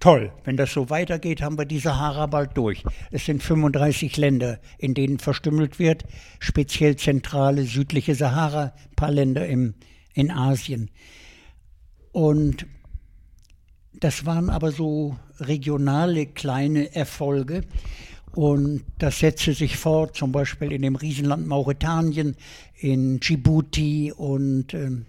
toll, 0.05 0.33
wenn 0.45 0.59
das 0.59 0.71
so 0.71 0.91
weitergeht, 0.91 1.41
haben 1.41 1.57
wir 1.57 1.65
die 1.65 1.79
Sahara 1.79 2.27
bald 2.27 2.59
durch. 2.59 2.85
Es 3.11 3.25
sind 3.25 3.43
35 3.43 4.19
Länder, 4.19 4.61
in 4.77 4.93
denen 4.93 5.19
verstümmelt 5.19 5.79
wird, 5.79 6.05
speziell 6.41 6.97
zentrale, 6.97 7.63
südliche 7.63 8.15
Sahara, 8.15 8.75
ein 8.91 8.97
paar 8.97 9.11
Länder 9.11 9.49
im, 9.49 9.73
in 10.13 10.31
Asien. 10.31 10.91
Und 12.13 12.67
das 13.95 14.27
waren 14.27 14.51
aber 14.51 14.73
so 14.73 15.17
regionale 15.41 16.27
kleine 16.27 16.95
Erfolge. 16.95 17.63
Und 18.35 18.85
das 18.99 19.21
setzte 19.21 19.55
sich 19.55 19.79
fort, 19.79 20.17
zum 20.17 20.33
Beispiel 20.33 20.71
in 20.73 20.83
dem 20.83 20.97
Riesenland 20.97 21.47
Mauretanien, 21.47 22.37
in 22.75 23.21
Djibouti 23.21 24.13
und 24.15 24.75
ähm, 24.75 25.07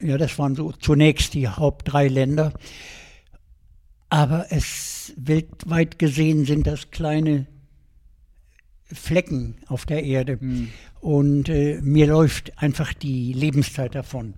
ja, 0.00 0.16
das 0.18 0.38
waren 0.38 0.54
so 0.54 0.70
zunächst 0.70 1.34
die 1.34 1.48
Haupt 1.48 1.90
drei 1.92 2.06
Länder. 2.06 2.52
Aber 4.08 4.46
es 4.50 5.12
weltweit 5.16 5.98
gesehen 5.98 6.44
sind 6.44 6.66
das 6.66 6.90
kleine 6.90 7.46
Flecken 8.92 9.56
auf 9.66 9.84
der 9.84 10.04
Erde. 10.04 10.38
Mhm. 10.40 10.68
Und 11.00 11.48
äh, 11.48 11.80
mir 11.82 12.06
läuft 12.06 12.58
einfach 12.58 12.92
die 12.92 13.32
Lebenszeit 13.32 13.94
davon. 13.94 14.34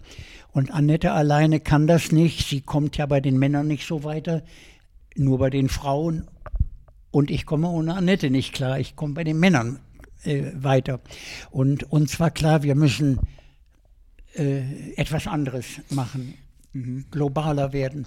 Und 0.53 0.71
Annette 0.71 1.13
alleine 1.13 1.61
kann 1.61 1.87
das 1.87 2.13
nicht. 2.13 2.49
Sie 2.49 2.63
kommt 2.63 2.97
ja 2.97 3.07
bei 3.07 3.21
den 3.21 3.39
Männern 3.39 3.67
nicht 3.67 3.87
so 3.87 4.05
weiter, 4.05 4.43
nur 5.15 5.39
bei 5.39 5.51
den 5.51 5.69
Frauen. 5.69 6.27
Und 7.11 7.31
ich 7.31 7.47
komme 7.47 7.69
ohne 7.69 7.95
Annette 7.95 8.31
nicht 8.31 8.55
klar. 8.55 8.79
Ich 8.79 8.97
komme 8.97 9.15
bei 9.15 9.25
den 9.25 9.39
Männern 9.39 9.81
äh, 10.25 10.51
weiter. 10.55 11.01
Und 11.51 11.91
uns 11.93 12.19
war 12.19 12.31
klar, 12.31 12.63
wir 12.63 12.75
müssen 12.75 13.21
äh, 14.35 14.93
etwas 14.97 15.27
anderes 15.27 15.67
machen, 15.91 16.35
mhm. 16.73 17.05
globaler 17.11 17.73
werden. 17.73 18.07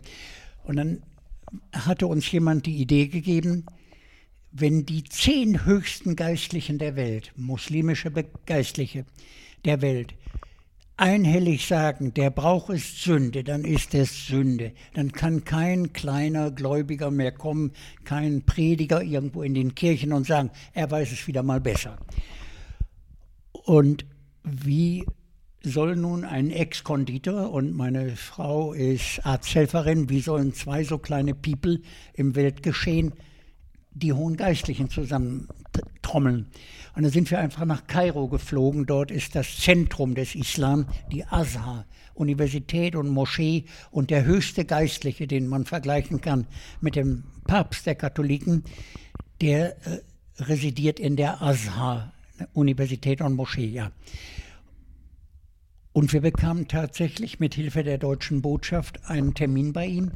Und 0.64 0.78
dann 0.78 1.04
hatte 1.74 2.08
uns 2.08 2.32
jemand 2.32 2.66
die 2.66 2.78
Idee 2.78 3.08
gegeben, 3.08 3.66
wenn 4.52 4.86
die 4.86 5.04
zehn 5.04 5.66
höchsten 5.66 6.16
Geistlichen 6.16 6.78
der 6.78 6.96
Welt, 6.96 7.32
muslimische 7.36 8.12
Geistliche 8.46 9.06
der 9.64 9.82
Welt, 9.82 10.16
einhellig 10.98 11.66
sagen, 11.66 12.14
der 12.14 12.30
Brauch 12.30 12.70
ist 12.70 13.02
Sünde, 13.02 13.44
dann 13.44 13.64
ist 13.64 13.96
es 13.96 14.28
Sünde. 14.28 14.74
Dann 14.94 15.12
kann 15.12 15.44
kein 15.46 15.94
kleiner 15.94 16.52
Gläubiger 16.52 17.10
mehr 17.10 17.32
kommen, 17.32 17.72
kein 18.04 18.44
Prediger 18.44 19.02
irgendwo 19.02 19.42
in 19.42 19.56
den 19.56 19.74
Kirchen 19.74 20.14
und 20.14 20.28
sagen, 20.28 20.52
er 20.74 20.92
weiß 20.92 21.12
es 21.12 21.26
wieder 21.28 21.42
mal 21.42 21.60
besser. 21.60 21.98
Und 23.52 24.06
wie 24.44 25.06
soll 25.64 25.96
nun 25.96 26.26
ein 26.26 26.50
Ex-Konditor 26.50 27.52
und 27.52 27.74
meine 27.74 28.16
Frau 28.16 28.74
ist 28.74 29.26
Arzthelferin, 29.26 30.10
wie 30.10 30.22
sollen 30.22 30.54
zwei 30.54 30.84
so 30.84 30.98
kleine 30.98 31.36
People 31.36 31.82
im 32.14 32.36
Weltgeschehen 32.36 33.14
die 33.94 34.14
hohen 34.14 34.38
Geistlichen 34.38 34.90
zusammentrommeln? 34.90 36.48
Und 36.96 37.04
dann 37.04 37.12
sind 37.12 37.30
wir 37.30 37.40
einfach 37.40 37.66
nach 37.66 37.88
Kairo 37.88 38.28
geflogen. 38.28 38.86
Dort 38.86 39.12
ist 39.12 39.36
das 39.36 39.58
Zentrum 39.58 40.16
des 40.16 40.36
Islam, 40.36 40.88
die 41.12 41.26
Azhar, 41.26 41.86
Universität 42.14 42.96
und 42.96 43.10
Moschee 43.10 43.66
und 43.92 44.10
der 44.10 44.26
höchste 44.26 44.66
Geistliche, 44.66 45.28
den 45.28 45.48
man 45.48 45.66
vergleichen 45.66 46.22
kann 46.22 46.48
mit 46.82 46.96
dem 46.96 47.24
Papst 47.46 47.86
der 47.86 47.96
Katholiken, 47.96 48.64
der 49.42 49.78
äh, 49.86 50.02
residiert 50.40 51.00
in 51.00 51.16
der 51.16 51.42
Azhar, 51.42 52.14
Universität 52.54 53.22
und 53.22 53.36
Moschee, 53.36 53.68
ja. 53.68 53.92
Und 55.94 56.14
wir 56.14 56.22
bekamen 56.22 56.68
tatsächlich 56.68 57.40
mit 57.40 57.56
Hilfe 57.56 57.84
der 57.84 57.98
deutschen 57.98 58.42
Botschaft 58.42 59.06
einen 59.10 59.34
Termin 59.34 59.74
bei 59.74 59.88
ihm. 59.88 60.12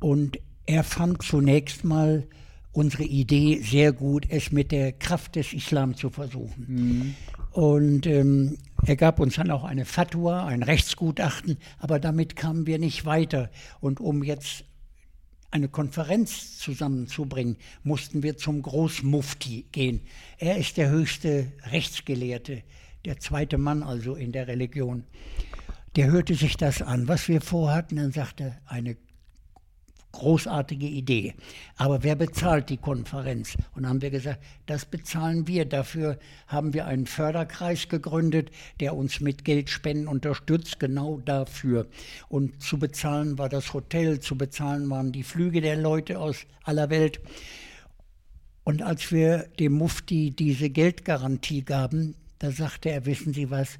Und 0.00 0.38
er 0.66 0.84
fand 0.84 1.22
zunächst 1.22 1.84
mal 1.84 2.28
unsere 2.72 3.04
Idee 3.04 3.60
sehr 3.60 3.92
gut, 3.92 4.26
es 4.28 4.52
mit 4.52 4.70
der 4.70 4.92
Kraft 4.92 5.34
des 5.34 5.52
Islam 5.52 5.96
zu 5.96 6.10
versuchen. 6.10 6.64
Mhm. 6.68 7.14
Und 7.50 8.06
ähm, 8.06 8.58
er 8.86 8.94
gab 8.94 9.18
uns 9.18 9.34
dann 9.34 9.50
auch 9.50 9.64
eine 9.64 9.84
Fatwa, 9.84 10.46
ein 10.46 10.62
Rechtsgutachten, 10.62 11.56
aber 11.78 11.98
damit 11.98 12.36
kamen 12.36 12.66
wir 12.66 12.78
nicht 12.78 13.04
weiter. 13.04 13.50
Und 13.80 13.98
um 13.98 14.22
jetzt 14.22 14.64
eine 15.50 15.68
Konferenz 15.68 16.58
zusammenzubringen, 16.58 17.56
mussten 17.82 18.22
wir 18.22 18.36
zum 18.36 18.62
Großmufti 18.62 19.66
gehen. 19.72 20.02
Er 20.36 20.58
ist 20.58 20.76
der 20.76 20.90
höchste 20.90 21.52
Rechtsgelehrte, 21.72 22.62
der 23.08 23.18
zweite 23.18 23.56
Mann 23.56 23.82
also 23.82 24.14
in 24.14 24.32
der 24.32 24.48
Religion. 24.48 25.04
Der 25.96 26.10
hörte 26.10 26.34
sich 26.34 26.58
das 26.58 26.82
an, 26.82 27.08
was 27.08 27.26
wir 27.26 27.40
vorhatten, 27.40 27.96
dann 27.96 28.12
sagte 28.12 28.58
eine 28.66 28.98
großartige 30.12 30.86
Idee. 30.86 31.34
Aber 31.76 32.02
wer 32.02 32.16
bezahlt 32.16 32.68
die 32.68 32.76
Konferenz? 32.76 33.56
Und 33.74 33.88
haben 33.88 34.02
wir 34.02 34.10
gesagt, 34.10 34.42
das 34.66 34.84
bezahlen 34.84 35.46
wir. 35.46 35.64
Dafür 35.64 36.18
haben 36.46 36.74
wir 36.74 36.86
einen 36.86 37.06
Förderkreis 37.06 37.88
gegründet, 37.88 38.50
der 38.80 38.94
uns 38.94 39.20
mit 39.20 39.44
Geldspenden 39.44 40.06
unterstützt, 40.06 40.78
genau 40.78 41.18
dafür. 41.24 41.86
Und 42.28 42.62
zu 42.62 42.78
bezahlen 42.78 43.38
war 43.38 43.48
das 43.48 43.72
Hotel, 43.72 44.20
zu 44.20 44.36
bezahlen 44.36 44.90
waren 44.90 45.12
die 45.12 45.22
Flüge 45.22 45.62
der 45.62 45.76
Leute 45.76 46.18
aus 46.18 46.44
aller 46.62 46.90
Welt. 46.90 47.20
Und 48.64 48.82
als 48.82 49.10
wir 49.12 49.48
dem 49.58 49.72
Mufti 49.72 50.30
diese 50.30 50.68
Geldgarantie 50.68 51.62
gaben, 51.64 52.14
da 52.38 52.50
sagte 52.50 52.90
er, 52.90 53.06
wissen 53.06 53.32
Sie 53.32 53.50
was, 53.50 53.78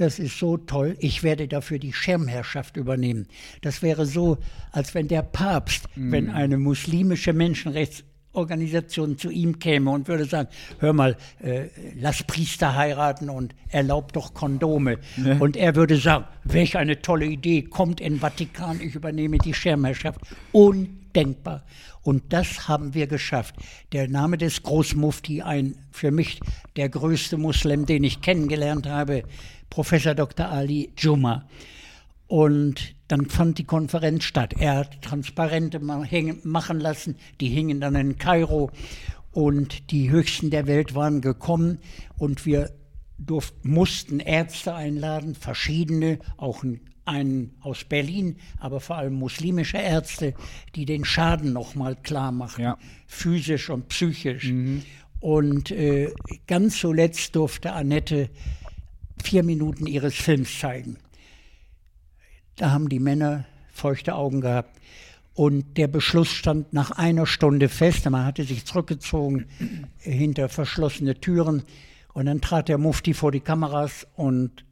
das 0.00 0.18
ist 0.18 0.38
so 0.38 0.56
toll, 0.56 0.96
ich 0.98 1.22
werde 1.22 1.46
dafür 1.46 1.78
die 1.78 1.92
Schirmherrschaft 1.92 2.76
übernehmen. 2.78 3.26
Das 3.60 3.82
wäre 3.82 4.06
so, 4.06 4.38
als 4.72 4.94
wenn 4.94 5.08
der 5.08 5.22
Papst, 5.22 5.88
mhm. 5.94 6.12
wenn 6.12 6.30
eine 6.30 6.56
muslimische 6.56 7.34
Menschenrechtsorganisation 7.34 9.18
zu 9.18 9.28
ihm 9.28 9.58
käme 9.58 9.90
und 9.90 10.08
würde 10.08 10.24
sagen, 10.24 10.48
hör 10.78 10.94
mal, 10.94 11.18
äh, 11.40 11.66
lass 12.00 12.22
Priester 12.22 12.76
heiraten 12.76 13.28
und 13.28 13.54
erlaubt 13.68 14.16
doch 14.16 14.32
Kondome. 14.32 15.00
Ja. 15.22 15.36
Und 15.38 15.56
er 15.58 15.76
würde 15.76 15.98
sagen, 15.98 16.24
welch 16.44 16.78
eine 16.78 17.02
tolle 17.02 17.26
Idee, 17.26 17.62
kommt 17.62 18.00
in 18.00 18.20
Vatikan, 18.20 18.80
ich 18.80 18.94
übernehme 18.94 19.36
die 19.36 19.52
Schirmherrschaft. 19.52 20.20
Undenkbar. 21.10 21.64
Und 22.02 22.32
das 22.32 22.68
haben 22.68 22.94
wir 22.94 23.06
geschafft. 23.08 23.56
Der 23.92 24.08
Name 24.08 24.38
des 24.38 24.62
Großmufti, 24.62 25.42
ein 25.42 25.74
für 25.90 26.12
mich 26.12 26.40
der 26.76 26.88
größte 26.88 27.36
Muslim, 27.36 27.84
den 27.84 28.04
ich 28.04 28.22
kennengelernt 28.22 28.86
habe, 28.86 29.24
Professor 29.70 30.14
Dr. 30.14 30.48
Ali 30.48 30.92
Juma. 30.96 31.48
Und 32.28 32.94
dann 33.08 33.26
fand 33.26 33.58
die 33.58 33.64
Konferenz 33.64 34.22
statt. 34.22 34.54
Er 34.56 34.76
hat 34.76 35.02
Transparente 35.02 35.80
machen 35.80 36.80
lassen, 36.80 37.16
die 37.40 37.48
hingen 37.48 37.80
dann 37.80 37.96
in 37.96 38.18
Kairo 38.18 38.70
und 39.32 39.90
die 39.90 40.10
Höchsten 40.10 40.50
der 40.50 40.68
Welt 40.68 40.94
waren 40.94 41.20
gekommen 41.20 41.78
und 42.18 42.46
wir 42.46 42.70
durften, 43.18 43.68
mussten 43.68 44.20
Ärzte 44.20 44.74
einladen, 44.74 45.34
verschiedene, 45.34 46.20
auch 46.36 46.64
einen 47.04 47.56
aus 47.60 47.84
Berlin, 47.84 48.36
aber 48.58 48.80
vor 48.80 48.96
allem 48.96 49.14
muslimische 49.14 49.78
Ärzte, 49.78 50.34
die 50.74 50.86
den 50.86 51.04
Schaden 51.04 51.52
nochmal 51.52 51.96
klar 51.96 52.32
machen, 52.32 52.62
ja. 52.62 52.78
physisch 53.06 53.70
und 53.70 53.88
psychisch. 53.88 54.50
Mhm. 54.50 54.82
Und 55.20 55.70
äh, 55.70 56.12
ganz 56.46 56.78
zuletzt 56.78 57.36
durfte 57.36 57.72
Annette 57.72 58.30
vier 59.22 59.42
Minuten 59.42 59.86
ihres 59.86 60.14
Films 60.14 60.58
zeigen. 60.58 60.96
Da 62.56 62.70
haben 62.70 62.88
die 62.88 63.00
Männer 63.00 63.44
feuchte 63.72 64.14
Augen 64.14 64.40
gehabt. 64.40 64.78
Und 65.34 65.78
der 65.78 65.88
Beschluss 65.88 66.28
stand 66.28 66.72
nach 66.72 66.90
einer 66.90 67.26
Stunde 67.26 67.68
fest. 67.68 68.08
Man 68.10 68.26
hatte 68.26 68.44
sich 68.44 68.66
zurückgezogen 68.66 69.46
hinter 69.98 70.48
verschlossene 70.48 71.18
Türen. 71.20 71.62
Und 72.12 72.26
dann 72.26 72.40
trat 72.40 72.68
der 72.68 72.78
Mufti 72.78 73.14
vor 73.14 73.32
die 73.32 73.40
Kameras 73.40 74.06
und 74.16 74.64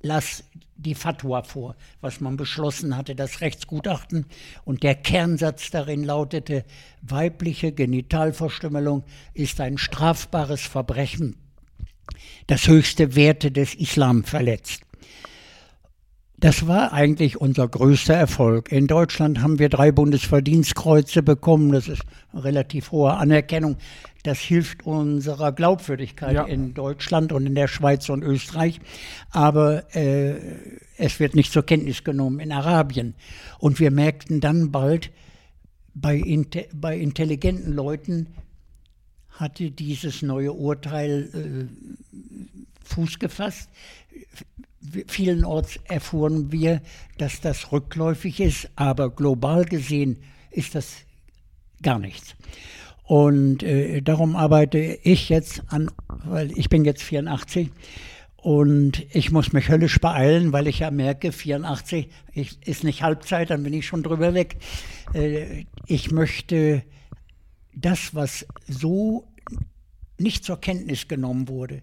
las 0.00 0.44
die 0.82 0.94
Fatwa 0.94 1.42
vor, 1.42 1.76
was 2.00 2.20
man 2.20 2.36
beschlossen 2.36 2.96
hatte, 2.96 3.14
das 3.14 3.40
Rechtsgutachten. 3.40 4.26
Und 4.64 4.82
der 4.82 4.94
Kernsatz 4.94 5.70
darin 5.70 6.04
lautete, 6.04 6.64
weibliche 7.00 7.72
Genitalverstümmelung 7.72 9.04
ist 9.34 9.60
ein 9.60 9.78
strafbares 9.78 10.62
Verbrechen 10.62 11.36
das 12.46 12.66
höchste 12.68 13.14
Werte 13.14 13.50
des 13.50 13.74
Islam 13.74 14.24
verletzt. 14.24 14.82
Das 16.38 16.66
war 16.66 16.92
eigentlich 16.92 17.40
unser 17.40 17.68
größter 17.68 18.14
Erfolg. 18.14 18.72
In 18.72 18.88
Deutschland 18.88 19.40
haben 19.40 19.60
wir 19.60 19.68
drei 19.68 19.92
Bundesverdienstkreuze 19.92 21.22
bekommen. 21.22 21.70
Das 21.70 21.86
ist 21.86 22.02
eine 22.32 22.42
relativ 22.42 22.90
hohe 22.90 23.12
Anerkennung. 23.14 23.76
Das 24.22 24.38
hilft 24.38 24.86
unserer 24.86 25.52
Glaubwürdigkeit 25.52 26.34
ja. 26.34 26.44
in 26.44 26.74
Deutschland 26.74 27.32
und 27.32 27.46
in 27.46 27.54
der 27.54 27.66
Schweiz 27.66 28.08
und 28.08 28.22
Österreich. 28.22 28.80
Aber 29.30 29.94
äh, 29.96 30.36
es 30.96 31.18
wird 31.18 31.34
nicht 31.34 31.52
zur 31.52 31.66
Kenntnis 31.66 32.04
genommen 32.04 32.38
in 32.38 32.52
Arabien. 32.52 33.14
Und 33.58 33.80
wir 33.80 33.90
merkten 33.90 34.40
dann 34.40 34.70
bald, 34.70 35.10
bei, 35.94 36.16
inte 36.16 36.68
bei 36.72 36.96
intelligenten 36.96 37.72
Leuten 37.72 38.28
hatte 39.30 39.70
dieses 39.70 40.22
neue 40.22 40.52
Urteil 40.52 41.28
äh, 41.34 42.14
Fuß 42.84 43.18
gefasst. 43.18 43.68
Vielenorts 45.06 45.78
erfuhren 45.84 46.52
wir, 46.52 46.82
dass 47.18 47.40
das 47.40 47.72
rückläufig 47.72 48.40
ist, 48.40 48.68
aber 48.76 49.10
global 49.10 49.64
gesehen 49.64 50.18
ist 50.50 50.74
das 50.74 50.96
gar 51.82 51.98
nichts. 51.98 52.34
Und 53.04 53.62
äh, 53.62 54.00
darum 54.00 54.36
arbeite 54.36 54.78
ich 54.78 55.28
jetzt 55.28 55.62
an, 55.68 55.90
weil 56.24 56.56
ich 56.56 56.68
bin 56.68 56.84
jetzt 56.84 57.02
84 57.02 57.70
und 58.36 59.06
ich 59.14 59.30
muss 59.30 59.52
mich 59.52 59.68
höllisch 59.68 60.00
beeilen, 60.00 60.52
weil 60.52 60.66
ich 60.66 60.80
ja 60.80 60.90
merke, 60.90 61.30
84 61.30 62.08
ich, 62.32 62.66
ist 62.66 62.84
nicht 62.84 63.02
Halbzeit, 63.02 63.50
dann 63.50 63.62
bin 63.62 63.72
ich 63.72 63.86
schon 63.86 64.02
drüber 64.02 64.34
weg. 64.34 64.56
Äh, 65.14 65.64
ich 65.86 66.10
möchte 66.10 66.82
das, 67.74 68.14
was 68.14 68.46
so 68.66 69.28
nicht 70.18 70.44
zur 70.44 70.60
Kenntnis 70.60 71.08
genommen 71.08 71.48
wurde, 71.48 71.82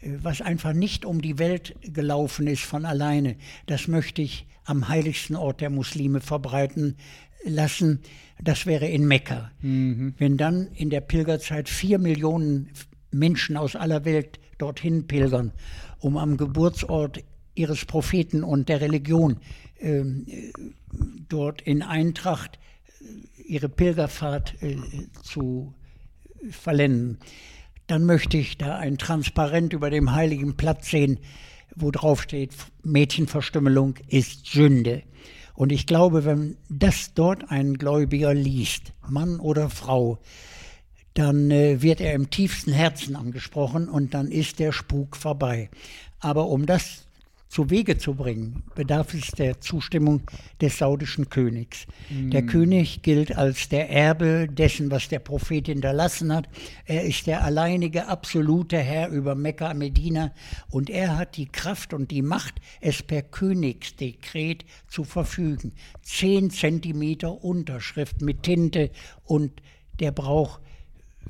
äh, 0.00 0.12
was 0.22 0.40
einfach 0.40 0.72
nicht 0.72 1.04
um 1.04 1.20
die 1.20 1.38
Welt 1.38 1.74
gelaufen 1.82 2.46
ist 2.46 2.62
von 2.62 2.84
alleine, 2.84 3.36
das 3.66 3.88
möchte 3.88 4.22
ich 4.22 4.46
am 4.64 4.88
heiligsten 4.88 5.36
Ort 5.36 5.60
der 5.60 5.70
Muslime 5.70 6.20
verbreiten 6.20 6.96
lassen. 7.44 8.00
Das 8.42 8.66
wäre 8.66 8.86
in 8.86 9.06
Mekka. 9.06 9.50
Mhm. 9.60 10.14
Wenn 10.18 10.36
dann 10.36 10.68
in 10.74 10.90
der 10.90 11.00
Pilgerzeit 11.00 11.68
vier 11.68 11.98
Millionen 11.98 12.70
Menschen 13.10 13.56
aus 13.56 13.76
aller 13.76 14.04
Welt 14.04 14.38
dorthin 14.58 15.06
pilgern, 15.06 15.52
um 15.98 16.16
am 16.16 16.36
Geburtsort 16.36 17.22
ihres 17.54 17.84
Propheten 17.84 18.44
und 18.44 18.68
der 18.68 18.80
Religion 18.80 19.38
äh, 19.78 20.04
dort 21.28 21.62
in 21.62 21.82
Eintracht 21.82 22.58
äh, 23.00 23.42
ihre 23.42 23.68
Pilgerfahrt 23.68 24.54
äh, 24.62 24.76
zu 25.22 25.74
verlenden 26.50 27.18
dann 27.88 28.04
möchte 28.04 28.36
ich 28.36 28.58
da 28.58 28.76
ein 28.76 28.98
Transparent 28.98 29.72
über 29.72 29.90
dem 29.90 30.12
heiligen 30.12 30.56
Platz 30.56 30.90
sehen, 30.90 31.18
wo 31.74 31.90
drauf 31.90 32.22
steht, 32.22 32.52
Mädchenverstümmelung 32.84 33.94
ist 34.08 34.46
Sünde. 34.46 35.02
Und 35.58 35.72
ich 35.72 35.88
glaube, 35.88 36.24
wenn 36.24 36.56
das 36.68 37.14
dort 37.14 37.50
ein 37.50 37.78
Gläubiger 37.78 38.32
liest, 38.32 38.92
Mann 39.08 39.40
oder 39.40 39.70
Frau, 39.70 40.20
dann 41.14 41.50
äh, 41.50 41.82
wird 41.82 42.00
er 42.00 42.14
im 42.14 42.30
tiefsten 42.30 42.72
Herzen 42.72 43.16
angesprochen 43.16 43.88
und 43.88 44.14
dann 44.14 44.28
ist 44.28 44.60
der 44.60 44.70
Spuk 44.70 45.16
vorbei. 45.16 45.68
Aber 46.20 46.46
um 46.46 46.64
das 46.64 47.07
zu 47.48 47.70
Wege 47.70 47.96
zu 47.96 48.14
bringen, 48.14 48.62
bedarf 48.74 49.14
es 49.14 49.30
der 49.32 49.60
Zustimmung 49.60 50.22
des 50.60 50.78
saudischen 50.78 51.30
Königs. 51.30 51.86
Mm. 52.10 52.30
Der 52.30 52.42
König 52.42 53.02
gilt 53.02 53.36
als 53.36 53.68
der 53.68 53.90
Erbe 53.90 54.48
dessen, 54.48 54.90
was 54.90 55.08
der 55.08 55.18
Prophet 55.18 55.66
hinterlassen 55.66 56.34
hat. 56.34 56.48
Er 56.84 57.04
ist 57.04 57.26
der 57.26 57.42
alleinige, 57.42 58.06
absolute 58.06 58.78
Herr 58.78 59.08
über 59.08 59.34
Mekka, 59.34 59.72
Medina 59.72 60.32
und 60.70 60.90
er 60.90 61.16
hat 61.16 61.36
die 61.36 61.46
Kraft 61.46 61.94
und 61.94 62.10
die 62.10 62.22
Macht, 62.22 62.56
es 62.80 63.02
per 63.02 63.22
Königsdekret 63.22 64.64
zu 64.88 65.04
verfügen. 65.04 65.72
Zehn 66.02 66.50
Zentimeter 66.50 67.42
Unterschrift 67.42 68.20
mit 68.20 68.42
Tinte 68.42 68.90
und 69.24 69.62
der 70.00 70.12
Brauch 70.12 70.60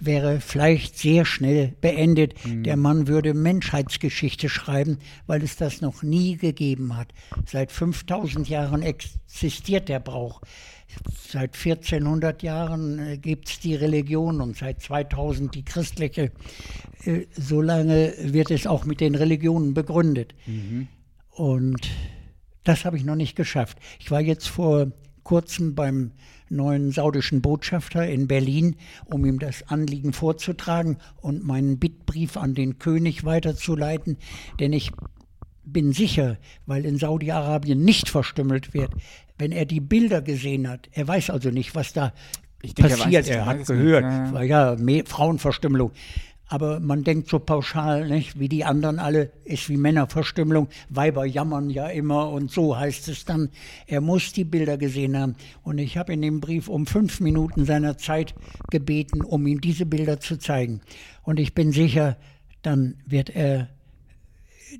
wäre 0.00 0.40
vielleicht 0.40 0.98
sehr 0.98 1.24
schnell 1.24 1.74
beendet. 1.80 2.34
Mhm. 2.46 2.64
Der 2.64 2.76
Mann 2.76 3.08
würde 3.08 3.34
Menschheitsgeschichte 3.34 4.48
schreiben, 4.48 4.98
weil 5.26 5.42
es 5.42 5.56
das 5.56 5.80
noch 5.80 6.02
nie 6.02 6.36
gegeben 6.36 6.96
hat. 6.96 7.08
Seit 7.46 7.72
5000 7.72 8.48
Jahren 8.48 8.82
existiert 8.82 9.88
der 9.88 10.00
Brauch. 10.00 10.40
Seit 11.28 11.54
1400 11.54 12.42
Jahren 12.42 12.98
äh, 12.98 13.18
gibt 13.18 13.48
es 13.48 13.60
die 13.60 13.74
Religion 13.74 14.40
und 14.40 14.56
seit 14.56 14.80
2000 14.80 15.54
die 15.54 15.64
christliche. 15.64 16.32
Äh, 17.04 17.26
so 17.36 17.60
lange 17.60 18.14
wird 18.22 18.50
es 18.50 18.66
auch 18.66 18.84
mit 18.84 19.00
den 19.00 19.14
Religionen 19.14 19.74
begründet. 19.74 20.34
Mhm. 20.46 20.88
Und 21.30 21.88
das 22.64 22.84
habe 22.84 22.96
ich 22.96 23.04
noch 23.04 23.16
nicht 23.16 23.36
geschafft. 23.36 23.78
Ich 23.98 24.10
war 24.10 24.20
jetzt 24.20 24.48
vor 24.48 24.92
kurzem 25.22 25.74
beim 25.74 26.12
neuen 26.50 26.90
saudischen 26.92 27.42
Botschafter 27.42 28.06
in 28.06 28.28
Berlin, 28.28 28.76
um 29.06 29.24
ihm 29.24 29.38
das 29.38 29.68
Anliegen 29.68 30.12
vorzutragen 30.12 30.98
und 31.20 31.44
meinen 31.44 31.78
Bittbrief 31.78 32.36
an 32.36 32.54
den 32.54 32.78
König 32.78 33.24
weiterzuleiten, 33.24 34.16
denn 34.60 34.72
ich 34.72 34.92
bin 35.64 35.92
sicher, 35.92 36.38
weil 36.66 36.84
in 36.84 36.98
Saudi-Arabien 36.98 37.84
nicht 37.84 38.08
verstümmelt 38.08 38.72
wird, 38.74 38.90
wenn 39.38 39.52
er 39.52 39.66
die 39.66 39.80
Bilder 39.80 40.22
gesehen 40.22 40.68
hat, 40.68 40.88
er 40.92 41.06
weiß 41.06 41.30
also 41.30 41.50
nicht, 41.50 41.74
was 41.74 41.92
da 41.92 42.12
denke, 42.62 42.82
passiert, 42.82 43.28
er, 43.28 43.36
er 43.36 43.46
hat 43.46 43.66
gehört, 43.66 44.02
ja, 44.02 44.42
ja. 44.42 44.74
ja. 44.74 45.02
Frauenverstümmelung. 45.04 45.92
Aber 46.50 46.80
man 46.80 47.04
denkt 47.04 47.28
so 47.28 47.38
pauschal, 47.38 48.08
nicht, 48.08 48.40
wie 48.40 48.48
die 48.48 48.64
anderen 48.64 48.98
alle, 48.98 49.30
ist 49.44 49.68
wie 49.68 49.76
Männerverstümmelung. 49.76 50.68
Weiber 50.88 51.26
jammern 51.26 51.68
ja 51.68 51.88
immer 51.88 52.30
und 52.30 52.50
so 52.50 52.76
heißt 52.76 53.08
es 53.08 53.26
dann. 53.26 53.50
Er 53.86 54.00
muss 54.00 54.32
die 54.32 54.44
Bilder 54.44 54.78
gesehen 54.78 55.16
haben. 55.16 55.36
Und 55.62 55.76
ich 55.76 55.98
habe 55.98 56.14
in 56.14 56.22
dem 56.22 56.40
Brief 56.40 56.68
um 56.68 56.86
fünf 56.86 57.20
Minuten 57.20 57.66
seiner 57.66 57.98
Zeit 57.98 58.34
gebeten, 58.70 59.20
um 59.20 59.46
ihm 59.46 59.60
diese 59.60 59.84
Bilder 59.84 60.20
zu 60.20 60.38
zeigen. 60.38 60.80
Und 61.22 61.38
ich 61.38 61.54
bin 61.54 61.70
sicher, 61.70 62.16
dann 62.62 62.94
wird 63.04 63.28
er 63.28 63.68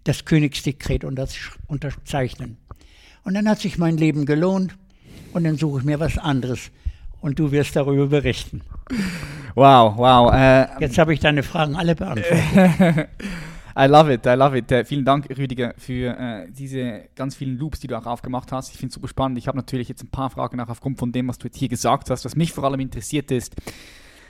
das 0.04 0.24
Königsdekret 0.24 1.04
unterzeichnen. 1.04 2.56
Und 3.24 3.34
dann 3.34 3.48
hat 3.48 3.60
sich 3.60 3.76
mein 3.76 3.98
Leben 3.98 4.24
gelohnt 4.24 4.76
und 5.34 5.44
dann 5.44 5.58
suche 5.58 5.80
ich 5.80 5.84
mir 5.84 6.00
was 6.00 6.16
anderes. 6.16 6.70
Und 7.20 7.38
du 7.38 7.50
wirst 7.50 7.74
darüber 7.74 8.06
berichten. 8.06 8.62
Wow, 9.54 9.96
wow. 9.96 10.32
Äh, 10.32 10.66
Jetzt 10.80 10.98
habe 10.98 11.12
ich 11.12 11.20
deine 11.20 11.42
Fragen 11.42 11.74
alle 11.74 11.94
beantwortet. 11.94 13.08
I 13.78 13.86
love 13.86 14.12
it, 14.12 14.26
I 14.26 14.30
love 14.30 14.56
it. 14.56 14.70
Äh, 14.72 14.84
vielen 14.84 15.04
Dank, 15.04 15.28
Rüdiger, 15.36 15.74
für 15.78 16.18
äh, 16.18 16.50
diese 16.50 17.08
ganz 17.14 17.36
vielen 17.36 17.58
Loops, 17.58 17.80
die 17.80 17.86
du 17.86 17.96
auch 17.96 18.06
aufgemacht 18.06 18.50
hast. 18.50 18.72
Ich 18.72 18.78
finde 18.78 18.88
es 18.88 18.94
super 18.94 19.08
spannend. 19.08 19.38
Ich 19.38 19.46
habe 19.46 19.56
natürlich 19.56 19.88
jetzt 19.88 20.02
ein 20.02 20.10
paar 20.10 20.30
Fragen 20.30 20.60
auch 20.60 20.68
aufgrund 20.68 20.98
von 20.98 21.12
dem, 21.12 21.28
was 21.28 21.38
du 21.38 21.46
jetzt 21.46 21.58
hier 21.58 21.68
gesagt 21.68 22.10
hast. 22.10 22.24
Was 22.24 22.36
mich 22.36 22.52
vor 22.52 22.64
allem 22.64 22.80
interessiert 22.80 23.30
ist, 23.30 23.54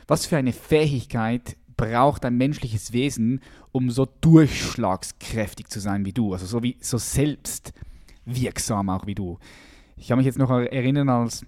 was 0.06 0.26
für 0.26 0.36
eine 0.36 0.52
Fähigkeit 0.52 1.56
braucht 1.78 2.26
ein 2.26 2.36
menschliches 2.36 2.92
Wesen, 2.92 3.40
um 3.72 3.90
so 3.90 4.06
durchschlagskräftig 4.20 5.68
zu 5.68 5.80
sein 5.80 6.04
wie 6.04 6.12
du, 6.12 6.34
also 6.34 6.44
so, 6.44 6.62
wie, 6.62 6.76
so 6.80 6.98
selbstwirksam 6.98 8.90
auch 8.90 9.06
wie 9.06 9.14
du. 9.14 9.38
Ich 9.96 10.08
kann 10.08 10.18
mich 10.18 10.26
jetzt 10.26 10.38
noch 10.38 10.50
erinnern, 10.50 11.08
als 11.08 11.46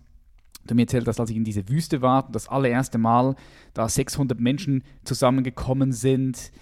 Du 0.71 0.77
mir 0.77 0.83
erzählt 0.83 1.09
hast, 1.09 1.19
als 1.19 1.31
ich 1.31 1.37
in 1.37 1.43
diese 1.43 1.69
Wüste 1.69 2.01
war, 2.01 2.29
das 2.31 2.47
allererste 2.47 2.97
Mal, 2.97 3.35
da 3.75 3.89
600 3.89 4.39
Menschen 4.39 4.85
zusammengekommen 5.03 5.91
sind. 5.91 6.53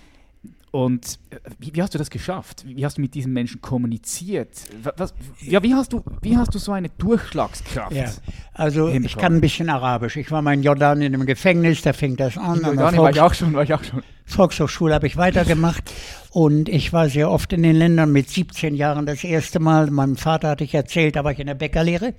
Und 0.70 1.18
äh, 1.30 1.36
wie, 1.58 1.74
wie, 1.74 1.82
hast 1.82 1.94
du 1.94 1.98
das 1.98 2.10
geschafft? 2.10 2.64
Wie 2.66 2.84
hast 2.84 2.98
du 2.98 3.00
mit 3.00 3.14
diesen 3.14 3.32
Menschen 3.32 3.60
kommuniziert? 3.62 4.50
Was, 4.96 5.14
ja, 5.40 5.62
wie 5.62 5.74
hast, 5.74 5.92
du, 5.92 6.04
wie 6.20 6.36
hast 6.36 6.54
du 6.54 6.58
so 6.58 6.72
eine 6.72 6.90
Durchschlagskraft? 6.90 7.92
Ja, 7.92 8.10
also 8.52 8.88
ich 8.88 9.16
kann 9.16 9.36
ein 9.36 9.40
bisschen 9.40 9.70
Arabisch. 9.70 10.16
Ich 10.16 10.30
war 10.30 10.42
mal 10.42 10.52
in 10.52 10.62
Jordanien 10.62 11.14
im 11.14 11.24
Gefängnis, 11.24 11.82
da 11.82 11.92
fing 11.92 12.16
das 12.16 12.36
an. 12.36 12.58
In 12.58 12.64
Jordanien 12.64 13.02
war 13.02 13.10
ich 13.10 13.20
auch 13.20 13.32
schon, 13.32 13.54
war 13.54 13.62
ich 13.62 13.72
auch 13.72 13.82
schon. 13.82 14.02
Volkshochschule 14.26 14.94
habe 14.94 15.06
ich 15.06 15.16
weitergemacht 15.16 15.90
und 16.30 16.68
ich 16.68 16.92
war 16.92 17.08
sehr 17.08 17.30
oft 17.30 17.50
in 17.54 17.62
den 17.62 17.74
Ländern 17.74 18.12
mit 18.12 18.28
17 18.28 18.74
Jahren 18.74 19.06
das 19.06 19.24
erste 19.24 19.60
Mal. 19.60 19.90
Meinem 19.90 20.16
Vater 20.16 20.50
hatte 20.50 20.64
ich 20.64 20.74
erzählt, 20.74 21.16
da 21.16 21.24
war 21.24 21.32
ich 21.32 21.38
in 21.38 21.46
der 21.46 21.54
Bäckerlehre, 21.54 22.12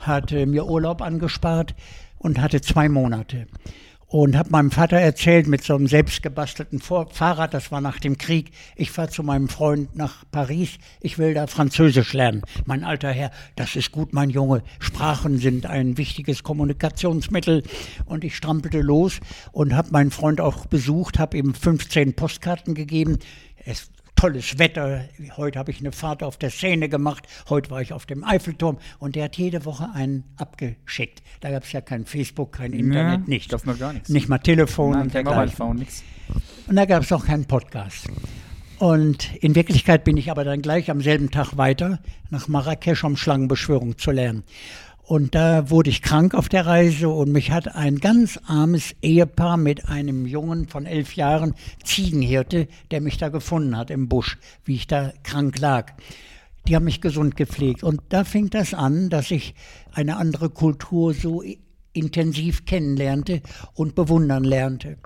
hatte 0.00 0.44
mir 0.44 0.66
Urlaub 0.66 1.00
angespart 1.00 1.74
und 2.18 2.38
hatte 2.38 2.60
zwei 2.60 2.90
Monate 2.90 3.46
und 4.14 4.36
habe 4.36 4.50
meinem 4.50 4.70
Vater 4.70 4.96
erzählt 4.96 5.48
mit 5.48 5.64
so 5.64 5.74
einem 5.74 5.88
selbstgebastelten 5.88 6.80
Fahrrad, 6.80 7.52
das 7.52 7.72
war 7.72 7.80
nach 7.80 7.98
dem 7.98 8.16
Krieg, 8.16 8.52
ich 8.76 8.92
fahre 8.92 9.08
zu 9.08 9.24
meinem 9.24 9.48
Freund 9.48 9.96
nach 9.96 10.22
Paris, 10.30 10.78
ich 11.00 11.18
will 11.18 11.34
da 11.34 11.48
Französisch 11.48 12.12
lernen. 12.12 12.42
Mein 12.64 12.84
alter 12.84 13.10
Herr, 13.10 13.32
das 13.56 13.74
ist 13.74 13.90
gut, 13.90 14.12
mein 14.12 14.30
Junge, 14.30 14.62
Sprachen 14.78 15.38
sind 15.38 15.66
ein 15.66 15.98
wichtiges 15.98 16.44
Kommunikationsmittel 16.44 17.64
und 18.06 18.22
ich 18.22 18.36
strampelte 18.36 18.82
los 18.82 19.18
und 19.50 19.74
habe 19.74 19.90
meinen 19.90 20.12
Freund 20.12 20.40
auch 20.40 20.66
besucht, 20.66 21.18
habe 21.18 21.36
ihm 21.36 21.52
15 21.52 22.14
Postkarten 22.14 22.76
gegeben. 22.76 23.18
Es 23.64 23.90
tolles 24.24 24.58
Wetter. 24.58 25.04
Heute 25.36 25.58
habe 25.58 25.70
ich 25.70 25.80
eine 25.80 25.92
Fahrt 25.92 26.22
auf 26.22 26.38
der 26.38 26.48
Seine 26.48 26.88
gemacht. 26.88 27.26
Heute 27.50 27.70
war 27.70 27.82
ich 27.82 27.92
auf 27.92 28.06
dem 28.06 28.24
Eiffelturm 28.24 28.78
und 28.98 29.16
der 29.16 29.24
hat 29.24 29.36
jede 29.36 29.66
Woche 29.66 29.90
einen 29.92 30.24
abgeschickt. 30.38 31.22
Da 31.40 31.50
gab 31.50 31.64
es 31.64 31.72
ja 31.72 31.82
kein 31.82 32.06
Facebook, 32.06 32.52
kein 32.52 32.72
Internet, 32.72 33.20
ja, 33.20 33.26
nicht. 33.26 33.52
Das 33.52 33.66
noch 33.66 33.78
gar 33.78 33.92
nichts. 33.92 34.08
Nicht 34.08 34.30
mal 34.30 34.38
Telefon 34.38 34.92
Nein, 34.92 35.02
und 35.02 35.14
dergleichen. 35.14 35.76
nichts. 35.76 36.02
Und 36.66 36.74
da 36.74 36.86
gab 36.86 37.02
es 37.02 37.12
auch 37.12 37.26
keinen 37.26 37.44
Podcast. 37.44 38.08
Und 38.78 39.34
in 39.42 39.54
Wirklichkeit 39.54 40.04
bin 40.04 40.16
ich 40.16 40.30
aber 40.30 40.44
dann 40.44 40.62
gleich 40.62 40.90
am 40.90 41.02
selben 41.02 41.30
Tag 41.30 41.58
weiter 41.58 41.98
nach 42.30 42.48
Marrakesch, 42.48 43.04
um 43.04 43.18
Schlangenbeschwörung 43.18 43.98
zu 43.98 44.10
lernen. 44.10 44.42
Und 45.06 45.34
da 45.34 45.68
wurde 45.68 45.90
ich 45.90 46.00
krank 46.00 46.34
auf 46.34 46.48
der 46.48 46.64
Reise 46.64 47.10
und 47.10 47.30
mich 47.30 47.50
hat 47.50 47.74
ein 47.74 47.98
ganz 47.98 48.40
armes 48.46 48.94
Ehepaar 49.02 49.58
mit 49.58 49.86
einem 49.86 50.24
Jungen 50.24 50.66
von 50.66 50.86
elf 50.86 51.14
Jahren, 51.14 51.54
Ziegenhirte, 51.84 52.68
der 52.90 53.02
mich 53.02 53.18
da 53.18 53.28
gefunden 53.28 53.76
hat 53.76 53.90
im 53.90 54.08
Busch, 54.08 54.38
wie 54.64 54.76
ich 54.76 54.86
da 54.86 55.12
krank 55.22 55.58
lag. 55.58 55.92
Die 56.66 56.74
haben 56.74 56.84
mich 56.84 57.02
gesund 57.02 57.36
gepflegt. 57.36 57.82
Und 57.82 58.00
da 58.08 58.24
fing 58.24 58.48
das 58.48 58.72
an, 58.72 59.10
dass 59.10 59.30
ich 59.30 59.54
eine 59.92 60.16
andere 60.16 60.48
Kultur 60.48 61.12
so 61.12 61.42
intensiv 61.92 62.64
kennenlernte 62.64 63.42
und 63.74 63.94
bewundern 63.94 64.44
lernte. 64.44 64.96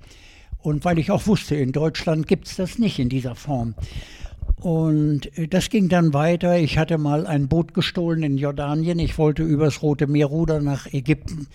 Und 0.59 0.85
weil 0.85 1.01
ich 1.01 1.11
auch 1.11 1.27
wusste, 1.27 1.57
in 1.57 1.73
Deutschland 1.73 2.29
gibt 2.29 2.47
es 2.47 2.57
das 2.57 2.79
nicht 2.79 3.01
in 3.01 3.09
dieser 3.09 3.35
Form. 3.35 3.75
Und 4.61 5.39
äh, 5.39 5.47
das 5.47 5.71
ging 5.71 5.89
dann 5.89 6.13
weiter. 6.15 6.59
Ich 6.59 6.79
hatte 6.79 6.99
mal 6.99 7.27
ein 7.27 7.49
Boot 7.49 7.75
gestohlen 7.75 8.23
in 8.23 8.39
Jordanien. 8.39 8.99
Ich 8.99 9.19
wollte 9.19 9.43
übers 9.43 9.83
Rote 9.83 10.07
Meer 10.07 10.27
rudern 10.27 10.65
nach 10.65 10.93
Ägypten, 10.93 11.47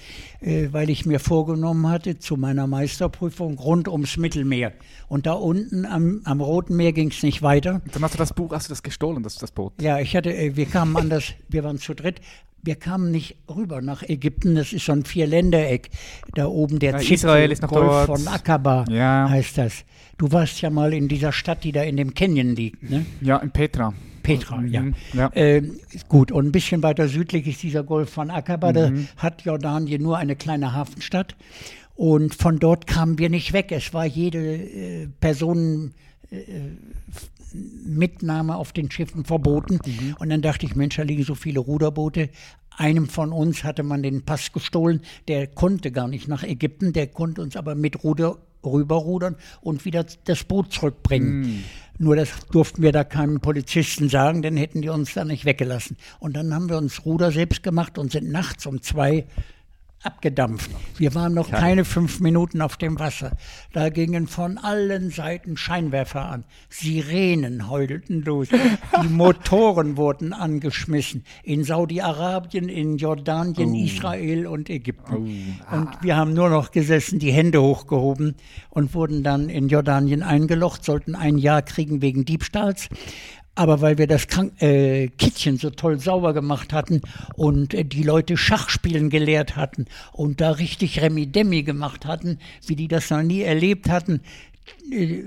weil 0.44 0.90
ich 0.90 1.06
mir 1.06 1.20
vorgenommen 1.20 1.88
hatte, 1.88 2.20
zu 2.20 2.36
meiner 2.36 2.68
Meisterprüfung 2.68 3.58
rund 3.58 3.88
ums 3.88 4.18
Mittelmeer. 4.18 4.74
Und 5.08 5.26
da 5.26 5.34
unten 5.34 5.86
am, 5.86 6.22
am 6.26 6.42
Roten 6.42 6.76
Meer 6.76 6.94
ging 6.94 7.10
es 7.10 7.24
nicht 7.24 7.42
weiter. 7.42 7.82
Dann 7.92 8.04
hast 8.04 8.16
du 8.16 8.18
das 8.18 8.34
Buch, 8.34 8.52
hast 8.52 8.68
du 8.68 8.72
das 8.72 8.84
gestohlen, 8.84 9.24
das, 9.24 9.36
das 9.36 9.52
Boot? 9.52 9.74
Ja, 9.82 10.00
ich 10.00 10.16
hatte, 10.16 10.34
äh, 10.34 10.56
wir 10.56 10.66
kamen 10.66 10.98
anders, 10.98 11.34
wir 11.50 11.64
waren 11.64 11.78
zu 11.78 11.94
dritt, 11.94 12.20
wir 12.62 12.76
kamen 12.76 13.12
nicht 13.12 13.38
rüber 13.54 13.82
nach 13.82 14.04
Ägypten, 14.04 14.56
das 14.56 14.72
ist 14.74 14.86
so 14.86 14.94
ein 14.94 15.04
Vierländereck. 15.04 15.90
Da 16.34 16.46
oben 16.48 16.80
der 16.80 16.92
ja, 16.92 16.98
Israel 17.00 17.52
ist 17.52 17.62
noch 17.62 17.70
Golf 17.70 18.08
dort. 18.08 18.20
von 18.20 18.28
Akaba 18.28 18.86
ja. 18.90 19.28
heißt 19.30 19.58
das. 19.58 19.84
Du 20.18 20.32
warst 20.32 20.62
ja 20.62 20.70
mal 20.70 20.94
in 20.94 21.08
dieser 21.08 21.32
Stadt, 21.32 21.64
die 21.64 21.72
da 21.72 21.84
in 21.84 21.98
dem 21.98 22.14
Canyon 22.14 22.56
liegt, 22.56 22.90
ne? 22.90 23.06
Ja, 23.22 23.38
in 23.38 23.52
Petra. 23.52 23.94
Petra, 24.24 24.58
mhm. 24.58 24.68
ja. 24.68 24.84
ja. 25.14 25.32
Äh, 25.34 25.62
gut, 26.08 26.32
und 26.32 26.48
ein 26.48 26.52
bisschen 26.52 26.82
weiter 26.82 27.08
südlich 27.08 27.48
ist 27.48 27.62
dieser 27.62 27.84
Golf 27.84 28.10
von 28.10 28.32
Akaba. 28.32 28.70
Mhm. 28.70 28.74
Da 28.74 28.92
hat 29.18 29.44
Jordanien 29.44 30.02
nur 30.02 30.18
eine 30.18 30.36
kleine 30.36 30.74
Hafenstadt. 30.74 31.36
Und 31.96 32.34
von 32.34 32.58
dort 32.58 32.88
kamen 32.88 33.20
wir 33.20 33.30
nicht 33.30 33.54
weg. 33.54 33.72
Es 33.72 33.94
war 33.94 34.06
jede 34.06 34.40
äh, 34.40 35.08
Person. 35.20 35.94
Äh, 36.32 36.38
Mitnahme 37.86 38.56
auf 38.56 38.72
den 38.74 38.90
Schiffen 38.90 39.26
verboten. 39.26 39.80
Mhm. 39.86 40.16
Und 40.18 40.30
dann 40.30 40.42
dachte 40.42 40.66
ich, 40.66 40.76
Mensch, 40.76 40.96
da 40.96 41.04
liegen 41.04 41.24
so 41.24 41.36
viele 41.36 41.60
Ruderboote. 41.60 42.30
Einem 42.76 43.08
von 43.08 43.32
uns 43.32 43.64
hatte 43.64 43.84
man 43.84 44.02
den 44.02 44.24
Pass 44.24 44.52
gestohlen, 44.52 45.02
der 45.28 45.46
konnte 45.46 45.92
gar 45.92 46.08
nicht 46.08 46.28
nach 46.28 46.44
Ägypten, 46.44 46.94
der 46.94 47.08
konnte 47.08 47.42
uns 47.42 47.56
aber 47.56 47.76
mit 47.76 48.04
Ruder 48.04 48.40
rüberrudern 48.66 49.36
und 49.62 49.86
wieder 49.86 50.06
das 50.24 50.44
Boot 50.44 50.74
zurückbringen. 50.74 51.42
Mhm. 51.42 51.64
Nur 52.00 52.16
das 52.16 52.30
durften 52.52 52.82
wir 52.82 52.92
da 52.92 53.04
keinem 53.04 53.40
Polizisten 53.40 54.10
sagen, 54.10 54.42
dann 54.42 54.58
hätten 54.58 54.82
die 54.82 54.90
uns 54.90 55.14
da 55.14 55.26
nicht 55.26 55.46
weggelassen. 55.46 55.98
Und 56.20 56.36
dann 56.36 56.54
haben 56.54 56.70
wir 56.70 56.78
uns 56.78 57.06
Ruder 57.06 57.32
selbst 57.32 57.62
gemacht 57.62 57.98
und 57.98 58.12
sind 58.12 58.32
nachts 58.32 58.66
um 58.66 58.82
zwei 58.82 59.26
abgedampft. 60.04 60.70
Wir 60.98 61.14
waren 61.16 61.34
noch 61.34 61.50
keine 61.50 61.86
fünf 61.86 62.20
Minuten 62.20 62.62
auf 62.62 62.78
dem 62.78 63.00
Wasser. 63.00 63.32
Da 63.72 63.90
gingen 63.90 64.28
von 64.28 64.58
allen 64.58 65.10
Seiten 65.10 65.58
Scheinwerfer 65.58 66.26
an. 66.26 66.44
Sirenen 66.70 67.70
heulten 67.70 68.22
los. 68.24 68.48
Die 69.04 69.08
Motoren 69.10 69.98
wurden 69.98 70.34
angeschmissen. 70.34 71.24
In 71.44 71.64
Saudi-Arabien, 71.64 72.70
in 72.70 72.98
Jordanien, 72.98 73.72
Oh. 73.74 73.86
Israel 73.86 74.48
und 74.48 74.70
Ägypten. 74.70 75.60
Ah. 75.68 75.78
Und 75.78 75.90
wir 76.02 76.16
haben 76.16 76.34
nur 76.34 76.50
noch 76.50 76.72
gesessen, 76.72 77.20
die 77.20 77.32
Hände 77.32 77.62
hochgehoben 77.62 78.36
und 78.70 78.94
wurden 78.94 79.24
dann 79.24 79.50
in 79.50 79.70
Jordanien 79.70 80.24
eingelocht, 80.24 80.84
sollten 80.84 81.16
ein 81.16 81.38
Jahr 81.38 81.62
kriegen 81.62 82.02
wegen 82.02 82.26
Diebstahls. 82.26 82.90
Aber 83.56 83.82
weil 83.82 84.00
wir 84.00 84.08
das 84.08 84.28
Krank 84.28 84.60
äh, 84.62 85.10
Kittchen 85.10 85.58
so 85.58 85.70
toll 85.70 86.00
sauber 86.00 86.34
gemacht 86.34 86.74
hatten 86.74 87.02
und 87.36 87.74
äh, 87.74 87.86
die 87.86 88.04
Leute 88.04 88.36
Schachspielen 88.36 89.10
gelehrt 89.12 89.56
hatten 89.56 89.86
und 90.12 90.42
da 90.42 90.52
richtig 90.52 91.02
Remi-Demi 91.02 91.62
gemacht 91.62 92.06
hatten, 92.06 92.40
wie 92.66 92.76
die 92.76 92.88
das 92.88 93.12
noch 93.12 93.22
nie 93.22 93.42
erlebt 93.42 93.90
hatten, 93.90 94.22
äh, 94.92 95.26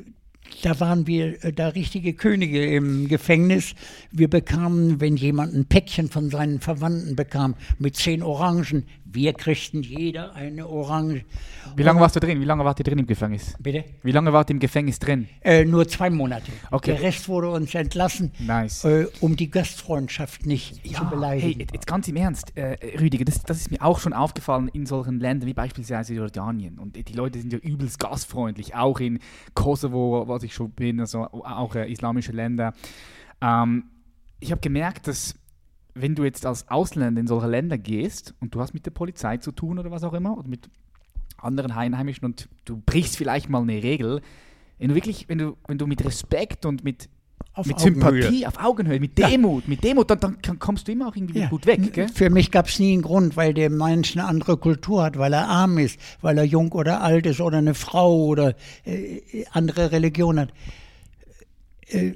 da 0.63 0.81
waren 0.81 1.07
wir 1.07 1.45
äh, 1.45 1.53
da 1.53 1.69
richtige 1.69 2.15
Könige 2.15 2.65
im 2.65 3.09
Gefängnis. 3.09 3.75
Wir 4.11 4.29
bekamen, 4.29 5.01
wenn 5.01 5.17
jemand 5.17 5.55
ein 5.55 5.67
Päckchen 5.67 6.09
von 6.09 6.31
seinen 6.31 6.61
Verwandten 6.61 7.17
bekam, 7.17 7.55
mit 7.79 7.97
zehn 7.97 8.23
Orangen, 8.23 8.85
wir 9.11 9.33
kriegten 9.33 9.83
jeder 9.83 10.35
eine 10.35 10.67
Orange. 10.69 11.25
Wie 11.77 11.83
lange 11.83 12.01
warst 12.01 12.17
du 12.17 12.21
drin? 12.21 12.41
Wie 12.41 12.45
lange 12.45 12.65
wart 12.65 12.79
ihr 12.81 12.85
drin 12.85 12.99
im 12.99 13.07
Gefängnis? 13.07 13.55
Bitte? 13.59 13.85
Wie 14.03 14.13
lange 14.13 14.33
wart 14.33 14.51
ihr 14.51 14.55
im 14.55 14.61
Gefängnis 14.61 14.99
drin? 14.99 15.29
Äh, 15.43 15.65
nur 15.65 15.87
zwei 15.89 16.11
Monate. 16.11 16.51
Okay. 16.71 16.93
Der 16.93 17.03
Rest 17.03 17.29
wurde 17.29 17.51
uns 17.51 17.75
entlassen, 17.75 18.33
Nice. 18.41 18.85
äh, 18.85 19.07
um 19.21 19.37
die 19.37 19.51
Gastfreundschaft 19.51 20.45
nicht 20.47 20.77
zu 20.87 21.01
hey, 21.01 21.11
beleidigen. 21.11 21.61
jetzt- 21.61 21.73
jetzt 21.75 21.87
ganz 21.87 22.09
im 22.09 22.17
Ernst, 22.17 22.57
äh, 22.57 22.77
Rüdiger, 22.99 23.25
das, 23.25 23.43
das 23.43 23.59
ist 23.59 23.71
mir 23.71 23.81
auch 23.83 23.99
schon 24.01 24.13
aufgefallen 24.13 24.69
in 24.69 24.87
solchen 24.87 25.21
Ländern 25.21 25.49
wie 25.49 25.55
beispielsweise 25.55 26.15
Jordanien. 26.15 26.79
Und 26.79 26.97
die 26.97 27.13
Leute 27.15 27.39
sind 27.41 27.53
ja 27.53 27.59
übelst 27.59 27.99
gastfreundlich, 27.99 28.75
auch 28.75 29.01
in 29.01 29.21
Kosovo, 29.55 30.25
was 30.29 30.43
ich 30.43 30.53
schon 30.55 30.71
bin, 30.71 31.01
also 31.01 31.25
auch 31.25 31.75
äh, 31.75 31.91
islamische 31.91 32.33
Länder. 32.33 32.73
Ähm, 33.41 33.85
ich 34.41 34.51
habe 34.51 34.61
gemerkt, 34.61 35.07
dass 35.09 35.35
wenn 35.99 36.15
du 36.15 36.25
jetzt 36.25 36.45
als 36.47 36.69
Ausländer 36.69 37.21
in 37.21 37.27
solche 37.27 37.49
Länder 37.49 37.79
gehst 37.79 38.35
und 38.41 38.55
du 38.55 38.61
hast 38.61 38.75
mit 38.75 38.85
der 38.87 38.91
Polizei 38.91 39.39
zu 39.39 39.51
tun 39.53 39.79
oder 39.79 39.91
was 39.91 40.05
auch 40.05 40.13
immer, 40.15 40.37
oder 40.37 40.49
mit 40.49 40.69
anderen 41.39 41.71
Einheimischen 41.73 42.25
und 42.27 42.49
du 42.65 42.77
brichst 42.85 43.17
vielleicht 43.17 43.49
mal 43.49 43.63
eine 43.63 43.83
Regel, 43.83 44.21
wenn 44.79 44.89
du 44.91 44.95
wirklich, 44.95 45.29
wenn 45.29 45.39
du, 45.39 45.57
wenn 45.67 45.79
du 45.79 45.87
mit 45.87 46.05
Respekt 46.05 46.67
und 46.67 46.85
mit 46.85 47.09
Auf 47.55 47.67
mit 47.67 47.77
Augenhöhe. 47.77 48.23
Sympathie, 48.23 48.47
auf 48.47 48.63
Augenhöhe, 48.63 49.01
mit 49.01 49.17
Demut, 49.17 49.67
mit 49.69 49.83
Demut, 49.83 50.11
dann, 50.11 50.21
dann 50.43 50.59
kommst 50.59 50.87
du 50.89 50.93
immer 50.93 51.09
auch 51.09 51.17
irgendwie 51.17 51.39
Ja. 51.41 51.49
gut 51.49 51.65
weg, 51.67 51.93
gell? 51.95 52.09
Für 52.09 52.29
mich 52.29 52.51
gab 52.51 52.67
es 52.69 52.79
nie 52.79 52.93
einen 52.93 53.03
Grund, 53.03 53.37
weil 53.39 53.55
der 53.55 53.71
Mensch 53.71 54.15
eine 54.17 54.27
andere 54.27 54.59
Kultur 54.59 55.03
hat, 55.03 55.17
weil 55.19 55.33
er 55.33 55.49
arm 55.49 55.79
ist, 55.79 55.99
weil 56.21 56.37
er 56.37 56.45
jung 56.45 56.73
oder 56.73 57.01
alt 57.03 57.25
ist 57.25 57.41
oder 57.41 57.57
eine 57.59 57.73
Frau 57.75 58.27
oder 58.27 58.55
äh, 58.85 59.21
andere 59.53 59.93
Religion 59.93 60.39
hat. 60.41 60.53
Äh, 61.89 62.13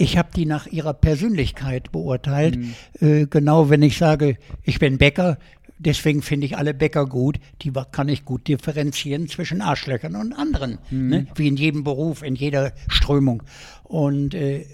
ich 0.00 0.16
habe 0.16 0.30
die 0.34 0.46
nach 0.46 0.66
ihrer 0.66 0.94
Persönlichkeit 0.94 1.92
beurteilt. 1.92 2.56
Äh, 3.00 3.26
genau, 3.26 3.68
wenn 3.68 3.82
ich 3.82 3.98
sage, 3.98 4.38
ich 4.62 4.78
bin 4.78 4.96
Bäcker, 4.96 5.38
deswegen 5.78 6.22
finde 6.22 6.46
ich 6.46 6.56
alle 6.56 6.72
Bäcker 6.72 7.06
gut, 7.06 7.38
die 7.60 7.70
kann 7.92 8.08
ich 8.08 8.24
gut 8.24 8.48
differenzieren 8.48 9.28
zwischen 9.28 9.60
Arschlöchern 9.60 10.16
und 10.16 10.32
anderen, 10.32 10.78
ne? 10.90 11.26
wie 11.34 11.48
in 11.48 11.56
jedem 11.56 11.84
Beruf, 11.84 12.22
in 12.22 12.34
jeder 12.34 12.72
Strömung. 12.88 13.42
Und 13.84 14.32
äh, 14.32 14.64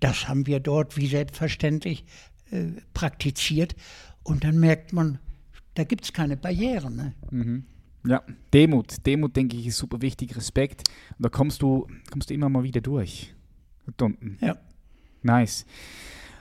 das 0.00 0.28
haben 0.28 0.48
wir 0.48 0.58
dort 0.58 0.96
wie 0.96 1.06
selbstverständlich 1.06 2.04
äh, 2.50 2.64
praktiziert. 2.94 3.76
Und 4.24 4.42
dann 4.42 4.58
merkt 4.58 4.92
man, 4.92 5.20
da 5.74 5.84
gibt 5.84 6.04
es 6.04 6.12
keine 6.12 6.36
Barrieren. 6.36 6.96
Ne? 6.96 7.14
Ja, 8.06 8.22
Demut, 8.52 9.06
Demut 9.06 9.36
denke 9.36 9.56
ich 9.56 9.68
ist 9.68 9.78
super 9.78 10.02
wichtig, 10.02 10.36
Respekt. 10.36 10.82
Und 11.16 11.24
da 11.24 11.28
kommst 11.28 11.62
du, 11.62 11.86
kommst 12.10 12.28
du 12.28 12.34
immer 12.34 12.48
mal 12.48 12.64
wieder 12.64 12.80
durch. 12.80 13.34
Da 13.96 14.04
unten. 14.06 14.38
Ja. 14.40 14.56
Nice. 15.22 15.66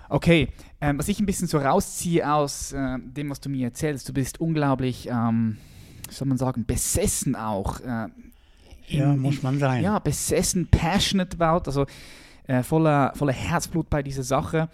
Okay, 0.09 0.49
ähm, 0.81 0.99
was 0.99 1.07
ich 1.07 1.19
ein 1.19 1.25
bisschen 1.25 1.47
so 1.47 1.57
rausziehe 1.57 2.29
aus 2.31 2.71
äh, 2.73 2.97
dem, 2.99 3.29
was 3.29 3.39
du 3.39 3.49
mir 3.49 3.67
erzählst, 3.67 4.07
du 4.09 4.13
bist 4.13 4.39
unglaublich, 4.39 5.07
ähm, 5.09 5.57
soll 6.09 6.27
man 6.27 6.37
sagen, 6.37 6.65
besessen 6.65 7.35
auch. 7.35 7.79
Äh, 7.79 8.07
Ja, 8.87 9.15
muss 9.15 9.41
man 9.41 9.59
sein. 9.59 9.81
Ja, 9.83 9.99
besessen, 9.99 10.67
passionate 10.67 11.37
about, 11.39 11.67
also 11.67 11.85
äh, 12.47 12.61
voller, 12.63 13.13
voller 13.15 13.33
Herzblut 13.33 13.89
bei 13.89 14.03
dieser 14.03 14.23
Sache. 14.23 14.69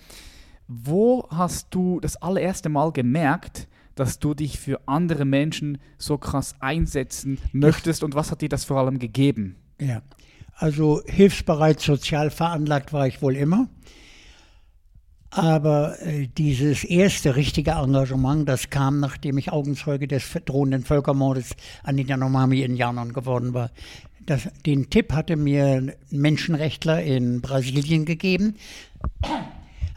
Wo 0.67 1.27
hast 1.29 1.67
du 1.71 1.99
das 1.99 2.17
allererste 2.17 2.69
Mal 2.69 2.91
gemerkt, 2.91 3.67
dass 3.95 4.19
du 4.19 4.33
dich 4.33 4.59
für 4.59 4.81
andere 4.87 5.25
Menschen 5.25 5.77
so 5.97 6.17
krass 6.17 6.55
einsetzen 6.59 7.37
möchtest 7.53 8.03
und 8.03 8.15
was 8.15 8.31
hat 8.31 8.41
dir 8.41 8.49
das 8.49 8.65
vor 8.65 8.77
allem 8.79 8.99
gegeben? 8.99 9.55
Ja, 9.79 10.01
also 10.59 11.01
hilfsbereit, 11.05 11.79
sozial 11.79 12.29
veranlagt 12.29 12.91
war 12.91 13.07
ich 13.07 13.21
wohl 13.21 13.35
immer. 13.35 13.69
Aber 15.31 16.01
äh, 16.01 16.27
dieses 16.27 16.83
erste 16.83 17.35
richtige 17.35 17.71
Engagement, 17.71 18.49
das 18.49 18.69
kam, 18.69 18.99
nachdem 18.99 19.37
ich 19.37 19.51
Augenzeuge 19.51 20.07
des 20.07 20.37
drohenden 20.45 20.83
Völkermordes 20.83 21.55
an 21.83 21.97
den 21.97 22.07
Yanomami-Indianern 22.07 23.13
geworden 23.13 23.53
war. 23.53 23.71
Das, 24.25 24.49
den 24.65 24.89
Tipp 24.89 25.13
hatte 25.13 25.37
mir 25.37 25.65
ein 25.65 25.93
Menschenrechtler 26.09 27.03
in 27.03 27.41
Brasilien 27.41 28.05
gegeben. 28.05 28.55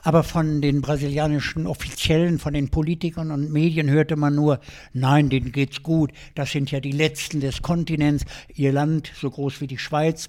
Aber 0.04 0.22
von 0.22 0.60
den 0.60 0.80
brasilianischen 0.80 1.66
Offiziellen, 1.66 2.38
von 2.38 2.52
den 2.52 2.70
Politikern 2.70 3.30
und 3.30 3.52
Medien 3.52 3.88
hörte 3.88 4.16
man 4.16 4.34
nur, 4.34 4.60
nein, 4.92 5.28
denen 5.28 5.52
geht's 5.52 5.82
gut, 5.82 6.12
das 6.34 6.50
sind 6.50 6.70
ja 6.70 6.80
die 6.80 6.92
Letzten 6.92 7.40
des 7.40 7.62
Kontinents, 7.62 8.24
ihr 8.54 8.72
Land, 8.72 9.12
so 9.14 9.30
groß 9.30 9.60
wie 9.60 9.68
die 9.68 9.78
Schweiz, 9.78 10.28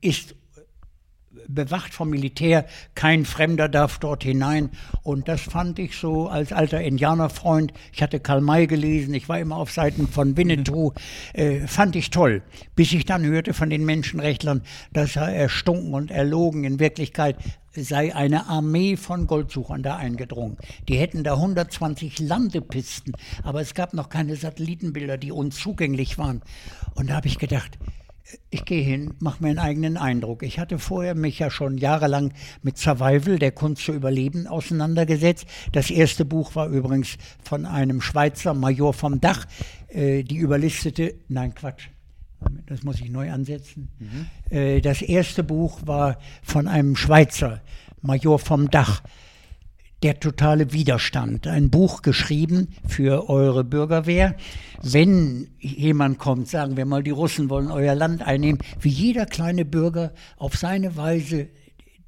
ist 0.00 0.34
bewacht 1.54 1.94
vom 1.94 2.10
Militär, 2.10 2.66
kein 2.94 3.24
Fremder 3.24 3.68
darf 3.68 3.98
dort 3.98 4.24
hinein. 4.24 4.70
Und 5.02 5.28
das 5.28 5.42
fand 5.42 5.78
ich 5.78 5.96
so 5.96 6.28
als 6.28 6.52
alter 6.52 6.80
Indianerfreund, 6.80 7.72
ich 7.92 8.02
hatte 8.02 8.20
Karl 8.20 8.40
May 8.40 8.66
gelesen, 8.66 9.14
ich 9.14 9.28
war 9.28 9.38
immer 9.38 9.56
auf 9.56 9.70
Seiten 9.70 10.08
von 10.08 10.36
Winnetou, 10.36 10.92
äh, 11.32 11.66
fand 11.66 11.96
ich 11.96 12.10
toll. 12.10 12.42
Bis 12.74 12.92
ich 12.92 13.04
dann 13.04 13.24
hörte 13.24 13.54
von 13.54 13.70
den 13.70 13.84
Menschenrechtlern, 13.84 14.62
dass 14.92 15.16
er 15.16 15.28
erstunken 15.28 15.94
und 15.94 16.10
erlogen. 16.10 16.64
In 16.64 16.80
Wirklichkeit 16.80 17.36
sei 17.72 18.14
eine 18.14 18.46
Armee 18.48 18.96
von 18.96 19.26
Goldsuchern 19.26 19.82
da 19.82 19.96
eingedrungen. 19.96 20.56
Die 20.88 20.96
hätten 20.96 21.22
da 21.22 21.34
120 21.34 22.18
Landepisten, 22.18 23.12
aber 23.44 23.60
es 23.60 23.74
gab 23.74 23.94
noch 23.94 24.08
keine 24.08 24.34
Satellitenbilder, 24.34 25.18
die 25.18 25.30
uns 25.30 25.56
zugänglich 25.56 26.18
waren. 26.18 26.42
Und 26.94 27.10
da 27.10 27.14
habe 27.14 27.28
ich 27.28 27.38
gedacht, 27.38 27.78
ich 28.50 28.64
gehe 28.64 28.82
hin, 28.82 29.14
mache 29.18 29.42
mir 29.42 29.50
einen 29.50 29.58
eigenen 29.58 29.96
Eindruck. 29.96 30.42
Ich 30.42 30.58
hatte 30.58 30.78
vorher 30.78 31.14
mich 31.14 31.38
ja 31.38 31.50
schon 31.50 31.78
jahrelang 31.78 32.32
mit 32.62 32.78
Survival, 32.78 33.38
der 33.38 33.52
Kunst 33.52 33.84
zu 33.84 33.92
überleben, 33.92 34.46
auseinandergesetzt. 34.46 35.46
Das 35.72 35.90
erste 35.90 36.24
Buch 36.24 36.54
war 36.54 36.68
übrigens 36.68 37.16
von 37.42 37.66
einem 37.66 38.00
Schweizer 38.00 38.54
Major 38.54 38.92
vom 38.92 39.20
Dach, 39.20 39.46
äh, 39.88 40.22
die 40.22 40.36
überlistete, 40.36 41.14
nein 41.28 41.54
Quatsch, 41.54 41.88
das 42.66 42.82
muss 42.82 43.00
ich 43.00 43.10
neu 43.10 43.30
ansetzen. 43.30 43.88
Äh, 44.50 44.80
das 44.80 45.02
erste 45.02 45.42
Buch 45.42 45.80
war 45.84 46.18
von 46.42 46.68
einem 46.68 46.96
Schweizer 46.96 47.60
Major 48.02 48.38
vom 48.38 48.70
Dach. 48.70 49.02
Der 50.02 50.18
totale 50.18 50.72
Widerstand. 50.72 51.46
Ein 51.46 51.68
Buch 51.68 52.00
geschrieben 52.00 52.68
für 52.88 53.28
eure 53.28 53.64
Bürgerwehr. 53.64 54.34
Wenn 54.82 55.48
jemand 55.58 56.18
kommt, 56.18 56.48
sagen 56.48 56.78
wir 56.78 56.86
mal, 56.86 57.02
die 57.02 57.10
Russen 57.10 57.50
wollen 57.50 57.70
euer 57.70 57.94
Land 57.94 58.22
einnehmen, 58.22 58.62
wie 58.80 58.88
jeder 58.88 59.26
kleine 59.26 59.66
Bürger 59.66 60.14
auf 60.38 60.56
seine 60.56 60.96
Weise 60.96 61.48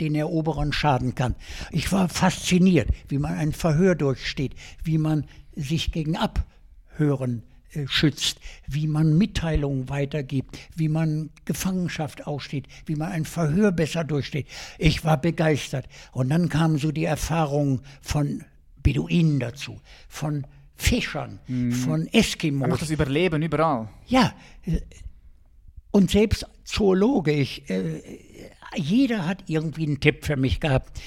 den 0.00 0.14
Eroberern 0.14 0.72
schaden 0.72 1.14
kann. 1.14 1.34
Ich 1.70 1.92
war 1.92 2.08
fasziniert, 2.08 2.88
wie 3.08 3.18
man 3.18 3.34
ein 3.34 3.52
Verhör 3.52 3.94
durchsteht, 3.94 4.54
wie 4.82 4.96
man 4.96 5.26
sich 5.54 5.92
gegen 5.92 6.16
Abhören 6.16 7.42
schützt, 7.86 8.38
wie 8.66 8.86
man 8.86 9.16
Mitteilungen 9.16 9.88
weitergibt, 9.88 10.58
wie 10.76 10.88
man 10.88 11.30
Gefangenschaft 11.44 12.26
aussteht, 12.26 12.66
wie 12.86 12.96
man 12.96 13.12
ein 13.12 13.24
Verhör 13.24 13.72
besser 13.72 14.04
durchsteht. 14.04 14.46
Ich 14.78 15.04
war 15.04 15.20
begeistert. 15.20 15.88
Und 16.12 16.28
dann 16.30 16.48
kamen 16.48 16.78
so 16.78 16.92
die 16.92 17.04
Erfahrungen 17.04 17.80
von 18.00 18.44
Beduinen 18.82 19.40
dazu, 19.40 19.80
von 20.08 20.46
Fischern, 20.74 21.38
von 21.70 22.02
Einfach 22.02 22.14
Eskimos. 22.14 22.80
das 22.80 22.90
Überleben 22.90 23.42
überall. 23.42 23.88
Ja, 24.06 24.34
äh, 24.64 24.80
und 25.92 26.10
selbst 26.10 26.46
Zoologe, 26.64 27.32
ich, 27.32 27.68
äh, 27.70 28.00
jeder 28.74 29.26
hat 29.26 29.44
irgendwie 29.46 29.86
einen 29.86 30.00
Tipp 30.00 30.24
für 30.24 30.36
mich 30.36 30.58
gehabt. 30.58 30.98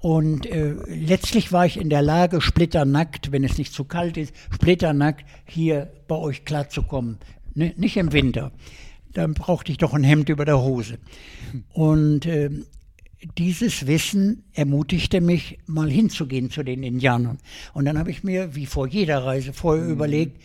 Und 0.00 0.46
äh, 0.46 0.74
letztlich 0.86 1.52
war 1.52 1.66
ich 1.66 1.78
in 1.78 1.90
der 1.90 2.02
Lage, 2.02 2.40
splitternackt, 2.40 3.32
wenn 3.32 3.44
es 3.44 3.58
nicht 3.58 3.72
zu 3.72 3.84
kalt 3.84 4.16
ist, 4.16 4.34
splitternackt 4.54 5.24
hier 5.46 5.90
bei 6.06 6.16
euch 6.16 6.44
klarzukommen. 6.44 7.18
Ne? 7.54 7.74
Nicht 7.76 7.96
im 7.96 8.12
Winter. 8.12 8.52
Dann 9.12 9.34
brauchte 9.34 9.72
ich 9.72 9.78
doch 9.78 9.94
ein 9.94 10.04
Hemd 10.04 10.28
über 10.28 10.44
der 10.44 10.60
Hose. 10.60 10.98
Und 11.72 12.26
äh, 12.26 12.50
dieses 13.38 13.86
Wissen 13.86 14.44
ermutigte 14.52 15.20
mich, 15.20 15.58
mal 15.66 15.90
hinzugehen 15.90 16.50
zu 16.50 16.62
den 16.62 16.82
Indianern. 16.82 17.38
Und 17.72 17.86
dann 17.86 17.98
habe 17.98 18.10
ich 18.10 18.22
mir, 18.22 18.54
wie 18.54 18.66
vor 18.66 18.86
jeder 18.86 19.24
Reise, 19.24 19.52
vorher 19.52 19.84
mhm. 19.84 19.92
überlegt, 19.92 20.42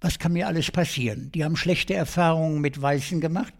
was 0.00 0.18
kann 0.18 0.32
mir 0.32 0.48
alles 0.48 0.70
passieren? 0.70 1.30
Die 1.32 1.44
haben 1.44 1.56
schlechte 1.56 1.94
Erfahrungen 1.94 2.60
mit 2.60 2.80
Weißen 2.80 3.20
gemacht, 3.20 3.54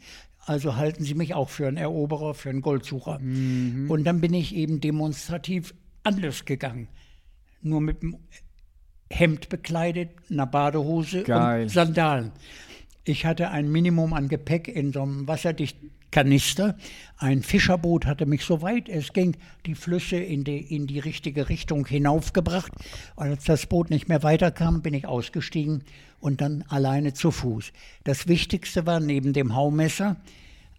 also 0.45 0.77
halten 0.77 1.05
sie 1.05 1.15
mich 1.15 1.35
auch 1.35 1.49
für 1.49 1.69
einen 1.69 1.77
Eroberer, 1.77 2.35
für 2.35 2.51
einen 2.51 2.63
Goldsucher. 2.63 3.19
Mhm. 3.21 3.91
Und 3.91 4.05
dann 4.05 4.21
bin 4.21 4.35
ich 4.35 4.55
eben 4.55 4.81
demonstrativ 4.81 5.75
anders 6.03 6.45
gegangen. 6.45 6.89
Nur 7.63 7.81
mit 7.81 8.03
dem 8.03 8.17
Hemd 9.11 9.49
bekleidet, 9.49 10.11
einer 10.31 10.47
Badehose 10.47 11.23
Geil. 11.23 11.65
und 11.65 11.69
Sandalen. 11.69 12.33
Ich 13.05 13.27
hatte 13.27 13.51
ein 13.51 13.71
Minimum 13.71 14.13
an 14.15 14.29
Gepäck 14.29 14.69
in 14.69 14.93
so 14.93 15.03
einem 15.03 15.29
wasserdichten 15.29 15.91
Kanister. 16.11 16.77
Ein 17.17 17.43
Fischerboot 17.43 18.07
hatte 18.07 18.27
mich 18.27 18.45
so 18.45 18.63
weit 18.63 18.89
es 18.89 19.13
ging 19.13 19.37
die 19.67 19.75
Flüsse 19.75 20.17
in 20.17 20.45
die, 20.45 20.59
in 20.59 20.87
die 20.87 20.99
richtige 20.99 21.49
Richtung 21.49 21.87
hinaufgebracht. 21.87 22.73
Und 23.17 23.29
als 23.29 23.45
das 23.45 23.67
Boot 23.67 23.91
nicht 23.91 24.09
mehr 24.09 24.23
weiterkam, 24.23 24.83
bin 24.83 24.95
ich 24.95 25.07
ausgestiegen 25.07 25.85
und 26.23 26.41
dann 26.41 26.65
alleine 26.69 27.13
zu 27.13 27.31
Fuß. 27.31 27.73
Das 28.05 28.29
Wichtigste 28.29 28.87
war 28.87 29.01
neben 29.01 29.33
dem 29.33 29.55
Haumesser 29.55 30.17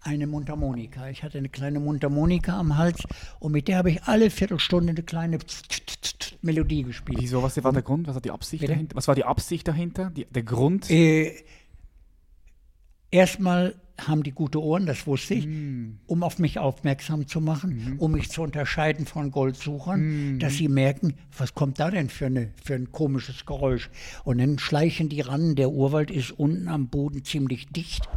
eine 0.00 0.26
Mundharmonika. 0.26 1.08
Ich 1.10 1.22
hatte 1.22 1.38
eine 1.38 1.48
kleine 1.48 1.80
Mundharmonika 1.80 2.58
am 2.58 2.76
Hals 2.76 3.02
und 3.40 3.52
mit 3.52 3.68
der 3.68 3.78
habe 3.78 3.90
ich 3.90 4.02
alle 4.04 4.30
Viertelstunde 4.30 4.90
eine 4.90 5.02
kleine 5.02 5.38
Melodie 6.42 6.82
gespielt. 6.82 7.18
Wieso? 7.20 7.42
Was 7.42 7.62
war 7.62 7.72
der 7.72 7.82
Grund? 7.82 8.06
Was 8.06 8.14
war 8.14 8.22
die 8.22 8.30
Absicht 8.30 8.62
Bitte? 8.62 8.72
dahinter? 8.72 8.96
Was 8.96 9.06
war 9.06 9.14
die 9.14 9.24
Absicht 9.24 9.68
dahinter? 9.68 10.10
Die, 10.10 10.24
der 10.26 10.42
Grund? 10.42 10.90
Äh, 10.90 11.34
erstmal 13.10 13.74
haben 13.98 14.22
die 14.24 14.32
gute 14.32 14.60
Ohren, 14.60 14.86
das 14.86 15.06
wusste 15.06 15.34
ich, 15.34 15.46
mm. 15.46 15.98
um 16.06 16.22
auf 16.22 16.38
mich 16.38 16.58
aufmerksam 16.58 17.28
zu 17.28 17.40
machen, 17.40 17.96
mm. 17.96 18.00
um 18.00 18.12
mich 18.12 18.28
zu 18.30 18.42
unterscheiden 18.42 19.06
von 19.06 19.30
Goldsuchern, 19.30 20.36
mm. 20.36 20.38
dass 20.40 20.54
sie 20.54 20.68
merken, 20.68 21.14
was 21.36 21.54
kommt 21.54 21.78
da 21.78 21.90
denn 21.90 22.08
für, 22.08 22.26
eine, 22.26 22.50
für 22.62 22.74
ein 22.74 22.90
komisches 22.90 23.46
Geräusch. 23.46 23.90
Und 24.24 24.38
dann 24.38 24.58
schleichen 24.58 25.08
die 25.08 25.20
ran, 25.20 25.54
der 25.54 25.70
Urwald 25.70 26.10
ist 26.10 26.32
unten 26.32 26.68
am 26.68 26.88
Boden 26.88 27.24
ziemlich 27.24 27.68
dicht, 27.68 28.08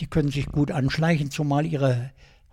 die 0.00 0.06
können 0.06 0.30
sich 0.30 0.46
gut 0.46 0.70
anschleichen, 0.70 1.30
zumal 1.30 1.64
ihre 1.64 2.10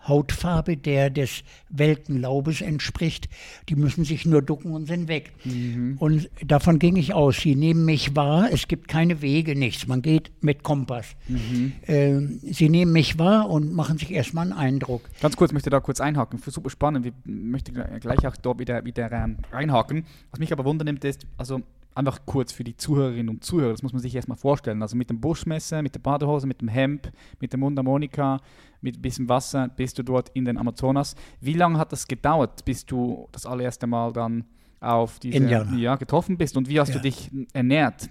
Hautfarbe 0.09 0.75
der 0.75 1.09
des 1.09 1.43
welken 1.69 2.19
Laubes 2.19 2.61
entspricht. 2.61 3.29
Die 3.69 3.75
müssen 3.75 4.03
sich 4.03 4.25
nur 4.25 4.41
ducken 4.41 4.71
und 4.71 4.87
sind 4.87 5.07
weg. 5.07 5.31
Mhm. 5.45 5.95
Und 5.99 6.29
davon 6.45 6.79
ging 6.79 6.97
ich 6.97 7.13
aus. 7.13 7.37
Sie 7.37 7.55
nehmen 7.55 7.85
mich 7.85 8.15
wahr, 8.15 8.49
es 8.51 8.67
gibt 8.67 8.87
keine 8.87 9.21
Wege, 9.21 9.55
nichts. 9.55 9.87
Man 9.87 10.01
geht 10.01 10.31
mit 10.41 10.63
Kompass. 10.63 11.15
Mhm. 11.27 11.73
Äh, 11.83 12.19
sie 12.51 12.69
nehmen 12.69 12.91
mich 12.91 13.17
wahr 13.17 13.49
und 13.49 13.73
machen 13.73 13.97
sich 13.97 14.11
erstmal 14.11 14.51
einen 14.51 14.53
Eindruck. 14.53 15.09
Ganz 15.21 15.37
kurz, 15.37 15.53
möchte 15.53 15.69
da 15.69 15.79
kurz 15.79 16.01
einhaken. 16.01 16.39
Super 16.45 16.69
spannend. 16.69 17.05
Ich 17.05 17.13
möchte 17.23 17.71
gleich 17.71 18.27
auch 18.27 18.35
dort 18.35 18.59
wieder, 18.59 18.83
wieder 18.83 19.11
ähm, 19.11 19.37
reinhaken. 19.51 20.05
Was 20.31 20.39
mich 20.39 20.51
aber 20.51 20.65
wundernimmt 20.65 21.05
ist, 21.05 21.25
also 21.37 21.61
einfach 21.95 22.19
kurz 22.25 22.51
für 22.51 22.63
die 22.63 22.77
Zuhörerinnen 22.77 23.29
und 23.29 23.43
Zuhörer, 23.43 23.71
das 23.71 23.83
muss 23.83 23.93
man 23.93 24.01
sich 24.01 24.15
erstmal 24.15 24.37
vorstellen. 24.37 24.81
Also 24.81 24.95
mit 24.95 25.09
dem 25.09 25.19
Buschmesser, 25.19 25.81
mit 25.81 25.95
der 25.95 25.99
Badehose, 25.99 26.47
mit 26.47 26.61
dem 26.61 26.67
Hemd, 26.67 27.11
mit 27.39 27.51
der 27.51 27.59
Mundharmonika, 27.59 28.39
mit 28.81 28.97
ein 28.97 29.01
bisschen 29.01 29.27
Wasser 29.29 29.67
bist 29.67 29.97
du 29.99 30.03
dort 30.03 30.29
in 30.29 30.45
den 30.45 30.57
Amazonas. 30.57 31.15
Wie 31.41 31.53
lange 31.53 31.77
hat 31.77 31.91
das 31.91 32.07
gedauert, 32.07 32.63
bis 32.65 32.85
du 32.85 33.27
das 33.31 33.45
allererste 33.45 33.87
Mal 33.87 34.13
dann 34.13 34.45
auf 34.79 35.19
diese 35.19 35.43
ja, 35.75 35.95
getroffen 35.97 36.37
bist 36.37 36.55
und 36.55 36.69
wie 36.69 36.79
hast 36.79 36.89
ja. 36.89 36.95
du 36.95 37.01
dich 37.01 37.29
ernährt? 37.53 38.09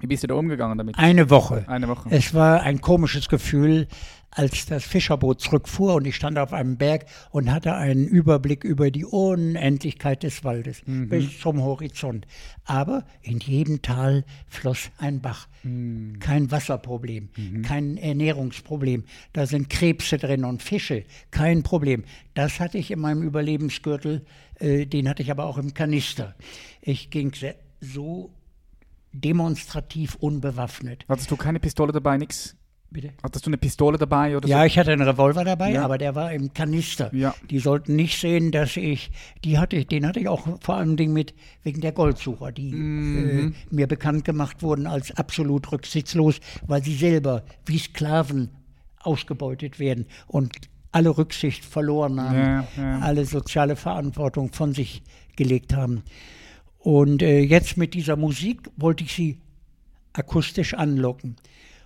Wie 0.00 0.06
bist 0.06 0.22
du 0.22 0.28
da 0.28 0.34
umgegangen 0.34 0.78
damit? 0.78 0.98
Eine 0.98 1.28
Woche. 1.30 1.64
Eine 1.68 1.88
Woche. 1.88 2.08
Es 2.10 2.32
war 2.32 2.62
ein 2.62 2.80
komisches 2.80 3.28
Gefühl, 3.28 3.86
als 4.30 4.66
das 4.66 4.84
Fischerboot 4.84 5.40
zurückfuhr 5.40 5.94
und 5.94 6.06
ich 6.06 6.14
stand 6.14 6.38
auf 6.38 6.52
einem 6.52 6.76
Berg 6.76 7.06
und 7.30 7.50
hatte 7.50 7.74
einen 7.74 8.06
Überblick 8.06 8.64
über 8.64 8.90
die 8.90 9.04
Unendlichkeit 9.04 10.22
des 10.22 10.44
Waldes 10.44 10.82
mhm. 10.86 11.08
bis 11.08 11.40
zum 11.40 11.62
Horizont. 11.62 12.26
Aber 12.64 13.04
in 13.22 13.40
jedem 13.40 13.82
Tal 13.82 14.24
floss 14.48 14.90
ein 14.98 15.20
Bach. 15.20 15.48
Mhm. 15.64 16.18
Kein 16.20 16.50
Wasserproblem, 16.50 17.30
mhm. 17.36 17.62
kein 17.62 17.96
Ernährungsproblem. 17.96 19.04
Da 19.32 19.46
sind 19.46 19.68
Krebse 19.68 20.16
drin 20.16 20.44
und 20.44 20.62
Fische, 20.62 21.04
kein 21.30 21.62
Problem. 21.62 22.04
Das 22.34 22.60
hatte 22.60 22.78
ich 22.78 22.90
in 22.90 23.00
meinem 23.00 23.22
Überlebensgürtel, 23.22 24.24
äh, 24.60 24.86
den 24.86 25.08
hatte 25.08 25.22
ich 25.22 25.30
aber 25.30 25.44
auch 25.44 25.58
im 25.58 25.74
Kanister. 25.74 26.36
Ich 26.80 27.10
ging 27.10 27.32
so 27.80 28.30
demonstrativ 29.12 30.14
unbewaffnet. 30.16 31.04
Hattest 31.08 31.30
du 31.30 31.36
keine 31.36 31.60
Pistole 31.60 31.92
dabei, 31.92 32.16
nix? 32.16 32.56
Bitte? 32.92 33.12
Hattest 33.22 33.46
du 33.46 33.50
eine 33.50 33.58
Pistole 33.58 33.98
dabei 33.98 34.36
oder 34.36 34.48
Ja, 34.48 34.60
so? 34.60 34.64
ich 34.66 34.76
hatte 34.76 34.90
einen 34.90 35.06
Revolver 35.06 35.44
dabei, 35.44 35.72
ja. 35.72 35.84
aber 35.84 35.96
der 35.96 36.16
war 36.16 36.32
im 36.32 36.52
Kanister. 36.52 37.14
Ja. 37.14 37.34
Die 37.48 37.60
sollten 37.60 37.94
nicht 37.94 38.20
sehen, 38.20 38.50
dass 38.50 38.76
ich, 38.76 39.12
die 39.44 39.58
hatte 39.58 39.76
ich, 39.76 39.86
den 39.86 40.04
hatte 40.04 40.18
ich 40.18 40.26
auch 40.26 40.58
vor 40.60 40.74
allem 40.74 40.96
mit 41.12 41.32
wegen 41.62 41.80
der 41.80 41.92
Goldsucher, 41.92 42.50
die 42.50 42.72
mhm. 42.72 43.54
äh, 43.54 43.74
mir 43.74 43.86
bekannt 43.86 44.24
gemacht 44.24 44.62
wurden 44.64 44.88
als 44.88 45.16
absolut 45.16 45.70
rücksichtslos, 45.70 46.40
weil 46.66 46.82
sie 46.82 46.96
selber 46.96 47.44
wie 47.64 47.78
Sklaven 47.78 48.50
ausgebeutet 48.98 49.78
werden 49.78 50.06
und 50.26 50.52
alle 50.90 51.16
Rücksicht 51.16 51.64
verloren 51.64 52.20
haben, 52.20 52.38
ja, 52.38 52.68
ja. 52.76 52.98
alle 52.98 53.24
soziale 53.24 53.76
Verantwortung 53.76 54.52
von 54.52 54.74
sich 54.74 55.02
gelegt 55.36 55.74
haben. 55.74 56.02
Und 56.80 57.22
äh, 57.22 57.40
jetzt 57.40 57.76
mit 57.76 57.94
dieser 57.94 58.16
Musik 58.16 58.70
wollte 58.76 59.04
ich 59.04 59.12
sie 59.12 59.38
akustisch 60.14 60.74
anlocken. 60.74 61.36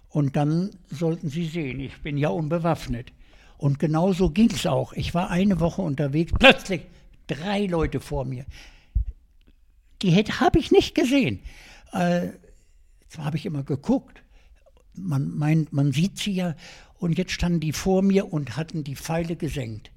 Und 0.09 0.37
dann 0.37 0.71
sollten 0.89 1.29
sie 1.29 1.47
sehen, 1.47 1.81
ich 1.81 2.01
bin 2.01 2.17
ja 2.17 2.29
unbewaffnet. 2.29 3.13
Und 3.59 3.81
genau 3.81 4.13
so 4.13 4.31
ging 4.31 4.51
es 4.51 4.67
auch. 4.67 4.93
Ich 4.93 5.13
war 5.13 5.31
eine 5.31 5.59
Woche 5.59 5.83
unterwegs, 5.83 6.33
plötzlich 6.39 6.83
drei 7.27 7.67
Leute 7.67 8.01
vor 8.01 8.25
mir. 8.25 8.45
Die 10.03 10.15
habe 10.15 10.59
ich 10.59 10.71
nicht 10.71 10.95
gesehen. 10.95 11.41
Äh, 11.93 12.29
zwar 13.09 13.25
habe 13.25 13.37
ich 13.37 13.47
immer 13.47 13.65
geguckt, 13.65 14.23
man 14.95 15.37
meint, 15.37 15.73
man 15.73 15.93
sieht 15.93 16.19
sie 16.19 16.33
ja. 16.33 16.55
Und 16.99 17.19
jetzt 17.19 17.33
standen 17.33 17.61
die 17.61 17.73
vor 17.73 18.03
mir 18.03 18.33
und 18.33 18.57
hatten 18.57 18.85
die 18.85 18.97
Pfeile 18.97 19.35
gesenkt. 19.35 19.91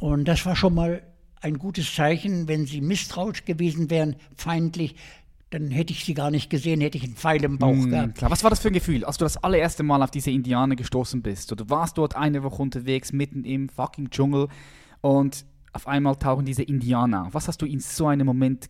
Und 0.00 0.26
das 0.26 0.46
war 0.46 0.56
schon 0.56 0.74
mal 0.74 1.02
ein 1.44 1.58
gutes 1.58 1.94
Zeichen, 1.94 2.48
wenn 2.48 2.66
sie 2.66 2.80
misstrauisch 2.80 3.44
gewesen 3.44 3.90
wären, 3.90 4.16
feindlich, 4.34 4.96
dann 5.50 5.70
hätte 5.70 5.92
ich 5.92 6.04
sie 6.04 6.14
gar 6.14 6.30
nicht 6.30 6.50
gesehen, 6.50 6.80
hätte 6.80 6.98
ich 6.98 7.04
einen 7.04 7.14
Pfeil 7.14 7.44
im 7.44 7.58
Bauch 7.58 7.74
mm, 7.74 7.90
gehabt. 7.90 8.14
Klar. 8.16 8.30
Was 8.30 8.42
war 8.42 8.50
das 8.50 8.60
für 8.60 8.68
ein 8.68 8.74
Gefühl, 8.74 9.04
als 9.04 9.18
du 9.18 9.24
das 9.24 9.36
allererste 9.36 9.84
Mal 9.84 10.02
auf 10.02 10.10
diese 10.10 10.30
Indianer 10.30 10.74
gestoßen 10.74 11.22
bist? 11.22 11.52
Du 11.52 11.70
warst 11.70 11.96
dort 11.98 12.16
eine 12.16 12.42
Woche 12.42 12.60
unterwegs, 12.60 13.12
mitten 13.12 13.44
im 13.44 13.68
fucking 13.68 14.10
Dschungel 14.10 14.48
und 15.00 15.44
auf 15.72 15.86
einmal 15.86 16.16
tauchen 16.16 16.44
diese 16.44 16.62
Indianer. 16.62 17.28
Was 17.32 17.46
hast 17.46 17.62
du 17.62 17.66
in 17.66 17.80
so 17.80 18.06
einem 18.06 18.26
Moment 18.26 18.68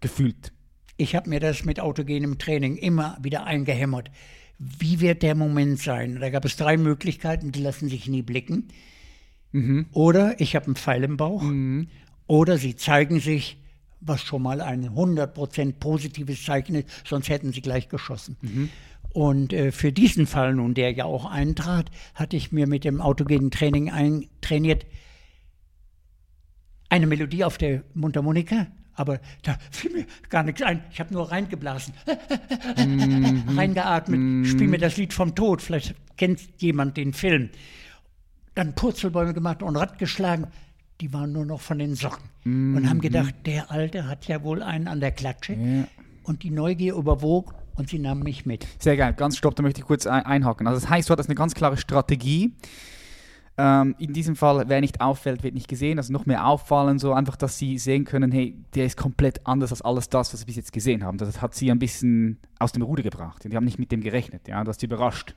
gefühlt? 0.00 0.52
Ich 0.96 1.14
habe 1.14 1.30
mir 1.30 1.40
das 1.40 1.64
mit 1.64 1.80
autogenem 1.80 2.38
Training 2.38 2.76
immer 2.76 3.16
wieder 3.22 3.44
eingehämmert. 3.44 4.10
Wie 4.58 5.00
wird 5.00 5.22
der 5.22 5.34
Moment 5.34 5.78
sein? 5.78 6.18
Da 6.20 6.28
gab 6.28 6.44
es 6.44 6.56
drei 6.56 6.76
Möglichkeiten, 6.76 7.52
die 7.52 7.62
lassen 7.62 7.88
sich 7.88 8.08
nie 8.08 8.22
blicken. 8.22 8.68
Mhm. 9.52 9.86
Oder 9.92 10.40
ich 10.40 10.54
habe 10.56 10.66
einen 10.66 10.76
Pfeil 10.76 11.04
im 11.04 11.16
Bauch. 11.16 11.42
Mhm. 11.42 11.88
Oder 12.26 12.58
sie 12.58 12.76
zeigen 12.76 13.20
sich, 13.20 13.58
was 14.00 14.22
schon 14.22 14.42
mal 14.42 14.60
ein 14.60 14.90
100% 14.90 15.74
positives 15.74 16.44
Zeichen 16.44 16.74
ist, 16.76 16.88
sonst 17.04 17.28
hätten 17.28 17.52
sie 17.52 17.60
gleich 17.60 17.88
geschossen. 17.88 18.36
Mhm. 18.40 18.68
Und 19.12 19.52
äh, 19.52 19.72
für 19.72 19.92
diesen 19.92 20.26
Fall 20.26 20.54
nun, 20.54 20.74
der 20.74 20.92
ja 20.92 21.04
auch 21.04 21.26
eintrat, 21.26 21.90
hatte 22.14 22.36
ich 22.36 22.52
mir 22.52 22.66
mit 22.66 22.84
dem 22.84 23.00
autogenen 23.00 23.50
Training 23.50 23.90
eintrainiert, 23.90 24.86
eine 26.88 27.06
Melodie 27.06 27.44
auf 27.44 27.58
der 27.58 27.82
Mundharmonika, 27.94 28.68
aber 28.94 29.20
da 29.42 29.58
fiel 29.70 29.92
mir 29.92 30.06
gar 30.28 30.42
nichts 30.42 30.62
ein. 30.62 30.84
Ich 30.92 31.00
habe 31.00 31.12
nur 31.12 31.30
reingeblasen, 31.30 31.94
mhm. 32.76 33.44
reingeatmet, 33.56 34.20
mhm. 34.20 34.44
spiel 34.44 34.68
mir 34.68 34.78
das 34.78 34.96
Lied 34.96 35.12
vom 35.12 35.34
Tod. 35.34 35.62
Vielleicht 35.62 35.94
kennt 36.16 36.40
jemand 36.58 36.96
den 36.96 37.12
Film 37.12 37.50
dann 38.60 38.74
Purzelbäume 38.74 39.32
gemacht 39.32 39.62
und 39.62 39.76
Rad 39.76 39.98
geschlagen. 39.98 40.46
Die 41.00 41.12
waren 41.14 41.32
nur 41.32 41.46
noch 41.46 41.60
von 41.60 41.78
den 41.78 41.94
Socken. 41.94 42.28
Mm, 42.44 42.76
und 42.76 42.90
haben 42.90 43.00
gedacht, 43.00 43.34
der 43.46 43.70
Alte 43.70 44.06
hat 44.06 44.28
ja 44.28 44.42
wohl 44.42 44.62
einen 44.62 44.86
an 44.86 45.00
der 45.00 45.12
Klatsche. 45.12 45.54
Ja. 45.54 45.84
Und 46.24 46.42
die 46.42 46.50
Neugier 46.50 46.94
überwog 46.94 47.54
und 47.76 47.88
sie 47.88 47.98
nahmen 47.98 48.22
mich 48.22 48.44
mit. 48.44 48.66
Sehr 48.78 48.98
geil. 48.98 49.14
Ganz 49.14 49.38
stopp, 49.38 49.56
da 49.56 49.62
möchte 49.62 49.80
ich 49.80 49.86
kurz 49.86 50.06
einhaken. 50.06 50.66
Also 50.66 50.78
das 50.78 50.90
heißt, 50.90 51.08
du 51.08 51.12
hattest 51.12 51.30
eine 51.30 51.36
ganz 51.36 51.54
klare 51.54 51.78
Strategie. 51.78 52.52
Ähm, 53.56 53.94
in 53.98 54.12
diesem 54.12 54.36
Fall, 54.36 54.64
wer 54.68 54.82
nicht 54.82 55.00
auffällt, 55.00 55.42
wird 55.42 55.54
nicht 55.54 55.68
gesehen. 55.68 55.96
Also 55.98 56.12
noch 56.12 56.26
mehr 56.26 56.46
auffallen, 56.46 56.98
so 56.98 57.14
einfach, 57.14 57.36
dass 57.36 57.56
sie 57.56 57.78
sehen 57.78 58.04
können, 58.04 58.30
hey, 58.30 58.54
der 58.74 58.84
ist 58.84 58.98
komplett 58.98 59.46
anders 59.46 59.70
als 59.72 59.80
alles 59.80 60.10
das, 60.10 60.34
was 60.34 60.40
sie 60.40 60.46
bis 60.46 60.56
jetzt 60.56 60.72
gesehen 60.74 61.02
haben. 61.02 61.16
Das 61.16 61.40
hat 61.40 61.54
sie 61.54 61.70
ein 61.70 61.78
bisschen 61.78 62.38
aus 62.58 62.72
dem 62.72 62.82
Ruder 62.82 63.02
gebracht. 63.02 63.42
Die 63.42 63.56
haben 63.56 63.64
nicht 63.64 63.78
mit 63.78 63.90
dem 63.90 64.02
gerechnet. 64.02 64.48
Ja, 64.48 64.62
das 64.64 64.78
sie 64.78 64.86
überrascht. 64.86 65.34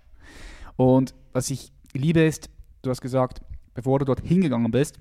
Und 0.76 1.16
was 1.32 1.50
ich 1.50 1.72
liebe 1.94 2.20
ist, 2.20 2.50
du 2.84 2.90
hast 2.90 3.02
gesagt, 3.02 3.42
bevor 3.74 4.00
du 4.00 4.06
dort 4.06 4.22
hingegangen 4.22 4.70
bist, 4.70 5.00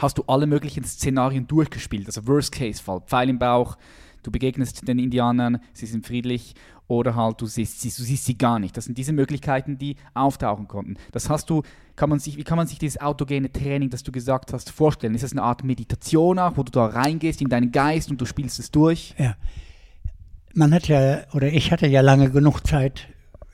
hast 0.00 0.18
du 0.18 0.24
alle 0.26 0.46
möglichen 0.46 0.82
Szenarien 0.84 1.46
durchgespielt. 1.46 2.06
Also 2.06 2.26
Worst-Case-Fall, 2.26 3.02
Pfeil 3.06 3.28
im 3.28 3.38
Bauch, 3.38 3.76
du 4.22 4.30
begegnest 4.30 4.88
den 4.88 4.98
Indianern, 4.98 5.60
sie 5.74 5.86
sind 5.86 6.06
friedlich 6.06 6.54
oder 6.88 7.14
halt 7.14 7.40
du 7.40 7.46
siehst, 7.46 7.82
sie, 7.82 7.90
du 7.90 8.02
siehst 8.02 8.24
sie 8.24 8.36
gar 8.36 8.58
nicht. 8.58 8.76
Das 8.76 8.86
sind 8.86 8.98
diese 8.98 9.12
Möglichkeiten, 9.12 9.78
die 9.78 9.96
auftauchen 10.14 10.66
konnten. 10.66 10.96
Das 11.12 11.28
hast 11.28 11.50
du, 11.50 11.62
kann 11.94 12.08
man 12.08 12.18
sich, 12.18 12.36
wie 12.38 12.42
kann 12.42 12.56
man 12.56 12.66
sich 12.66 12.78
dieses 12.78 13.00
autogene 13.00 13.52
Training, 13.52 13.90
das 13.90 14.02
du 14.02 14.10
gesagt 14.10 14.52
hast, 14.52 14.70
vorstellen? 14.70 15.14
Ist 15.14 15.22
das 15.22 15.32
eine 15.32 15.42
Art 15.42 15.62
Meditation 15.62 16.38
auch, 16.38 16.56
wo 16.56 16.62
du 16.62 16.72
da 16.72 16.86
reingehst 16.86 17.42
in 17.42 17.48
deinen 17.48 17.70
Geist 17.70 18.10
und 18.10 18.20
du 18.20 18.24
spielst 18.24 18.58
es 18.58 18.70
durch? 18.70 19.14
Ja. 19.18 19.36
Man 20.54 20.74
hat 20.74 20.88
ja, 20.88 21.20
oder 21.32 21.52
ich 21.52 21.70
hatte 21.70 21.86
ja 21.86 22.00
lange 22.00 22.30
genug 22.30 22.66
Zeit, 22.66 23.08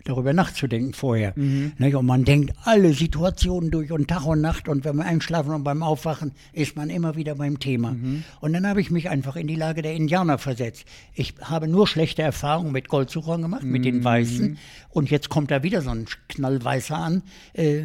darüber 0.08 0.32
nachzudenken 0.32 0.92
vorher. 0.92 1.32
Mhm. 1.36 1.72
Und 1.78 2.06
man 2.06 2.24
denkt 2.24 2.52
alle 2.64 2.92
Situationen 2.92 3.70
durch 3.70 3.92
und 3.92 4.08
Tag 4.08 4.26
und 4.26 4.40
Nacht 4.40 4.68
und 4.68 4.84
wenn 4.84 4.96
man 4.96 5.06
einschlafen 5.06 5.52
und 5.52 5.64
beim 5.64 5.82
Aufwachen 5.82 6.32
ist 6.52 6.76
man 6.76 6.90
immer 6.90 7.16
wieder 7.16 7.34
beim 7.34 7.58
Thema. 7.58 7.92
Mhm. 7.92 8.24
Und 8.40 8.52
dann 8.52 8.66
habe 8.66 8.80
ich 8.80 8.90
mich 8.90 9.08
einfach 9.08 9.36
in 9.36 9.46
die 9.46 9.54
Lage 9.54 9.82
der 9.82 9.94
Indianer 9.94 10.38
versetzt. 10.38 10.84
Ich 11.14 11.34
habe 11.40 11.68
nur 11.68 11.86
schlechte 11.86 12.22
Erfahrungen 12.22 12.72
mit 12.72 12.88
Goldsuchern 12.88 13.42
gemacht, 13.42 13.62
mhm. 13.62 13.70
mit 13.70 13.84
den 13.84 13.98
mhm. 13.98 14.04
Weißen. 14.04 14.58
Und 14.90 15.10
jetzt 15.10 15.28
kommt 15.28 15.50
da 15.50 15.62
wieder 15.62 15.82
so 15.82 15.90
ein 15.90 16.06
Knallweißer 16.28 16.96
an. 16.96 17.22
Äh, 17.52 17.84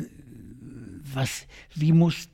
was, 1.13 1.45
wie 1.76 1.91
muss 1.91 2.30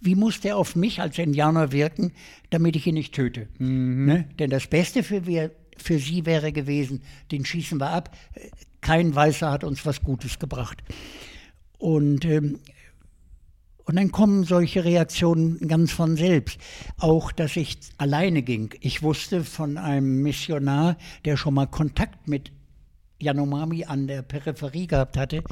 wie 0.00 0.14
muss 0.14 0.40
der 0.40 0.56
auf 0.56 0.76
mich 0.76 1.00
als 1.00 1.18
Indianer 1.18 1.72
wirken, 1.72 2.12
damit 2.50 2.76
ich 2.76 2.86
ihn 2.86 2.94
nicht 2.94 3.14
töte? 3.14 3.48
Mhm. 3.58 4.06
Ne? 4.06 4.28
Denn 4.38 4.50
das 4.50 4.66
Beste 4.66 5.02
für 5.02 5.26
wir 5.26 5.50
für 5.78 5.98
sie 5.98 6.26
wäre 6.26 6.52
gewesen, 6.52 7.02
den 7.30 7.44
schießen 7.44 7.78
wir 7.78 7.90
ab. 7.90 8.16
Kein 8.80 9.14
Weißer 9.14 9.50
hat 9.50 9.64
uns 9.64 9.84
was 9.86 10.02
Gutes 10.02 10.38
gebracht. 10.38 10.82
Und, 11.78 12.24
ähm, 12.24 12.60
und 13.84 13.96
dann 13.96 14.10
kommen 14.10 14.44
solche 14.44 14.84
Reaktionen 14.84 15.58
ganz 15.68 15.92
von 15.92 16.16
selbst. 16.16 16.58
Auch, 16.98 17.30
dass 17.32 17.56
ich 17.56 17.78
alleine 17.98 18.42
ging. 18.42 18.74
Ich 18.80 19.02
wusste 19.02 19.44
von 19.44 19.78
einem 19.78 20.22
Missionar, 20.22 20.96
der 21.24 21.36
schon 21.36 21.54
mal 21.54 21.66
Kontakt 21.66 22.26
mit 22.26 22.50
Yanomami 23.18 23.84
an 23.84 24.06
der 24.06 24.22
Peripherie 24.22 24.86
gehabt 24.86 25.16
hatte, 25.16 25.42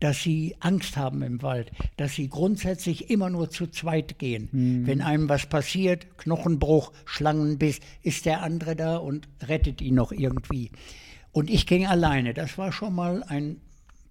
dass 0.00 0.22
sie 0.22 0.56
Angst 0.60 0.96
haben 0.96 1.22
im 1.22 1.42
Wald, 1.42 1.70
dass 1.96 2.14
sie 2.14 2.28
grundsätzlich 2.28 3.10
immer 3.10 3.30
nur 3.30 3.50
zu 3.50 3.66
zweit 3.66 4.18
gehen. 4.18 4.48
Mhm. 4.52 4.86
Wenn 4.86 5.00
einem 5.00 5.28
was 5.28 5.46
passiert, 5.46 6.18
Knochenbruch, 6.18 6.92
Schlangenbiss, 7.04 7.80
ist 8.02 8.26
der 8.26 8.42
andere 8.42 8.76
da 8.76 8.96
und 8.96 9.28
rettet 9.42 9.80
ihn 9.80 9.94
noch 9.94 10.12
irgendwie. 10.12 10.70
Und 11.32 11.50
ich 11.50 11.66
ging 11.66 11.86
alleine. 11.86 12.34
Das 12.34 12.56
war 12.56 12.72
schon 12.72 12.94
mal 12.94 13.22
ein 13.22 13.60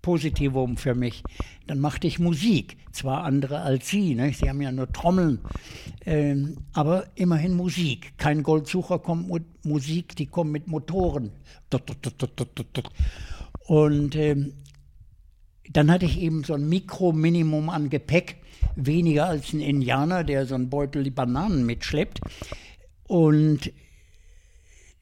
Positivum 0.06 0.78
für 0.78 0.94
mich. 0.94 1.24
Dann 1.66 1.80
machte 1.80 2.06
ich 2.06 2.20
Musik, 2.20 2.78
zwar 2.92 3.24
andere 3.24 3.62
als 3.62 3.90
Sie, 3.90 4.14
ne? 4.14 4.32
Sie 4.34 4.48
haben 4.48 4.62
ja 4.62 4.72
nur 4.72 4.92
Trommeln, 4.92 5.40
ähm, 6.06 6.58
aber 6.74 7.08
immerhin 7.16 7.56
Musik. 7.56 8.16
Kein 8.20 8.44
Goldsucher 8.44 9.00
kommt 9.00 9.32
mit 9.32 9.66
Musik, 9.66 10.16
die 10.16 10.28
kommen 10.28 10.52
mit 10.52 10.68
Motoren. 10.68 11.32
Und 13.66 14.16
ähm, 14.16 14.54
dann 15.72 15.90
hatte 15.90 16.06
ich 16.06 16.22
eben 16.22 16.44
so 16.44 16.54
ein 16.54 16.70
Mikrominimum 16.70 17.72
an 17.72 17.90
Gepäck, 17.90 18.36
weniger 18.76 19.26
als 19.26 19.54
ein 19.54 19.60
Indianer, 19.60 20.24
der 20.24 20.46
so 20.46 20.54
einen 20.54 20.70
Beutel 20.70 21.10
Bananen 21.10 21.66
mitschleppt. 21.66 22.22
Und 23.08 23.74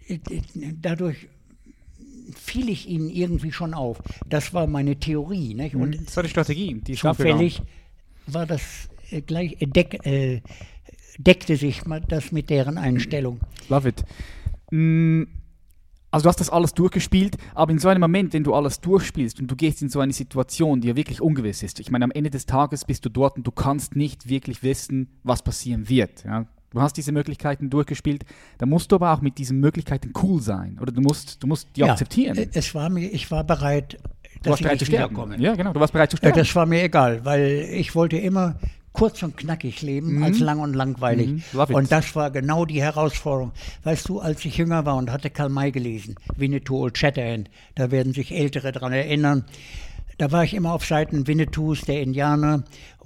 äh, 0.08 0.20
dadurch 0.80 1.28
fiel 2.34 2.70
ich 2.70 2.88
ihnen 2.88 3.10
irgendwie 3.10 3.52
schon 3.52 3.74
auf. 3.74 4.02
Das 4.28 4.54
war 4.54 4.68
meine 4.68 4.98
Theorie. 4.98 5.54
Nicht? 5.54 5.76
Und 5.76 5.92
mhm. 5.92 6.06
das 6.06 6.16
war 6.16 6.24
die 6.24 6.30
Strategie. 6.30 6.82
Die 6.82 6.94
zufällig 6.94 7.62
war 8.28 8.46
das 8.46 8.90
äh, 9.12 9.22
gleich, 9.22 9.58
äh, 9.60 9.68
deck, 9.68 10.06
äh, 10.06 10.42
deckte 11.18 11.56
sich 11.56 11.82
das 12.08 12.32
mit 12.32 12.50
deren 12.50 12.78
Einstellung. 12.78 13.40
Love 13.70 13.90
it. 13.90 14.04
Mm, 14.72 15.24
also 16.12 16.24
du 16.26 16.30
hast 16.30 16.40
das 16.40 16.50
alles 16.50 16.74
durchgespielt, 16.74 17.38
aber 17.56 17.72
in 17.72 17.80
so 17.80 17.88
einem 17.88 18.02
Moment, 18.02 18.34
wenn 18.34 18.44
du 18.44 18.54
alles 18.54 18.80
durchspielst 18.82 19.40
und 19.40 19.50
du 19.50 19.56
gehst 19.56 19.82
in 19.82 19.90
so 19.90 20.00
eine 20.00 20.14
Situation, 20.14 20.82
die 20.82 20.88
ja 20.88 20.96
wirklich 20.96 21.22
ungewiss 21.22 21.64
ist, 21.64 21.80
ich 21.80 21.90
meine, 21.90 22.06
am 22.06 22.12
Ende 22.12 22.30
des 22.30 22.46
Tages 22.46 22.86
bist 22.86 23.04
du 23.06 23.10
dort 23.10 23.38
und 23.38 23.48
du 23.48 23.52
kannst 23.52 23.96
nicht 23.96 24.30
wirklich 24.30 24.62
wissen, 24.62 25.10
was 25.24 25.44
passieren 25.44 25.90
wird. 25.90 26.24
Ja? 26.24 26.46
Du 26.74 26.82
hast 26.82 26.98
diese 26.98 27.12
Möglichkeiten 27.12 27.70
durchgespielt, 27.70 28.26
da 28.58 28.66
musst 28.66 28.92
du 28.92 28.96
aber 28.96 29.14
auch 29.14 29.22
mit 29.22 29.38
diesen 29.38 29.60
Möglichkeiten 29.60 30.12
cool 30.22 30.42
sein. 30.42 30.80
Oder 30.82 30.92
du 30.92 31.02
musst, 31.02 31.42
du 31.44 31.48
musst 31.48 31.68
die 31.76 31.82
ja, 31.82 31.92
akzeptieren. 31.92 32.38
Äh, 32.38 32.48
es 32.54 32.74
war 32.74 32.90
mir, 32.90 33.08
ich 33.08 33.30
war 33.30 33.44
bereit, 33.44 34.00
du 34.42 34.50
warst 34.50 34.64
bereit 34.64 34.80
zu 34.80 34.86
sterben. 34.86 35.40
Ja, 35.40 35.56
genau, 35.56 35.74
du 35.74 35.80
warst 35.80 35.94
bereit 35.94 36.10
zu 36.12 36.18
sterben. 36.18 36.38
Das 36.38 36.56
war 36.56 36.66
mir 36.66 36.84
egal, 36.84 37.24
weil 37.26 37.68
ich 37.72 37.94
wollte 37.94 38.18
immer 38.18 38.56
kurz 38.92 39.22
und 39.24 39.38
knackig 39.38 39.82
leben 39.82 40.18
mhm. 40.18 40.24
als 40.24 40.40
lang 40.40 40.60
und 40.60 40.74
langweilig. 40.74 41.44
Mhm. 41.54 41.60
Und 41.76 41.92
das 41.92 42.16
war 42.16 42.32
genau 42.32 42.66
die 42.66 42.82
Herausforderung. 42.82 43.52
Weißt 43.84 44.08
du, 44.08 44.20
als 44.20 44.44
ich 44.46 44.58
jünger 44.58 44.86
war 44.86 44.96
und 44.96 45.12
hatte 45.12 45.30
Karl 45.30 45.50
May 45.50 45.72
gelesen, 45.72 46.16
Winnetou 46.36 46.78
Old 46.84 46.98
Shatterhand, 46.98 47.50
da 47.76 47.92
werden 47.92 48.14
sich 48.14 48.32
Ältere 48.32 48.72
daran 48.72 48.94
erinnern, 48.94 49.46
da 50.20 50.32
war 50.32 50.44
ich 50.44 50.54
immer 50.54 50.74
auf 50.74 50.86
Seiten 50.86 51.28
Winnetous, 51.28 51.82
der 51.82 52.02
Indianer, 52.02 52.64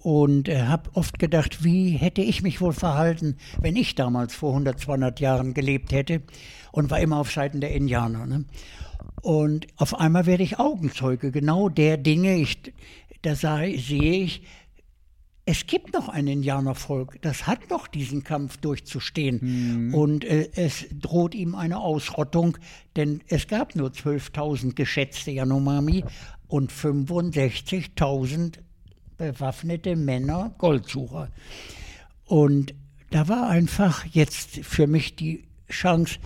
und 0.07 0.47
äh, 0.47 0.61
habe 0.61 0.89
oft 0.93 1.19
gedacht, 1.19 1.65
wie 1.65 1.89
hätte 1.89 2.21
ich 2.21 2.41
mich 2.41 2.61
wohl 2.61 2.71
verhalten, 2.71 3.35
wenn 3.59 3.75
ich 3.75 3.93
damals 3.93 4.33
vor 4.33 4.51
100, 4.51 4.79
200 4.79 5.19
Jahren 5.19 5.53
gelebt 5.53 5.91
hätte 5.91 6.21
und 6.71 6.89
war 6.89 7.01
immer 7.01 7.17
auf 7.17 7.29
Seiten 7.29 7.59
der 7.59 7.73
Indianer. 7.73 8.25
Ne? 8.25 8.45
Und 9.21 9.67
auf 9.75 9.99
einmal 9.99 10.25
werde 10.25 10.43
ich 10.43 10.59
Augenzeuge 10.59 11.33
genau 11.33 11.67
der 11.67 11.97
Dinge, 11.97 12.37
ich, 12.37 12.73
da 13.21 13.35
sah, 13.35 13.57
sehe 13.57 14.23
ich, 14.23 14.43
es 15.43 15.67
gibt 15.67 15.93
noch 15.93 16.07
ein 16.07 16.27
Indianervolk, 16.27 17.21
das 17.21 17.45
hat 17.45 17.69
noch 17.69 17.89
diesen 17.89 18.23
Kampf 18.23 18.55
durchzustehen. 18.55 19.39
Mhm. 19.89 19.93
Und 19.93 20.23
äh, 20.23 20.47
es 20.55 20.85
droht 20.89 21.35
ihm 21.35 21.53
eine 21.53 21.79
Ausrottung, 21.79 22.57
denn 22.95 23.21
es 23.27 23.49
gab 23.49 23.75
nur 23.75 23.89
12.000 23.89 24.73
geschätzte 24.73 25.31
Yanomami 25.31 26.05
und 26.47 26.71
65.000 26.71 28.59
bewaffnete 29.17 29.95
Männer, 29.95 30.53
Goldsucher. 30.57 31.29
Und 32.25 32.73
da 33.09 33.27
war 33.27 33.49
einfach 33.49 34.05
jetzt 34.05 34.57
für 34.65 34.87
mich 34.87 35.15
die 35.15 35.45
Chance, 35.69 36.19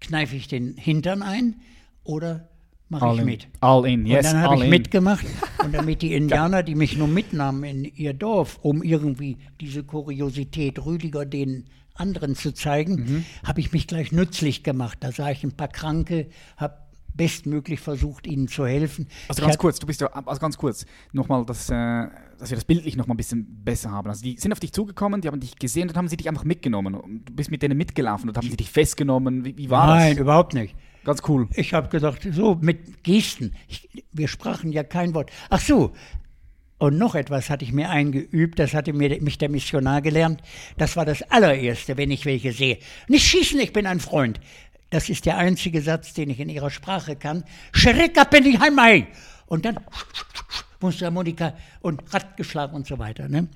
kneife 0.00 0.36
ich 0.36 0.48
den 0.48 0.76
Hintern 0.76 1.22
ein 1.22 1.56
oder 2.04 2.48
mache 2.88 3.14
ich 3.14 3.20
in. 3.20 3.24
mit? 3.24 3.48
All 3.60 3.86
in, 3.86 4.06
yes. 4.06 4.26
Und 4.26 4.32
dann 4.32 4.42
habe 4.42 4.56
ich 4.56 4.64
in. 4.64 4.70
mitgemacht 4.70 5.26
und 5.64 5.74
damit 5.74 6.02
die 6.02 6.12
Indianer, 6.14 6.62
die 6.62 6.74
mich 6.74 6.96
nur 6.96 7.08
mitnahmen 7.08 7.64
in 7.64 7.84
ihr 7.84 8.14
Dorf, 8.14 8.58
um 8.62 8.82
irgendwie 8.82 9.38
diese 9.60 9.84
Kuriosität 9.84 10.84
Rüdiger 10.84 11.24
den 11.24 11.64
anderen 11.94 12.34
zu 12.34 12.52
zeigen, 12.52 12.94
mhm. 12.94 13.24
habe 13.44 13.60
ich 13.60 13.72
mich 13.72 13.86
gleich 13.86 14.12
nützlich 14.12 14.62
gemacht. 14.62 14.98
Da 15.00 15.12
sah 15.12 15.30
ich 15.30 15.44
ein 15.44 15.52
paar 15.52 15.68
Kranke, 15.68 16.28
habe 16.56 16.81
bestmöglich 17.14 17.80
versucht, 17.80 18.26
ihnen 18.26 18.48
zu 18.48 18.66
helfen. 18.66 19.08
Also 19.28 19.42
ganz 19.42 19.58
kurz, 19.58 19.78
du 19.78 19.86
bist 19.86 20.00
ja, 20.00 20.08
also 20.08 20.40
ganz 20.40 20.56
kurz, 20.56 20.86
nochmal, 21.12 21.44
dass, 21.44 21.68
äh, 21.70 22.08
dass 22.38 22.50
wir 22.50 22.56
das 22.56 22.64
bildlich 22.64 22.96
noch 22.96 23.06
mal 23.06 23.14
ein 23.14 23.18
bisschen 23.18 23.62
besser 23.64 23.90
haben. 23.90 24.08
Also 24.08 24.22
die 24.22 24.36
sind 24.38 24.52
auf 24.52 24.60
dich 24.60 24.72
zugekommen, 24.72 25.20
die 25.20 25.28
haben 25.28 25.40
dich 25.40 25.56
gesehen 25.56 25.88
und 25.88 25.96
haben 25.96 26.08
sie 26.08 26.16
dich 26.16 26.28
einfach 26.28 26.44
mitgenommen. 26.44 26.94
Und 26.94 27.24
du 27.28 27.32
bist 27.34 27.50
mit 27.50 27.62
denen 27.62 27.76
mitgelaufen 27.76 28.28
und 28.28 28.36
haben 28.36 28.48
sie 28.48 28.56
dich 28.56 28.70
festgenommen. 28.70 29.44
Wie, 29.44 29.56
wie 29.56 29.70
war 29.70 29.86
Nein, 29.86 29.98
das? 29.98 30.08
Nein, 30.08 30.18
überhaupt 30.18 30.54
nicht. 30.54 30.74
Ganz 31.04 31.22
cool. 31.28 31.48
Ich 31.54 31.74
habe 31.74 31.88
gedacht, 31.88 32.26
so 32.30 32.56
mit 32.60 33.02
Gesten. 33.02 33.54
Ich, 33.68 33.88
wir 34.12 34.28
sprachen 34.28 34.72
ja 34.72 34.84
kein 34.84 35.14
Wort. 35.14 35.30
Ach 35.50 35.60
so. 35.60 35.92
Und 36.78 36.98
noch 36.98 37.14
etwas 37.14 37.48
hatte 37.48 37.64
ich 37.64 37.72
mir 37.72 37.90
eingeübt, 37.90 38.58
das 38.58 38.74
hatte 38.74 38.92
mir, 38.92 39.22
mich 39.22 39.38
der 39.38 39.48
Missionar 39.48 40.02
gelernt. 40.02 40.42
Das 40.78 40.96
war 40.96 41.04
das 41.04 41.22
allererste, 41.30 41.96
wenn 41.96 42.10
ich 42.10 42.26
welche 42.26 42.52
sehe. 42.52 42.78
Nicht 43.06 43.24
schießen, 43.24 43.60
ich 43.60 43.72
bin 43.72 43.86
ein 43.86 44.00
Freund. 44.00 44.40
Das 44.92 45.08
ist 45.08 45.24
der 45.24 45.38
einzige 45.38 45.80
Satz, 45.80 46.12
den 46.12 46.28
ich 46.28 46.38
in 46.38 46.50
ihrer 46.50 46.68
Sprache 46.68 47.16
kann. 47.16 47.44
Schreckapendiheimei! 47.72 49.06
Und 49.46 49.64
dann 49.64 49.80
Mundharmonika 50.80 51.54
und 51.80 52.02
Rad 52.12 52.36
geschlagen 52.36 52.74
und 52.74 52.86
so 52.86 52.98
weiter. 52.98 53.26
Ne? 53.26 53.48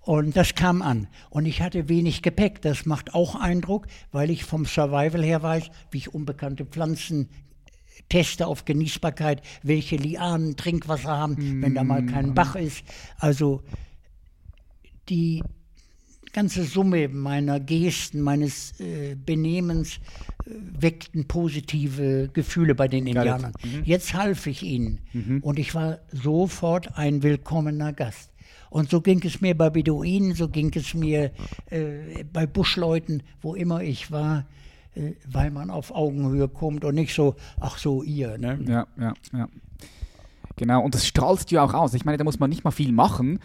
Und 0.00 0.38
das 0.38 0.54
kam 0.54 0.80
an. 0.80 1.08
Und 1.28 1.44
ich 1.44 1.60
hatte 1.60 1.90
wenig 1.90 2.22
Gepäck. 2.22 2.62
Das 2.62 2.86
macht 2.86 3.12
auch 3.12 3.34
Eindruck, 3.34 3.88
weil 4.10 4.30
ich 4.30 4.44
vom 4.44 4.64
Survival 4.64 5.22
her 5.22 5.42
weiß, 5.42 5.70
wie 5.90 5.98
ich 5.98 6.14
unbekannte 6.14 6.64
Pflanzen 6.64 7.28
teste 8.08 8.46
auf 8.46 8.64
Genießbarkeit, 8.64 9.42
welche 9.62 9.96
Lianen 9.96 10.56
Trinkwasser 10.56 11.14
haben, 11.14 11.34
mm. 11.34 11.62
wenn 11.62 11.74
da 11.74 11.84
mal 11.84 12.06
kein 12.06 12.32
Bach 12.32 12.54
ist. 12.54 12.84
Also 13.18 13.62
die 15.10 15.42
ganze 16.32 16.64
Summe 16.64 17.08
meiner 17.08 17.60
Gesten, 17.60 18.20
meines 18.20 18.78
äh, 18.80 19.14
Benehmens 19.14 19.96
äh, 20.46 20.50
weckten 20.80 21.26
positive 21.26 22.30
Gefühle 22.32 22.74
bei 22.74 22.88
den 22.88 23.06
Indianern. 23.06 23.52
Mhm. 23.62 23.82
Jetzt 23.84 24.14
half 24.14 24.46
ich 24.46 24.62
ihnen 24.62 25.00
mhm. 25.12 25.40
und 25.42 25.58
ich 25.58 25.74
war 25.74 25.98
sofort 26.12 26.96
ein 26.96 27.22
willkommener 27.22 27.92
Gast. 27.92 28.30
Und 28.70 28.88
so 28.88 29.00
ging 29.00 29.20
es 29.24 29.40
mir 29.40 29.56
bei 29.56 29.68
Beduinen, 29.68 30.34
so 30.34 30.48
ging 30.48 30.72
es 30.74 30.94
mir 30.94 31.32
äh, 31.70 32.24
bei 32.32 32.46
Buschleuten, 32.46 33.22
wo 33.42 33.54
immer 33.54 33.82
ich 33.82 34.12
war, 34.12 34.46
äh, 34.94 35.12
weil 35.26 35.50
man 35.50 35.70
auf 35.70 35.92
Augenhöhe 35.92 36.48
kommt 36.48 36.84
und 36.84 36.94
nicht 36.94 37.14
so, 37.14 37.34
ach 37.58 37.78
so, 37.78 38.02
ihr. 38.04 38.38
Ne? 38.38 38.60
Ja, 38.68 38.86
ja, 38.98 39.14
ja. 39.32 39.48
Genau, 40.56 40.82
und 40.84 40.94
das 40.94 41.06
strahlst 41.06 41.50
du 41.50 41.56
ja 41.56 41.64
auch 41.64 41.74
aus. 41.74 41.94
Ich 41.94 42.04
meine, 42.04 42.18
da 42.18 42.24
muss 42.24 42.38
man 42.38 42.50
nicht 42.50 42.64
mal 42.64 42.70
viel 42.70 42.92
machen 42.92 43.40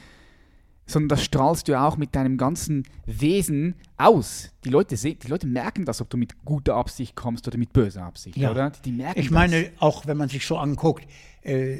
sondern 0.86 1.10
das 1.10 1.24
strahlst 1.24 1.68
du 1.68 1.80
auch 1.80 1.98
mit 1.98 2.16
deinem 2.16 2.38
ganzen 2.38 2.84
Wesen 3.06 3.76
aus. 3.98 4.52
Die 4.64 4.70
Leute, 4.70 4.98
sehen, 4.98 5.18
die 5.24 5.28
Leute 5.28 5.48
merken 5.48 5.86
das, 5.86 6.02
ob 6.02 6.10
du 6.10 6.18
mit 6.18 6.44
guter 6.46 6.76
Absicht 6.76 7.16
kommst 7.16 7.48
oder 7.48 7.58
mit 7.58 7.74
böser 7.74 8.04
Absicht, 8.04 8.38
Ja. 8.38 8.52
oder? 8.52 8.72
Die 8.84 8.92
merken 8.92 9.20
Ich 9.20 9.32
meine, 9.32 9.72
auch 9.80 10.06
wenn 10.06 10.18
man 10.18 10.30
sich 10.30 10.46
so 10.46 10.58
anguckt, 10.58 11.08
äh, 11.42 11.80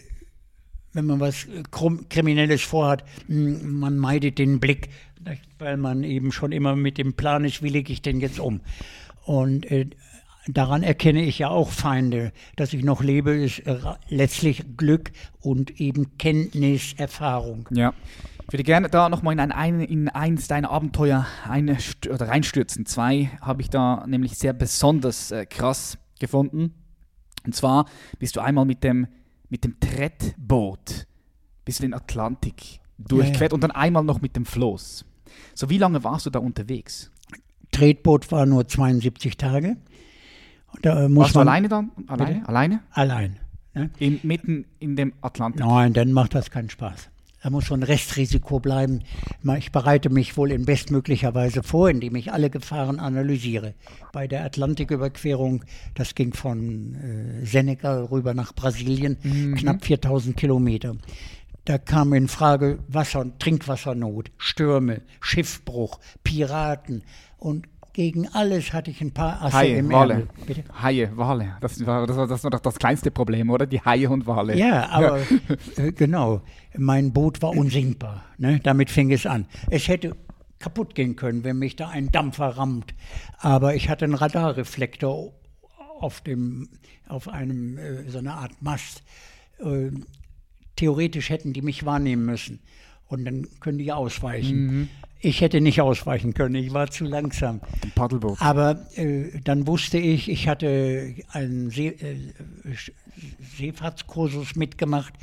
wenn 0.94 1.06
man 1.06 1.20
was 1.20 1.46
äh, 1.46 1.64
Kriminelles 2.10 2.62
vorhat, 2.64 3.04
mh, 3.28 3.64
man 3.64 3.98
meidet 3.98 4.40
den 4.40 4.60
Blick, 4.60 4.90
weil 5.60 5.78
man 5.78 6.04
eben 6.04 6.32
schon 6.32 6.52
immer 6.52 6.76
mit 6.76 6.98
dem 6.98 7.14
Plan 7.14 7.46
ist, 7.46 7.62
wie 7.62 7.70
lege 7.70 7.92
ich 7.94 8.02
den 8.02 8.20
jetzt 8.22 8.40
um. 8.40 8.62
Und 9.26 9.70
äh, 9.72 9.88
daran 10.48 10.84
erkenne 10.84 11.24
ich 11.24 11.40
ja 11.40 11.50
auch 11.50 11.70
Feinde. 11.72 12.32
Dass 12.56 12.74
ich 12.74 12.84
noch 12.84 13.02
lebe, 13.04 13.32
ist 13.32 13.60
äh, 13.68 13.78
letztlich 14.10 14.64
Glück 14.78 15.12
und 15.42 15.80
eben 15.82 16.18
Kenntnis, 16.18 16.94
Erfahrung. 16.98 17.68
Ja. 17.72 17.94
Ich 18.48 18.54
würde 18.54 18.64
gerne 18.64 18.90
da 18.90 19.10
nochmal 19.10 19.34
in, 19.34 19.40
ein, 19.40 19.80
in 19.80 20.08
eins 20.10 20.48
deiner 20.48 20.70
Abenteuer 20.70 21.26
eine, 21.50 21.78
oder 22.08 22.28
reinstürzen. 22.28 22.86
Zwei 22.86 23.32
habe 23.42 23.64
ich 23.64 23.72
da 23.72 24.06
nämlich 24.06 24.38
sehr 24.38 24.54
besonders 24.54 25.32
äh, 25.32 25.48
krass 25.48 25.98
gefunden. 26.20 26.76
Und 27.44 27.56
zwar 27.56 27.86
bist 28.20 28.36
du 28.36 28.42
einmal 28.42 28.66
mit 28.66 28.84
dem, 28.84 29.08
mit 29.50 29.64
dem 29.64 29.80
Trettboot 29.80 31.08
bis 31.66 31.80
den 31.80 31.96
Atlantik 31.96 32.80
durchquert 33.00 33.52
und 33.52 33.62
dann 33.64 33.72
einmal 33.72 34.04
noch 34.04 34.22
mit 34.22 34.36
dem 34.36 34.46
Floß. 34.46 35.06
So, 35.56 35.70
wie 35.72 35.80
lange 35.80 36.04
warst 36.04 36.28
du 36.28 36.30
da 36.30 36.40
unterwegs? 36.40 37.12
Tretboot 37.72 38.32
war 38.32 38.46
nur 38.46 38.68
72 38.68 39.38
Tage. 39.38 39.78
Da 40.84 41.10
muss 41.10 41.24
Warst 41.24 41.36
du 41.36 41.40
alleine 41.40 41.68
dann? 41.68 41.92
Alleine? 42.08 42.48
Alleine? 42.48 42.80
allein. 42.92 43.40
Ne? 43.74 43.90
In, 43.98 44.20
mitten 44.24 44.66
in 44.80 44.96
dem 44.96 45.14
Atlantik. 45.22 45.66
Nein, 45.66 45.94
dann 45.94 46.12
macht 46.14 46.36
das 46.36 46.52
keinen 46.52 46.70
Spaß. 46.70 47.10
Da 47.46 47.52
muss 47.52 47.68
so 47.68 47.76
ein 47.76 47.84
Restrisiko 47.84 48.60
bleiben. 48.60 49.04
Ich 49.60 49.72
bereite 49.72 50.10
mich 50.10 50.36
wohl 50.36 50.52
in 50.52 50.66
bestmöglicher 50.66 51.36
Weise 51.36 51.62
vor, 51.62 51.92
indem 51.92 52.16
ich 52.16 52.34
alle 52.34 52.50
Gefahren 52.50 53.00
analysiere. 53.00 53.76
Bei 54.12 54.28
der 54.28 54.44
Atlantiküberquerung, 54.46 55.64
das 55.94 56.16
ging 56.16 56.34
von 56.34 56.96
äh, 56.96 57.46
Senegal 57.46 58.06
rüber 58.06 58.34
nach 58.34 58.56
Brasilien, 58.56 59.18
knapp 59.60 59.86
4000 59.86 60.36
Kilometer. 60.36 60.96
Da 61.66 61.78
kam 61.78 62.14
in 62.14 62.30
Frage 62.30 62.80
Wasser- 62.88 63.20
und 63.20 63.40
Trinkwassernot, 63.40 64.32
Stürme, 64.40 65.04
Schiffbruch, 65.22 66.00
Piraten 66.24 67.04
und 67.38 67.75
gegen 67.96 68.28
alles 68.28 68.74
hatte 68.74 68.92
ich 68.92 69.00
ein 69.00 69.14
paar 69.14 69.42
Asse 69.42 69.56
Haie, 69.56 69.78
im 69.78 69.90
Wale. 69.90 70.14
Ärmel. 70.14 70.28
Bitte? 70.46 70.64
Haie, 70.82 71.10
Wale. 71.16 71.56
Das 71.62 71.84
war, 71.86 72.06
das 72.06 72.18
war 72.18 72.28
das 72.28 72.44
war 72.44 72.52
doch 72.52 72.60
das 72.60 72.78
kleinste 72.78 73.10
Problem, 73.10 73.50
oder? 73.50 73.66
Die 73.66 73.80
Haie 73.80 74.10
und 74.10 74.28
Wale. 74.28 74.58
Ja, 74.58 74.90
aber 74.90 75.22
äh, 75.78 75.94
genau. 75.94 76.42
Mein 76.78 77.14
Boot 77.14 77.42
war 77.42 77.52
unsinkbar. 77.52 78.26
Ne? 78.38 78.60
Damit 78.62 78.90
fing 78.90 79.12
es 79.14 79.26
an. 79.26 79.46
Es 79.70 79.88
hätte 79.88 80.14
kaputt 80.60 80.94
gehen 80.94 81.16
können, 81.16 81.46
wenn 81.46 81.58
mich 81.58 81.78
da 81.78 81.88
ein 81.88 82.12
Dampfer 82.12 82.50
rammt. 82.50 82.94
Aber 83.38 83.76
ich 83.76 83.88
hatte 83.88 84.04
einen 84.04 84.16
Radarreflektor 84.16 85.34
auf, 86.02 86.20
dem, 86.20 86.68
auf 87.08 87.30
einem, 87.30 87.78
äh, 87.78 88.10
so 88.10 88.18
einer 88.18 88.36
Art 88.36 88.62
Mast. 88.62 89.04
Äh, 89.60 89.92
theoretisch 90.76 91.30
hätten 91.30 91.54
die 91.54 91.62
mich 91.62 91.86
wahrnehmen 91.86 92.26
müssen. 92.26 92.60
Und 93.08 93.24
dann 93.24 93.48
können 93.62 93.78
die 93.78 93.94
ausweichen. 93.94 94.90
Ich 95.26 95.42
hätte 95.42 95.60
nicht 95.60 95.82
ausweichen 95.82 96.36
können, 96.36 96.54
ich 96.54 96.72
war 96.72 96.92
zu 96.92 97.04
langsam. 97.04 97.60
Ein 97.82 97.92
Paddelboot. 97.96 98.40
Aber 98.42 98.86
äh, 98.94 99.40
dann 99.44 99.66
wusste 99.66 99.98
ich, 99.98 100.30
ich 100.30 100.48
hatte 100.48 101.16
einen 101.32 101.72
See, 101.72 101.88
äh, 101.88 102.18
Seefahrtskursus 103.58 104.56
mitgemacht. 104.56 105.16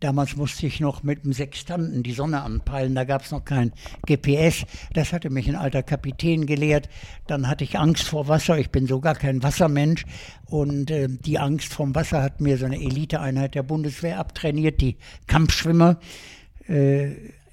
Damals 0.00 0.36
musste 0.36 0.66
ich 0.66 0.80
noch 0.80 1.02
mit 1.02 1.24
dem 1.24 1.32
Sextanten 1.32 2.02
die 2.02 2.12
Sonne 2.12 2.42
anpeilen, 2.42 2.94
da 2.94 3.04
gab 3.04 3.22
es 3.22 3.30
noch 3.30 3.42
kein 3.42 3.72
GPS. 4.06 4.66
Das 4.92 5.14
hatte 5.14 5.30
mich 5.30 5.48
ein 5.48 5.56
alter 5.56 5.82
Kapitän 5.82 6.44
gelehrt. 6.44 6.90
Dann 7.26 7.48
hatte 7.48 7.64
ich 7.64 7.78
Angst 7.78 8.06
vor 8.06 8.28
Wasser, 8.28 8.58
ich 8.58 8.68
bin 8.68 8.86
so 8.86 9.00
gar 9.00 9.14
kein 9.14 9.42
Wassermensch. 9.42 10.04
Und 10.44 10.90
äh, 10.90 11.08
die 11.08 11.38
Angst 11.38 11.72
vom 11.72 11.94
Wasser 11.94 12.22
hat 12.22 12.42
mir 12.42 12.58
so 12.58 12.66
eine 12.66 12.76
Eliteeinheit 12.82 13.54
der 13.54 13.62
Bundeswehr 13.62 14.18
abtrainiert, 14.18 14.82
die 14.82 14.98
Kampfschwimmer 15.26 15.98
äh, 16.68 17.12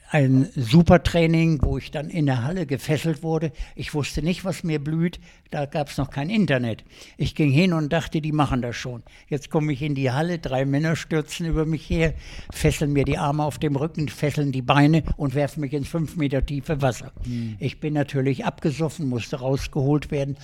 ein 0.10 0.48
super 0.56 1.04
Training, 1.04 1.60
wo 1.64 1.78
ich 1.78 1.92
dann 1.92 2.10
in 2.10 2.26
der 2.28 2.44
Halle 2.44 2.66
gefesselt 2.66 3.24
wurde. 3.24 3.52
Ich 3.76 3.94
wusste 3.94 4.22
nicht, 4.22 4.46
was 4.46 4.64
mir 4.64 4.80
blüht. 4.80 5.20
Da 5.52 5.66
gab 5.66 5.90
es 5.90 5.98
noch 5.98 6.10
kein 6.10 6.30
Internet. 6.30 6.84
Ich 7.18 7.36
ging 7.36 7.52
hin 7.52 7.74
und 7.74 7.92
dachte, 7.92 8.22
die 8.22 8.32
machen 8.32 8.62
das 8.62 8.76
schon. 8.76 9.04
Jetzt 9.28 9.50
komme 9.50 9.74
ich 9.74 9.82
in 9.82 9.96
die 9.96 10.12
Halle, 10.12 10.40
drei 10.40 10.66
Männer 10.66 10.96
stürzen 10.96 11.46
über 11.48 11.66
mich 11.66 11.90
her, 11.90 12.14
fesseln 12.52 12.94
mir 12.94 13.04
die 13.04 13.18
Arme 13.18 13.44
auf 13.44 13.58
dem 13.58 13.76
Rücken, 13.76 14.08
fesseln 14.08 14.52
die 14.52 14.62
Beine 14.62 15.04
und 15.18 15.34
werfen 15.34 15.62
mich 15.62 15.74
ins 15.74 15.88
fünf 15.88 16.16
Meter 16.16 16.46
tiefe 16.46 16.82
Wasser. 16.82 17.12
Ich 17.60 17.80
bin 17.80 17.94
natürlich 17.94 18.46
abgesoffen, 18.46 19.10
musste 19.10 19.38
rausgeholt 19.38 20.12
werden, 20.12 20.38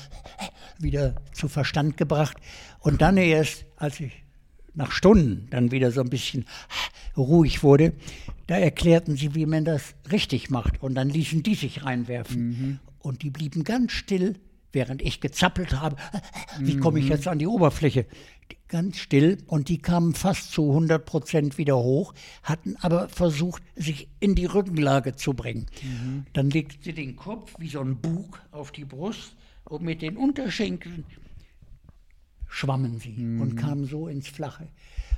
wieder 0.80 1.16
zu 1.34 1.48
Verstand 1.48 1.98
gebracht. 1.98 2.38
Und 2.80 3.02
dann 3.02 3.18
erst, 3.18 3.66
als 3.78 4.00
ich 4.00 4.21
nach 4.74 4.92
Stunden 4.92 5.48
dann 5.50 5.72
wieder 5.72 5.92
so 5.92 6.02
ein 6.02 6.10
bisschen 6.10 6.46
ruhig 7.18 7.64
wurde, 7.64 7.94
da 8.48 8.58
erklärten 8.58 9.16
sie, 9.16 9.36
wie 9.36 9.46
man 9.46 9.66
das 9.66 9.96
richtig 10.12 10.50
macht. 10.50 10.82
Und 10.82 10.96
dann 10.96 11.10
ließen 11.10 11.44
die 11.44 11.56
sich 11.56 11.84
reinwerfen. 11.84 12.80
Und 13.00 13.24
die 13.24 13.30
blieben 13.30 13.64
ganz 13.64 13.92
still, 13.92 14.36
während 14.72 15.02
ich 15.02 15.22
gezappelt 15.22 15.80
habe. 15.80 15.98
Wie 16.60 16.78
komme 16.78 17.00
ich 17.00 17.10
jetzt 17.10 17.28
an 17.28 17.40
die 17.40 17.48
Oberfläche? 17.48 18.06
Ganz 18.68 18.98
still. 18.98 19.38
Und 19.48 19.68
die 19.70 19.80
kamen 19.80 20.14
fast 20.14 20.52
zu 20.52 20.70
100 20.70 21.06
Prozent 21.06 21.58
wieder 21.58 21.78
hoch, 21.78 22.14
hatten 22.44 22.76
aber 22.80 23.10
versucht, 23.10 23.64
sich 23.76 24.08
in 24.20 24.36
die 24.36 24.46
Rückenlage 24.46 25.16
zu 25.16 25.34
bringen. 25.34 25.66
Dann 26.34 26.50
legten 26.50 26.82
sie 26.82 26.94
den 26.94 27.16
Kopf 27.16 27.54
wie 27.58 27.70
so 27.70 27.82
ein 27.82 27.98
Bug 27.98 28.42
auf 28.52 28.72
die 28.72 28.86
Brust 28.86 29.36
und 29.66 29.84
mit 29.84 30.02
den 30.02 30.18
Unterschenkeln 30.18 31.06
schwammen 32.52 33.00
sie 33.00 33.16
und 33.40 33.56
kamen 33.56 33.86
so 33.86 34.08
ins 34.08 34.28
Flache. 34.28 34.68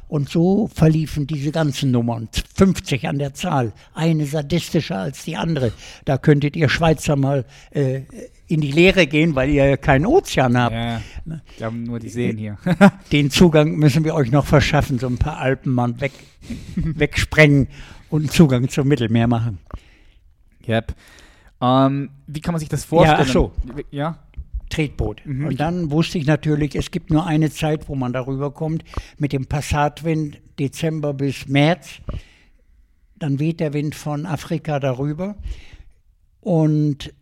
Und 0.08 0.30
so 0.30 0.68
verliefen 0.68 1.26
diese 1.26 1.52
ganzen 1.52 1.90
Nummern, 1.90 2.30
50 2.56 3.08
an 3.08 3.18
der 3.18 3.34
Zahl, 3.34 3.74
eine 3.96 4.26
sadistischer 4.26 4.98
als 4.98 5.24
die 5.24 5.36
andere. 5.36 5.72
Da 6.06 6.18
könntet 6.20 6.56
ihr 6.56 6.70
Schweizer 6.70 7.16
mal 7.16 7.46
äh, 7.72 8.02
in 8.48 8.62
die 8.62 8.72
Lehre 8.72 9.08
gehen, 9.08 9.34
weil 9.34 9.50
ihr 9.50 9.66
ja 9.66 9.78
keinen 9.78 10.06
Ozean 10.06 10.56
habt. 10.58 10.76
Ja, 10.76 11.02
wir 11.26 11.66
haben 11.66 11.84
nur 11.84 12.00
die 12.00 12.10
Seen 12.10 12.38
hier. 12.38 12.58
Den 13.12 13.32
Zugang 13.32 13.76
müssen 13.78 14.04
wir 14.04 14.14
euch 14.14 14.30
noch 14.30 14.46
verschaffen, 14.46 15.00
so 15.00 15.08
ein 15.08 15.18
paar 15.18 15.38
Alpen 15.40 15.74
mal 15.74 16.00
weg, 16.00 16.12
wegsprengen 16.76 17.68
und 18.10 18.22
einen 18.22 18.30
Zugang 18.30 18.70
zum 18.70 18.88
Mittelmeer 18.88 19.28
machen. 19.28 19.58
yep. 20.68 20.94
Ähm, 21.60 22.10
wie 22.28 22.42
kann 22.42 22.54
man 22.54 22.60
sich 22.60 22.70
das 22.70 22.86
vorstellen? 22.86 23.22
ach 23.22 23.28
so. 23.28 23.52
Ja? 23.90 24.20
Tretboot. 24.74 25.26
Und 25.26 25.60
dann 25.60 25.92
wusste 25.92 26.18
ich 26.18 26.26
natürlich, 26.26 26.76
es 26.76 26.92
gibt 26.92 27.12
nur 27.12 27.26
eine 27.26 27.52
Zeit, 27.52 27.88
wo 27.88 27.96
man 27.96 28.12
darüber 28.12 28.52
kommt, 28.52 28.84
mit 29.18 29.32
dem 29.32 29.46
Passatwind 29.46 30.40
Dezember 30.60 31.14
bis 31.14 31.48
März. 31.48 32.02
Dann 33.18 33.40
weht 33.40 33.60
der 33.60 33.74
Wind 33.74 33.96
von 33.96 34.26
Afrika 34.26 34.80
darüber 34.80 35.38
und 36.42 37.14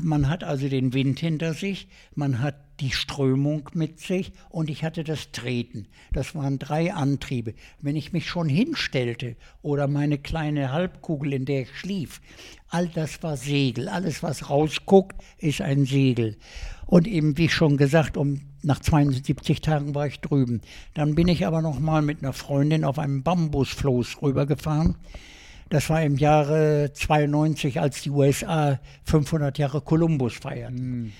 man 0.00 0.28
hat 0.28 0.44
also 0.44 0.68
den 0.68 0.94
Wind 0.94 1.18
hinter 1.18 1.54
sich, 1.54 1.88
man 2.14 2.40
hat 2.40 2.61
die 2.80 2.90
Strömung 2.90 3.68
mit 3.74 4.00
sich 4.00 4.32
und 4.50 4.70
ich 4.70 4.84
hatte 4.84 5.04
das 5.04 5.30
Treten. 5.32 5.86
Das 6.12 6.34
waren 6.34 6.58
drei 6.58 6.92
Antriebe. 6.92 7.54
Wenn 7.80 7.96
ich 7.96 8.12
mich 8.12 8.28
schon 8.28 8.48
hinstellte 8.48 9.36
oder 9.62 9.88
meine 9.88 10.18
kleine 10.18 10.72
Halbkugel, 10.72 11.32
in 11.32 11.44
der 11.44 11.62
ich 11.62 11.78
schlief, 11.78 12.20
all 12.68 12.88
das 12.88 13.22
war 13.22 13.36
Segel. 13.36 13.88
Alles, 13.88 14.22
was 14.22 14.50
rausguckt, 14.50 15.16
ist 15.38 15.60
ein 15.60 15.84
Segel. 15.84 16.36
Und 16.86 17.06
eben, 17.06 17.38
wie 17.38 17.48
schon 17.48 17.76
gesagt, 17.76 18.16
um 18.16 18.40
nach 18.62 18.80
72 18.80 19.60
Tagen 19.60 19.94
war 19.94 20.06
ich 20.06 20.20
drüben. 20.20 20.60
Dann 20.94 21.14
bin 21.14 21.28
ich 21.28 21.46
aber 21.46 21.62
noch 21.62 21.78
mal 21.78 22.02
mit 22.02 22.22
einer 22.22 22.32
Freundin 22.32 22.84
auf 22.84 22.98
einem 22.98 23.22
Bambusfloß 23.22 24.22
rübergefahren. 24.22 24.96
Das 25.68 25.88
war 25.88 26.02
im 26.02 26.18
Jahre 26.18 26.90
92, 26.92 27.80
als 27.80 28.02
die 28.02 28.10
USA 28.10 28.78
500 29.04 29.56
Jahre 29.58 29.80
Kolumbus 29.80 30.34
feierten 30.34 31.12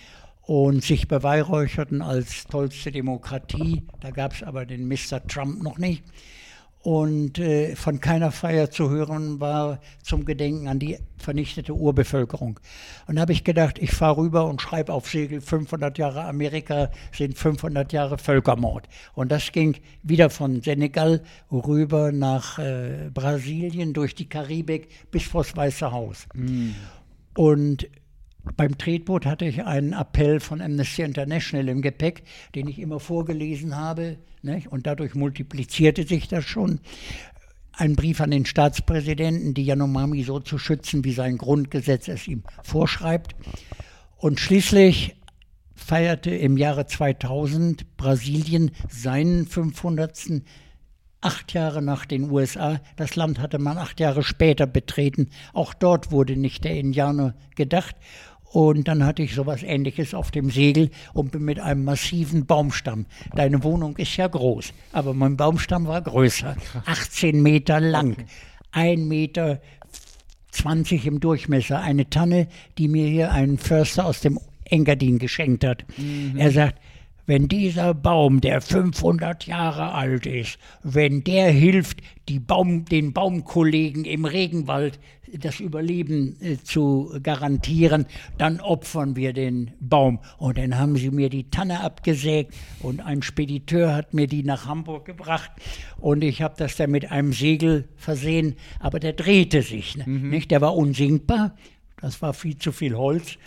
und 0.42 0.82
sich 0.82 1.08
beweihräucherten 1.08 2.02
als 2.02 2.44
tollste 2.44 2.90
Demokratie. 2.90 3.82
Da 4.00 4.10
gab 4.10 4.34
es 4.34 4.42
aber 4.42 4.66
den 4.66 4.88
Mr. 4.88 5.26
Trump 5.26 5.62
noch 5.62 5.78
nicht. 5.78 6.02
Und 6.82 7.38
äh, 7.38 7.76
von 7.76 8.00
keiner 8.00 8.32
Feier 8.32 8.68
zu 8.68 8.90
hören 8.90 9.38
war 9.38 9.78
zum 10.02 10.24
Gedenken 10.24 10.66
an 10.66 10.80
die 10.80 10.98
vernichtete 11.16 11.74
Urbevölkerung. 11.74 12.58
Und 13.06 13.14
da 13.14 13.22
habe 13.22 13.32
ich 13.32 13.44
gedacht, 13.44 13.78
ich 13.78 13.92
fahre 13.92 14.16
rüber 14.16 14.46
und 14.46 14.60
schreibe 14.60 14.92
auf 14.92 15.08
Segel 15.08 15.40
500 15.40 15.96
Jahre 15.96 16.24
Amerika 16.24 16.90
sind 17.12 17.38
500 17.38 17.92
Jahre 17.92 18.18
Völkermord. 18.18 18.88
Und 19.14 19.30
das 19.30 19.52
ging 19.52 19.76
wieder 20.02 20.28
von 20.28 20.60
Senegal 20.60 21.22
rüber 21.52 22.10
nach 22.10 22.58
äh, 22.58 23.10
Brasilien, 23.14 23.92
durch 23.92 24.16
die 24.16 24.28
Karibik 24.28 24.88
bis 25.12 25.22
vors 25.22 25.56
Weiße 25.56 25.92
Haus. 25.92 26.26
Und 27.36 27.86
beim 28.56 28.76
Tretboot 28.76 29.24
hatte 29.26 29.44
ich 29.44 29.64
einen 29.64 29.92
Appell 29.92 30.40
von 30.40 30.60
Amnesty 30.60 31.02
International 31.02 31.68
im 31.68 31.82
Gepäck, 31.82 32.24
den 32.54 32.68
ich 32.68 32.78
immer 32.78 33.00
vorgelesen 33.00 33.76
habe. 33.76 34.18
Nicht? 34.42 34.66
Und 34.66 34.86
dadurch 34.86 35.14
multiplizierte 35.14 36.06
sich 36.06 36.28
das 36.28 36.44
schon. 36.44 36.80
ein 37.74 37.96
Brief 37.96 38.20
an 38.20 38.30
den 38.30 38.44
Staatspräsidenten, 38.44 39.54
die 39.54 39.64
Yanomami 39.64 40.24
so 40.24 40.40
zu 40.40 40.58
schützen, 40.58 41.04
wie 41.04 41.12
sein 41.12 41.38
Grundgesetz 41.38 42.08
es 42.08 42.28
ihm 42.28 42.42
vorschreibt. 42.62 43.34
Und 44.16 44.40
schließlich 44.40 45.16
feierte 45.74 46.30
im 46.30 46.56
Jahre 46.56 46.86
2000 46.86 47.96
Brasilien 47.96 48.72
seinen 48.88 49.46
500. 49.46 50.42
Acht 51.24 51.52
Jahre 51.52 51.82
nach 51.82 52.04
den 52.04 52.32
USA. 52.32 52.80
Das 52.96 53.14
Land 53.14 53.38
hatte 53.38 53.60
man 53.60 53.78
acht 53.78 54.00
Jahre 54.00 54.24
später 54.24 54.66
betreten. 54.66 55.30
Auch 55.52 55.72
dort 55.72 56.10
wurde 56.10 56.36
nicht 56.36 56.64
der 56.64 56.76
Indianer 56.76 57.36
gedacht. 57.54 57.94
Und 58.52 58.86
dann 58.86 59.04
hatte 59.04 59.22
ich 59.22 59.34
sowas 59.34 59.62
ähnliches 59.62 60.12
auf 60.12 60.30
dem 60.30 60.50
Segel 60.50 60.90
und 61.14 61.32
bin 61.32 61.42
mit 61.42 61.58
einem 61.58 61.84
massiven 61.84 62.44
Baumstamm. 62.44 63.06
Deine 63.34 63.64
Wohnung 63.64 63.96
ist 63.96 64.16
ja 64.16 64.28
groß, 64.28 64.74
aber 64.92 65.14
mein 65.14 65.38
Baumstamm 65.38 65.86
war 65.86 66.02
größer. 66.02 66.56
18 66.84 67.42
Meter 67.42 67.80
lang, 67.80 68.12
okay. 68.12 68.24
1 68.72 69.02
Meter 69.02 69.60
20 70.50 71.06
im 71.06 71.20
Durchmesser. 71.20 71.80
Eine 71.80 72.10
Tanne, 72.10 72.46
die 72.76 72.88
mir 72.88 73.08
hier 73.08 73.32
ein 73.32 73.56
Förster 73.56 74.04
aus 74.04 74.20
dem 74.20 74.38
Engadin 74.64 75.18
geschenkt 75.18 75.64
hat. 75.64 75.84
Mhm. 75.96 76.36
Er 76.36 76.50
sagt, 76.50 76.78
wenn 77.26 77.48
dieser 77.48 77.94
Baum, 77.94 78.40
der 78.40 78.60
500 78.60 79.46
Jahre 79.46 79.92
alt 79.92 80.26
ist, 80.26 80.58
wenn 80.82 81.24
der 81.24 81.50
hilft, 81.50 82.00
die 82.28 82.38
Baum, 82.38 82.84
den 82.84 83.12
Baumkollegen 83.12 84.04
im 84.04 84.24
Regenwald 84.24 84.98
das 85.38 85.60
Überleben 85.60 86.36
äh, 86.40 86.58
zu 86.62 87.18
garantieren, 87.22 88.06
dann 88.38 88.60
opfern 88.60 89.16
wir 89.16 89.32
den 89.32 89.72
Baum. 89.80 90.18
Und 90.38 90.58
dann 90.58 90.78
haben 90.78 90.96
sie 90.96 91.10
mir 91.10 91.30
die 91.30 91.50
Tanne 91.50 91.80
abgesägt 91.80 92.54
und 92.80 93.00
ein 93.00 93.22
Spediteur 93.22 93.94
hat 93.94 94.14
mir 94.14 94.26
die 94.26 94.42
nach 94.42 94.66
Hamburg 94.66 95.04
gebracht 95.06 95.50
und 95.98 96.22
ich 96.22 96.42
habe 96.42 96.54
das 96.58 96.76
dann 96.76 96.90
mit 96.90 97.10
einem 97.10 97.32
Segel 97.32 97.88
versehen, 97.96 98.56
aber 98.78 99.00
der 99.00 99.14
drehte 99.14 99.62
sich, 99.62 99.96
ne? 99.96 100.04
mhm. 100.06 100.30
nicht? 100.30 100.50
Der 100.50 100.60
war 100.60 100.76
unsinkbar, 100.76 101.54
das 102.00 102.20
war 102.20 102.34
viel 102.34 102.58
zu 102.58 102.72
viel 102.72 102.96
Holz. 102.96 103.38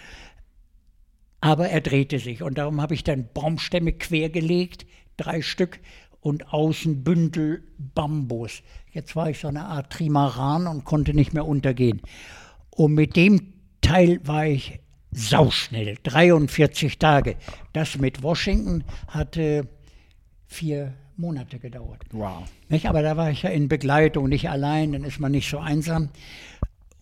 Aber 1.46 1.70
er 1.70 1.80
drehte 1.80 2.18
sich 2.18 2.42
und 2.42 2.58
darum 2.58 2.82
habe 2.82 2.96
ich 2.96 3.04
dann 3.04 3.30
Baumstämme 3.32 3.94
quergelegt, 3.94 4.88
drei 5.16 5.44
Stück, 5.44 5.80
und 6.20 6.52
außen 6.52 7.04
Bündel 7.04 7.64
Bambus. 7.78 8.64
Jetzt 8.92 9.16
war 9.16 9.30
ich 9.30 9.38
so 9.38 9.50
eine 9.50 9.66
Art 9.66 9.94
Trimaran 9.94 10.66
und 10.66 10.86
konnte 10.86 11.14
nicht 11.14 11.36
mehr 11.36 11.46
untergehen. 11.46 12.02
Und 12.72 12.96
mit 12.96 13.16
dem 13.16 13.54
Teil 13.82 14.22
war 14.24 14.48
ich 14.48 14.80
sauschnell, 15.12 16.00
43 16.02 16.98
Tage. 16.98 17.36
Das 17.74 18.00
mit 18.00 18.24
Washington 18.24 18.84
hatte 19.08 19.68
vier 20.48 20.96
Monate 21.16 21.60
gedauert. 21.60 22.02
Wow. 22.10 22.42
Nicht? 22.70 22.88
Aber 22.88 23.04
da 23.04 23.18
war 23.18 23.30
ich 23.30 23.44
ja 23.44 23.52
in 23.52 23.68
Begleitung, 23.68 24.30
nicht 24.30 24.50
allein, 24.50 24.94
dann 24.94 25.04
ist 25.04 25.20
man 25.20 25.32
nicht 25.32 25.48
so 25.48 25.60
einsam. 25.60 26.10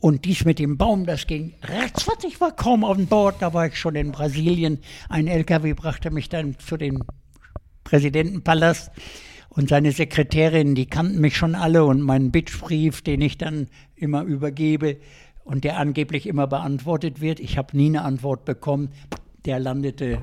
Und 0.04 0.26
dies 0.26 0.43
mit 0.43 0.60
dem 0.60 0.78
Baum, 0.78 1.06
das 1.06 1.28
ging 1.28 1.54
ratzfatz. 1.62 2.26
Ich 2.26 2.41
war 2.41 2.54
kaum 2.54 2.84
auf 2.84 2.97
Bord, 3.08 3.38
da 3.39 3.54
war 3.54 3.68
ich 3.68 3.80
schon 3.80 3.95
in 3.95 4.12
Brasilien. 4.12 4.80
Ein 5.08 5.28
LKW 5.28 5.76
brachte 5.76 6.12
mich 6.12 6.28
dann 6.28 6.60
zu 6.60 6.76
dem 6.76 7.04
Präsidentenpalast. 7.86 8.91
Und 9.47 9.70
seine 9.70 9.93
Sekretärin, 9.93 10.76
die 10.76 10.88
kannten 10.88 11.22
mich 11.22 11.38
schon 11.38 11.56
alle 11.56 11.86
und 11.86 12.01
meinen 12.01 12.32
Bitchbrief, 12.32 13.01
den 13.01 13.22
ich 13.22 13.38
dann 13.38 13.70
immer 13.95 14.24
übergebe 14.24 14.97
und 15.45 15.64
der 15.64 15.78
angeblich 15.78 16.28
immer 16.28 16.47
beantwortet 16.47 17.22
wird. 17.22 17.39
Ich 17.39 17.58
habe 17.58 17.78
nie 17.78 17.88
eine 17.88 18.01
Antwort 18.01 18.43
bekommen. 18.43 18.89
Der 19.45 19.58
landete 19.58 20.22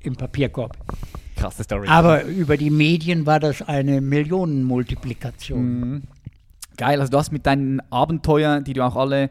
im 0.00 0.16
Papierkorb. 0.16 0.76
Krasse 1.36 1.62
Story. 1.62 1.86
Aber 1.86 2.24
über 2.24 2.56
die 2.56 2.70
Medien 2.70 3.26
war 3.26 3.38
das 3.38 3.62
eine 3.62 4.00
Millionenmultiplikation. 4.00 5.80
Mhm. 5.80 6.02
Geil, 6.80 6.98
also 6.98 7.10
du 7.10 7.18
hast 7.18 7.30
mit 7.30 7.44
deinen 7.44 7.80
Abenteuern, 7.90 8.64
die 8.64 8.72
du 8.72 8.82
auch 8.82 8.96
alle, 8.96 9.28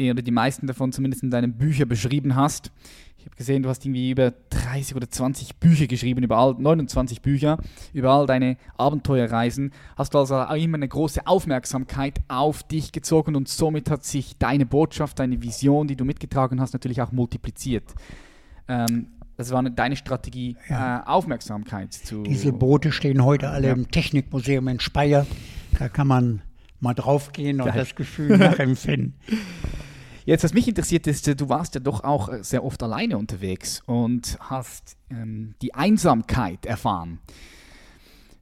oder 0.00 0.22
die 0.22 0.30
meisten 0.30 0.66
davon 0.66 0.90
zumindest 0.90 1.22
in 1.22 1.30
deinen 1.30 1.52
Büchern 1.52 1.86
beschrieben 1.86 2.34
hast, 2.34 2.72
ich 3.18 3.26
habe 3.26 3.36
gesehen, 3.36 3.62
du 3.62 3.68
hast 3.68 3.84
irgendwie 3.84 4.10
über 4.10 4.32
30 4.48 4.96
oder 4.96 5.10
20 5.10 5.56
Bücher 5.56 5.86
geschrieben, 5.86 6.22
über 6.22 6.38
all, 6.38 6.54
29 6.54 7.20
Bücher, 7.20 7.58
über 7.92 8.10
all 8.10 8.24
deine 8.24 8.56
Abenteuerreisen. 8.78 9.72
Hast 9.98 10.14
du 10.14 10.18
also 10.18 10.36
auch 10.36 10.54
immer 10.54 10.76
eine 10.76 10.88
große 10.88 11.26
Aufmerksamkeit 11.26 12.20
auf 12.28 12.62
dich 12.62 12.90
gezogen 12.90 13.36
und 13.36 13.48
somit 13.48 13.90
hat 13.90 14.06
sich 14.06 14.38
deine 14.38 14.64
Botschaft, 14.64 15.18
deine 15.18 15.42
Vision, 15.42 15.88
die 15.88 15.96
du 15.96 16.06
mitgetragen 16.06 16.58
hast, 16.58 16.72
natürlich 16.72 17.02
auch 17.02 17.12
multipliziert. 17.12 17.92
Ähm, 18.66 19.08
das 19.36 19.50
war 19.50 19.58
eine, 19.58 19.72
deine 19.72 19.96
Strategie, 19.96 20.56
ja. 20.70 21.00
äh, 21.00 21.06
Aufmerksamkeit 21.06 21.92
zu. 21.92 22.22
Diese 22.22 22.54
Boote 22.54 22.92
stehen 22.92 23.22
heute 23.26 23.50
alle 23.50 23.66
ja. 23.66 23.74
im 23.74 23.90
Technikmuseum 23.90 24.68
in 24.68 24.80
Speyer. 24.80 25.26
Da 25.78 25.90
kann 25.90 26.06
man 26.06 26.40
mal 26.80 26.94
draufgehen 26.94 27.60
und 27.60 27.66
Geil. 27.66 27.76
das 27.76 27.94
Gefühl 27.96 28.38
nachempfinden. 28.38 29.14
Jetzt, 30.24 30.44
was 30.44 30.52
mich 30.52 30.68
interessiert 30.68 31.06
ist, 31.06 31.26
du 31.40 31.48
warst 31.48 31.74
ja 31.74 31.80
doch 31.80 32.04
auch 32.04 32.28
äh, 32.28 32.44
sehr 32.44 32.62
oft 32.62 32.82
alleine 32.82 33.16
unterwegs 33.16 33.82
und 33.86 34.36
hast 34.40 34.96
ähm, 35.10 35.54
die 35.62 35.74
Einsamkeit 35.74 36.66
erfahren. 36.66 37.18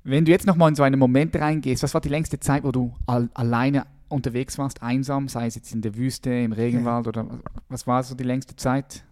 Wenn 0.02 0.24
du 0.24 0.32
jetzt 0.32 0.46
nochmal 0.46 0.70
in 0.70 0.74
so 0.74 0.82
einen 0.82 0.98
Moment 0.98 1.36
reingehst, 1.36 1.82
was 1.82 1.94
war 1.94 2.00
die 2.00 2.08
längste 2.08 2.40
Zeit, 2.40 2.64
wo 2.64 2.72
du 2.72 2.94
al 3.06 3.28
alleine 3.34 3.86
unterwegs 4.08 4.58
warst, 4.58 4.82
einsam, 4.82 5.28
sei 5.28 5.46
es 5.46 5.54
jetzt 5.54 5.72
in 5.74 5.80
der 5.80 5.96
Wüste, 5.96 6.30
im 6.30 6.52
Regenwald 6.52 7.06
oder 7.06 7.40
was 7.68 7.86
war 7.86 8.02
so 8.02 8.14
die 8.14 8.24
längste 8.24 8.56
Zeit? 8.56 9.04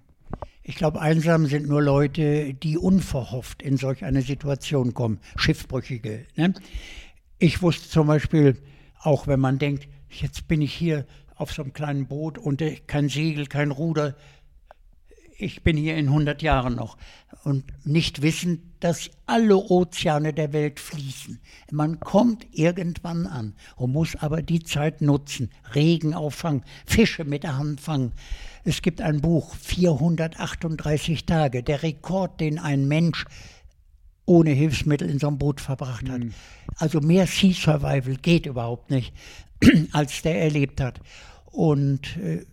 Ich 0.62 0.76
glaube, 0.76 1.00
einsam 1.00 1.46
sind 1.46 1.68
nur 1.68 1.82
Leute, 1.82 2.54
die 2.54 2.78
unverhofft 2.78 3.62
in 3.62 3.76
solch 3.76 4.04
eine 4.04 4.22
Situation 4.22 4.94
kommen, 4.94 5.18
Schiffbrüchige. 5.36 6.26
Ne? 6.36 6.54
Ich 7.38 7.60
wusste 7.60 7.88
zum 7.88 8.06
Beispiel, 8.06 8.56
auch 9.05 9.26
wenn 9.26 9.40
man 9.40 9.59
denkt, 9.59 9.86
jetzt 10.09 10.48
bin 10.48 10.62
ich 10.62 10.72
hier 10.72 11.07
auf 11.36 11.52
so 11.52 11.62
einem 11.62 11.72
kleinen 11.72 12.07
Boot 12.07 12.38
und 12.38 12.62
kein 12.86 13.09
Segel, 13.09 13.46
kein 13.46 13.70
Ruder. 13.70 14.16
Ich 15.36 15.62
bin 15.62 15.76
hier 15.76 15.96
in 15.96 16.07
100 16.07 16.42
Jahren 16.42 16.76
noch 16.76 16.96
und 17.42 17.64
nicht 17.84 18.22
wissen, 18.22 18.72
dass 18.80 19.11
alle 19.26 19.57
Ozeane 19.57 20.32
der 20.32 20.52
Welt 20.52 20.80
fließen. 20.80 21.40
Man 21.70 22.00
kommt 22.00 22.46
irgendwann 22.52 23.26
an 23.26 23.55
und 23.76 23.92
muss 23.92 24.16
aber 24.16 24.42
die 24.42 24.62
Zeit 24.62 25.02
nutzen, 25.02 25.50
Regen 25.74 26.14
auffangen, 26.14 26.64
Fische 26.86 27.24
mit 27.24 27.42
der 27.42 27.59
Hand 27.59 27.80
fangen. 27.80 28.12
Es 28.62 28.80
gibt 28.80 29.02
ein 29.02 29.20
Buch, 29.20 29.55
438 29.57 31.26
Tage, 31.26 31.62
der 31.62 31.82
Rekord, 31.82 32.40
den 32.40 32.59
ein 32.59 32.86
Mensch 32.86 33.26
ohne 34.26 34.50
Hilfsmittel 34.50 35.08
in 35.08 35.18
so 35.18 35.28
einem 35.28 35.38
Boot 35.38 35.60
verbracht 35.60 36.08
hat. 36.08 36.20
Mhm. 36.20 36.34
Also 36.76 37.00
mehr 37.00 37.26
Sea 37.26 37.52
Survival 37.52 38.16
geht 38.16 38.46
überhaupt 38.46 38.90
nicht, 38.90 39.12
als 39.92 40.22
der 40.22 40.40
erlebt 40.42 40.80
hat. 40.80 41.00
Und 41.46 42.16
äh, 42.16 42.44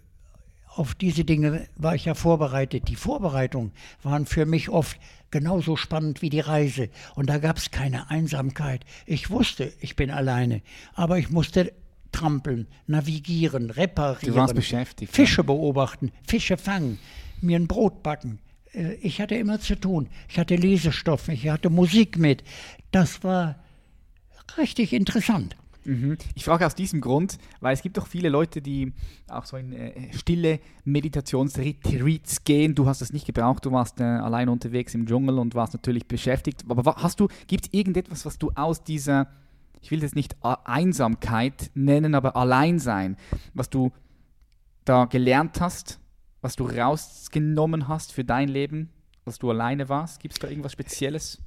auf 0.67 0.95
diese 0.95 1.25
Dinge 1.25 1.67
war 1.75 1.95
ich 1.95 2.05
ja 2.05 2.13
vorbereitet. 2.13 2.87
Die 2.87 2.95
Vorbereitungen 2.95 3.71
waren 4.03 4.25
für 4.25 4.45
mich 4.45 4.69
oft 4.69 4.97
genauso 5.29 5.75
spannend 5.75 6.21
wie 6.21 6.29
die 6.29 6.39
Reise. 6.39 6.89
Und 7.15 7.29
da 7.29 7.39
gab 7.39 7.57
es 7.57 7.71
keine 7.71 8.09
Einsamkeit. 8.09 8.85
Ich 9.05 9.29
wusste, 9.29 9.71
ich 9.79 9.95
bin 9.95 10.11
alleine, 10.11 10.61
aber 10.93 11.17
ich 11.17 11.29
musste 11.29 11.73
trampeln, 12.11 12.67
navigieren, 12.87 13.69
reparieren. 13.69 14.33
Fische 15.07 15.43
beobachten, 15.43 16.11
Fische 16.27 16.57
fangen, 16.57 16.99
mir 17.41 17.57
ein 17.57 17.67
Brot 17.67 18.03
backen. 18.03 18.39
Äh, 18.73 18.93
ich 18.95 19.21
hatte 19.21 19.35
immer 19.35 19.59
zu 19.59 19.79
tun. 19.79 20.09
Ich 20.29 20.39
hatte 20.39 20.55
Lesestoff, 20.55 21.27
ich 21.29 21.49
hatte 21.49 21.69
Musik 21.69 22.17
mit. 22.17 22.43
Das 22.91 23.23
war 23.23 23.55
richtig 24.57 24.93
interessant. 24.93 25.55
Mhm. 25.83 26.17
Ich 26.35 26.45
frage 26.45 26.65
aus 26.65 26.75
diesem 26.75 27.01
Grund, 27.01 27.37
weil 27.59 27.73
es 27.73 27.81
gibt 27.81 27.97
doch 27.97 28.05
viele 28.05 28.29
Leute, 28.29 28.61
die 28.61 28.93
auch 29.27 29.45
so 29.45 29.57
in 29.57 29.73
äh, 29.73 30.13
stille 30.13 30.59
Meditationsretreats 30.83 32.43
gehen. 32.43 32.75
Du 32.75 32.85
hast 32.85 33.01
das 33.01 33.13
nicht 33.13 33.25
gebraucht, 33.25 33.65
du 33.65 33.71
warst 33.71 33.99
äh, 33.99 34.03
allein 34.03 34.49
unterwegs 34.49 34.93
im 34.93 35.07
Dschungel 35.07 35.39
und 35.39 35.55
warst 35.55 35.73
natürlich 35.73 36.07
beschäftigt. 36.07 36.63
Aber 36.67 36.95
hast 36.97 37.19
du, 37.19 37.29
gibt 37.47 37.65
es 37.65 37.73
irgendetwas, 37.73 38.25
was 38.25 38.37
du 38.37 38.51
aus 38.53 38.83
dieser, 38.83 39.27
ich 39.81 39.89
will 39.89 39.99
das 39.99 40.13
nicht 40.13 40.35
Einsamkeit 40.43 41.71
nennen, 41.73 42.13
aber 42.13 42.35
Alleinsein, 42.35 43.17
was 43.55 43.69
du 43.69 43.91
da 44.85 45.05
gelernt 45.05 45.61
hast, 45.61 46.00
was 46.41 46.55
du 46.55 46.65
rausgenommen 46.65 47.87
hast 47.87 48.13
für 48.13 48.23
dein 48.23 48.49
Leben, 48.49 48.89
als 49.25 49.39
du 49.39 49.49
alleine 49.51 49.89
warst? 49.89 50.19
Gibt 50.19 50.33
es 50.33 50.39
da 50.39 50.47
irgendwas 50.47 50.71
Spezielles? 50.71 51.39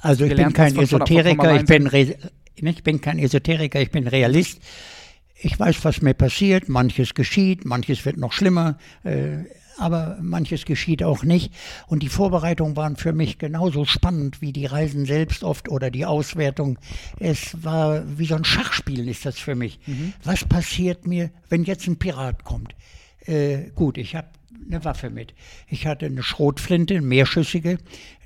Also 0.00 0.24
ich 0.24 0.34
bin 0.34 0.52
kein 0.52 0.76
Esoteriker, 0.76 1.56
ich 1.56 1.64
bin, 1.64 1.90
ich 2.54 2.82
bin 2.82 3.00
kein 3.00 3.18
Esoteriker, 3.18 3.80
ich 3.80 3.90
bin 3.90 4.06
Realist. 4.06 4.60
Ich 5.38 5.58
weiß, 5.58 5.84
was 5.84 6.00
mir 6.00 6.14
passiert, 6.14 6.68
manches 6.68 7.14
geschieht, 7.14 7.64
manches 7.66 8.04
wird 8.06 8.16
noch 8.16 8.32
schlimmer, 8.32 8.78
äh, 9.04 9.44
aber 9.76 10.16
manches 10.22 10.64
geschieht 10.64 11.02
auch 11.02 11.24
nicht. 11.24 11.52
Und 11.86 12.02
die 12.02 12.08
Vorbereitungen 12.08 12.76
waren 12.76 12.96
für 12.96 13.12
mich 13.12 13.36
genauso 13.38 13.84
spannend 13.84 14.40
wie 14.40 14.52
die 14.52 14.64
Reisen 14.64 15.04
selbst 15.04 15.44
oft 15.44 15.68
oder 15.68 15.90
die 15.90 16.06
Auswertung. 16.06 16.78
Es 17.18 17.62
war 17.62 18.02
wie 18.18 18.26
so 18.26 18.36
ein 18.36 18.44
Schachspiel 18.44 19.06
ist 19.08 19.26
das 19.26 19.38
für 19.38 19.54
mich. 19.54 19.78
Mhm. 19.86 20.14
Was 20.24 20.44
passiert 20.44 21.06
mir, 21.06 21.30
wenn 21.50 21.64
jetzt 21.64 21.86
ein 21.86 21.98
Pirat 21.98 22.44
kommt? 22.44 22.74
Äh, 23.26 23.70
gut, 23.74 23.98
ich 23.98 24.14
habe 24.14 24.28
eine 24.66 24.84
Waffe 24.84 25.10
mit. 25.10 25.34
Ich 25.68 25.86
hatte 25.86 26.06
eine 26.06 26.22
Schrotflinte, 26.22 26.94
eine 26.94 27.06
mehrschüssige, 27.06 27.78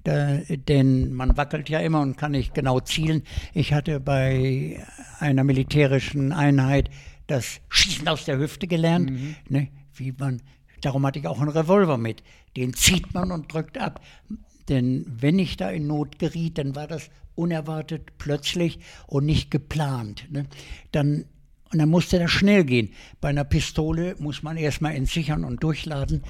da, 0.05 0.39
denn 0.69 1.13
man 1.13 1.37
wackelt 1.37 1.69
ja 1.69 1.81
immer 1.81 2.01
und 2.01 2.17
kann 2.17 2.33
nicht 2.33 2.55
genau 2.55 2.81
zielen. 2.81 3.23
Ich 3.53 3.73
hatte 3.73 4.01
bei 4.01 4.83
einer 5.19 5.45
militärischen 5.45 6.33
Einheit 6.33 6.91
das 7.27 7.61
Schießen 7.69 8.09
aus 8.09 8.25
der 8.25 8.39
Hüfte 8.39 8.67
gelernt, 8.67 9.11
mhm. 9.11 9.37
ne, 9.49 9.69
wie 9.95 10.13
man, 10.13 10.43
darum 10.81 11.05
hatte 11.07 11.19
ich 11.19 11.27
auch 11.27 11.41
einen 11.41 11.51
Revolver 11.51 11.99
mit. 11.99 12.23
Den 12.57 12.75
zieht 12.75 13.13
man 13.15 13.31
und 13.31 13.53
drückt 13.53 13.79
ab. 13.79 14.01
Denn 14.69 15.05
wenn 15.07 15.39
ich 15.39 15.57
da 15.57 15.71
in 15.71 15.87
Not 15.87 16.19
geriet, 16.19 16.59
dann 16.59 16.75
war 16.75 16.87
das 16.87 17.11
unerwartet, 17.35 18.19
plötzlich 18.19 18.81
und 19.07 19.27
nicht 19.27 19.51
geplant. 19.51 20.27
Ne? 20.31 20.47
Dann 20.93 21.25
und 21.73 21.79
dann 21.79 21.89
musste 21.89 22.19
das 22.19 22.31
schnell 22.31 22.65
gehen. 22.65 22.91
Bei 23.21 23.29
einer 23.29 23.45
Pistole 23.45 24.17
muss 24.19 24.43
man 24.43 24.57
erstmal 24.57 24.95
entsichern 24.95 25.45
und 25.45 25.63
durchladen. 25.63 26.23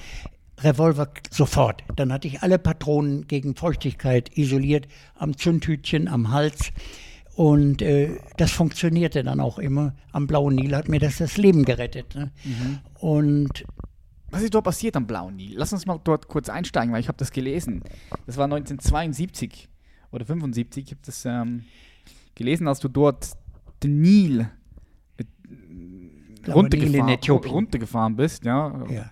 Revolver 0.59 1.09
sofort. 1.31 1.83
Dann 1.95 2.13
hatte 2.13 2.27
ich 2.27 2.43
alle 2.43 2.59
Patronen 2.59 3.27
gegen 3.27 3.55
Feuchtigkeit 3.55 4.37
isoliert, 4.37 4.87
am 5.15 5.35
Zündhütchen, 5.35 6.07
am 6.07 6.31
Hals. 6.31 6.71
Und 7.35 7.81
äh, 7.81 8.19
das 8.37 8.51
funktionierte 8.51 9.23
dann 9.23 9.39
auch 9.39 9.57
immer. 9.57 9.95
Am 10.11 10.27
Blauen 10.27 10.55
Nil 10.55 10.75
hat 10.75 10.89
mir 10.89 10.99
das 10.99 11.17
das 11.17 11.37
Leben 11.37 11.65
gerettet. 11.65 12.13
Ne? 12.13 12.31
Mhm. 12.43 12.79
Und 12.99 13.65
was 14.29 14.43
ist 14.43 14.53
dort 14.53 14.65
passiert 14.65 14.95
am 14.95 15.07
Blauen 15.07 15.37
Nil? 15.37 15.53
Lass 15.55 15.73
uns 15.73 15.87
mal 15.87 15.99
dort 16.03 16.27
kurz 16.27 16.49
einsteigen, 16.49 16.93
weil 16.93 17.01
ich 17.01 17.07
habe 17.07 17.17
das 17.17 17.31
gelesen. 17.31 17.81
Das 18.27 18.37
war 18.37 18.45
1972 18.45 19.69
oder 20.11 20.25
75. 20.25 20.83
Ich 20.85 20.91
habe 20.91 21.01
das 21.03 21.25
ähm, 21.25 21.65
gelesen, 22.35 22.67
als 22.67 22.79
du 22.79 22.87
dort 22.87 23.31
den 23.81 24.01
Nil 24.01 24.49
runtergefahren, 26.47 27.17
runtergefahren 27.49 28.15
bist. 28.15 28.45
Ja. 28.45 28.85
ja. 28.89 29.11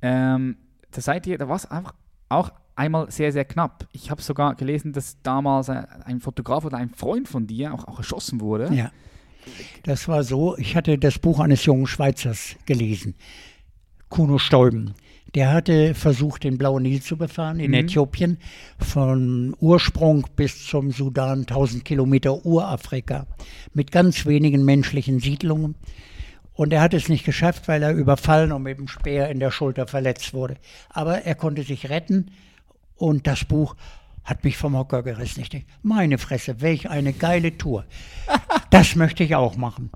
Ähm, 0.00 0.56
da 0.90 1.00
seid 1.00 1.26
ihr, 1.26 1.38
da 1.38 1.48
war 1.48 1.56
es 1.56 1.70
einfach 1.70 1.94
auch 2.28 2.52
einmal 2.74 3.10
sehr, 3.10 3.32
sehr 3.32 3.44
knapp. 3.44 3.86
Ich 3.92 4.10
habe 4.10 4.22
sogar 4.22 4.54
gelesen, 4.54 4.92
dass 4.92 5.20
damals 5.22 5.68
ein 5.68 6.20
Fotograf 6.20 6.64
oder 6.64 6.78
ein 6.78 6.90
Freund 6.90 7.28
von 7.28 7.46
dir 7.46 7.74
auch, 7.74 7.86
auch 7.86 7.98
erschossen 7.98 8.40
wurde. 8.40 8.72
Ja. 8.74 8.90
Das 9.82 10.08
war 10.08 10.22
so, 10.22 10.56
ich 10.56 10.76
hatte 10.76 10.98
das 10.98 11.18
Buch 11.18 11.40
eines 11.40 11.64
jungen 11.64 11.86
Schweizers 11.86 12.56
gelesen, 12.66 13.14
Kuno 14.08 14.38
Stolben. 14.38 14.94
Der 15.34 15.52
hatte 15.52 15.94
versucht, 15.94 16.44
den 16.44 16.58
Blauen 16.58 16.82
Nil 16.82 17.00
zu 17.00 17.16
befahren 17.16 17.58
in 17.58 17.70
mhm. 17.70 17.78
Äthiopien, 17.78 18.38
von 18.78 19.56
Ursprung 19.60 20.26
bis 20.36 20.66
zum 20.66 20.90
Sudan, 20.90 21.40
1000 21.40 21.84
Kilometer 21.84 22.44
Urafrika, 22.44 23.26
mit 23.72 23.90
ganz 23.90 24.26
wenigen 24.26 24.64
menschlichen 24.64 25.20
Siedlungen. 25.20 25.74
Und 26.54 26.72
er 26.72 26.82
hat 26.82 26.94
es 26.94 27.08
nicht 27.08 27.24
geschafft, 27.24 27.68
weil 27.68 27.82
er 27.82 27.92
überfallen 27.92 28.52
und 28.52 28.62
mit 28.62 28.78
dem 28.78 28.88
Speer 28.88 29.30
in 29.30 29.40
der 29.40 29.50
Schulter 29.50 29.86
verletzt 29.86 30.34
wurde. 30.34 30.56
Aber 30.90 31.22
er 31.22 31.34
konnte 31.34 31.62
sich 31.62 31.88
retten 31.88 32.30
und 32.96 33.26
das 33.26 33.44
Buch 33.44 33.74
hat 34.24 34.44
mich 34.44 34.56
vom 34.56 34.76
Hocker 34.76 35.02
gerissen. 35.02 35.40
Ich 35.40 35.48
denke, 35.48 35.66
meine 35.82 36.18
Fresse, 36.18 36.60
welch 36.60 36.88
eine 36.88 37.12
geile 37.12 37.56
Tour. 37.58 37.84
Das 38.70 38.96
möchte 38.96 39.22
ich 39.22 39.34
auch 39.34 39.56
machen. 39.56 39.90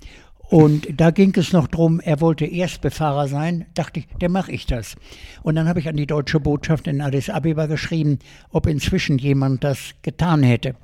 Und 0.48 1.00
da 1.00 1.10
ging 1.10 1.34
es 1.36 1.52
noch 1.52 1.66
drum, 1.66 1.98
er 1.98 2.20
wollte 2.20 2.44
Erstbefahrer 2.44 3.26
sein. 3.26 3.66
Dachte 3.74 4.00
ich, 4.00 4.08
der 4.20 4.28
mache 4.28 4.52
ich 4.52 4.66
das. 4.66 4.96
Und 5.42 5.56
dann 5.56 5.66
habe 5.66 5.80
ich 5.80 5.88
an 5.88 5.96
die 5.96 6.06
deutsche 6.06 6.40
Botschaft 6.40 6.86
in 6.86 7.00
Addis 7.00 7.30
Abeba 7.30 7.66
geschrieben, 7.66 8.18
ob 8.50 8.66
inzwischen 8.66 9.18
jemand 9.18 9.64
das 9.64 9.94
getan 10.02 10.42
hätte. 10.42 10.76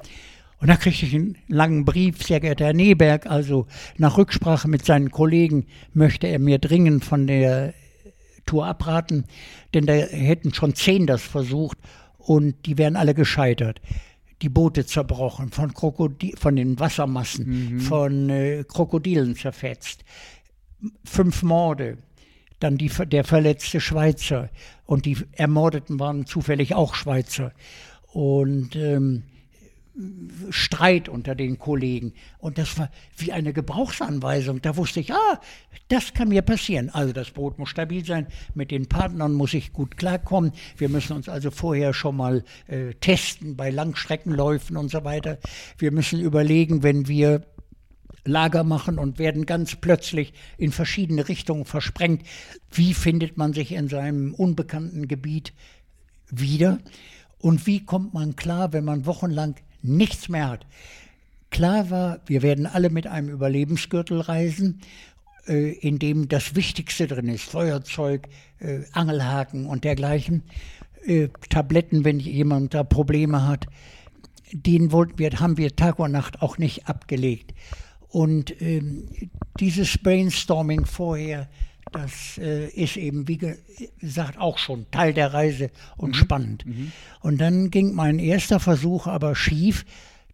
Und 0.63 0.69
da 0.69 0.77
kriegte 0.77 1.07
ich 1.07 1.15
einen 1.15 1.37
langen 1.49 1.85
Brief, 1.85 2.23
sehr 2.23 2.39
geehrter 2.39 2.67
Herr 2.67 2.73
Neberg, 2.73 3.27
also 3.27 3.67
nach 3.99 4.17
Rücksprache 4.17 4.69
mit 4.69 4.85
seinen 4.85 5.11
Kollegen 5.11 5.67
möchte 5.93 6.29
er 6.29 6.39
mir 6.39 6.61
dringend 6.61 7.05
von 7.05 7.27
der 7.27 7.75
Tour 8.47 8.67
abraten, 8.67 9.25
denn 9.75 9.87
da 9.87 9.93
hätten 9.93 10.55
schon 10.55 10.77
zehn 10.77 11.09
das 11.09 11.21
versucht 11.21 11.79
und 12.17 12.55
die 12.65 12.79
wären 12.79 12.95
alle 12.95 13.13
gescheitert 13.13 13.81
die 14.41 14.49
Boote 14.49 14.85
zerbrochen, 14.85 15.51
von, 15.51 15.73
Krokodil, 15.73 16.37
von 16.37 16.57
den 16.57 16.79
Wassermassen, 16.81 17.75
mhm. 17.75 17.81
von 17.81 18.29
äh, 18.29 18.65
Krokodilen 18.67 19.37
zerfetzt. 19.37 20.05
Fünf 21.05 21.45
Morde, 21.45 21.99
dann 22.59 22.77
die, 22.77 22.91
der 23.07 23.23
verletzte 23.23 23.81
Schweizer 23.81 24.51
und 24.85 25.07
die 25.07 25.17
Ermordeten 25.31 26.01
waren 26.01 26.27
zufällig 26.27 26.75
auch 26.75 26.97
Schweizer. 26.97 27.53
Und 28.13 28.75
ähm, 28.75 29.23
Streit 30.49 31.09
unter 31.11 31.35
den 31.35 31.59
Kollegen. 31.59 32.15
Und 32.39 32.57
das 32.57 32.79
war 32.79 32.91
wie 33.19 33.33
eine 33.33 33.53
Gebrauchsanweisung. 33.53 34.63
Da 34.63 34.77
wusste 34.77 35.01
ich, 35.01 35.13
ah, 35.13 35.41
das 35.89 36.15
kann 36.15 36.29
mir 36.29 36.41
passieren. 36.43 36.89
Also 36.89 37.13
das 37.13 37.31
Boot 37.31 37.59
muss 37.59 37.69
stabil 37.69 38.05
sein, 38.05 38.27
mit 38.55 38.71
den 38.71 38.89
Partnern 38.89 39.35
muss 39.35 39.53
ich 39.53 39.73
gut 39.73 39.99
klarkommen. 39.99 40.53
Wir 40.79 40.89
müssen 40.89 41.15
uns 41.15 41.29
also 41.29 41.51
vorher 41.51 41.93
schon 41.93 42.17
mal 42.17 42.43
äh, 42.69 42.95
testen 42.95 43.57
bei 43.57 43.69
Langstreckenläufen 43.69 44.79
und 44.79 44.91
so 44.91 45.05
weiter. 45.05 45.39
Wir 45.77 45.93
müssen 45.93 46.21
überlegen, 46.21 46.83
wenn 46.83 47.07
wir 47.07 47.47
Lager 48.25 48.63
machen 48.63 48.99
und 48.99 49.19
werden 49.19 49.47
ganz 49.47 49.77
plötzlich 49.77 50.33
in 50.57 50.73
verschiedene 50.73 51.29
Richtungen 51.29 51.65
versprengt. 51.65 52.23
Wie 52.71 52.95
findet 52.95 53.37
man 53.37 53.53
sich 53.53 53.73
in 53.73 53.89
seinem 53.89 54.33
unbekannten 54.33 55.09
Gebiet 55.09 55.53
wieder? 56.31 56.79
Und 57.39 57.67
wie 57.67 57.85
kommt 57.85 58.15
man 58.15 58.37
klar, 58.37 58.73
wenn 58.73 58.85
man 58.85 59.07
wochenlang 59.07 59.57
nichts 59.83 60.29
mehr 60.29 60.49
hat. 60.49 60.67
Klar 61.51 61.91
war, 61.91 62.21
wir 62.27 62.43
werden 62.43 62.67
alle 62.67 62.89
mit 62.89 63.07
einem 63.07 63.29
Überlebensgürtel 63.29 64.21
reisen, 64.21 64.81
äh, 65.47 65.73
in 65.73 65.99
dem 65.99 66.29
das 66.29 66.55
Wichtigste 66.55 67.07
drin 67.07 67.29
ist, 67.29 67.45
Feuerzeug, 67.45 68.29
äh, 68.59 68.81
Angelhaken 68.93 69.67
und 69.67 69.85
dergleichen, 69.85 70.45
äh, 71.05 71.29
Tabletten, 71.51 72.05
wenn 72.05 72.21
jemand 72.21 72.75
da 72.75 72.85
Probleme 72.85 73.47
hat. 73.47 73.67
Den 74.53 74.93
wollten 74.93 75.19
wir, 75.19 75.31
haben 75.41 75.59
wir 75.59 75.75
Tag 75.77 75.99
und 75.99 76.13
Nacht 76.13 76.43
auch 76.43 76.59
nicht 76.59 76.89
abgelegt. 76.89 77.55
Und 78.09 78.61
ähm, 78.61 79.09
dieses 79.59 79.99
Brainstorming 79.99 80.85
vorher, 80.85 81.49
das 81.93 82.39
äh, 82.39 82.69
ist 82.69 82.97
eben, 82.97 83.29
wie 83.29 83.39
gesagt, 84.01 84.39
auch 84.39 84.59
schon 84.59 84.91
Teil 84.91 85.15
der 85.15 85.33
Reise 85.33 85.71
und 85.97 86.11
mhm. 86.11 86.15
spannend. 86.15 86.67
Mhm. 86.67 86.93
Und 87.21 87.39
dann 87.39 87.71
ging 87.71 87.95
mein 87.95 88.19
erster 88.19 88.61
Versuch 88.61 89.07
aber 89.07 89.35
schief. 89.35 89.85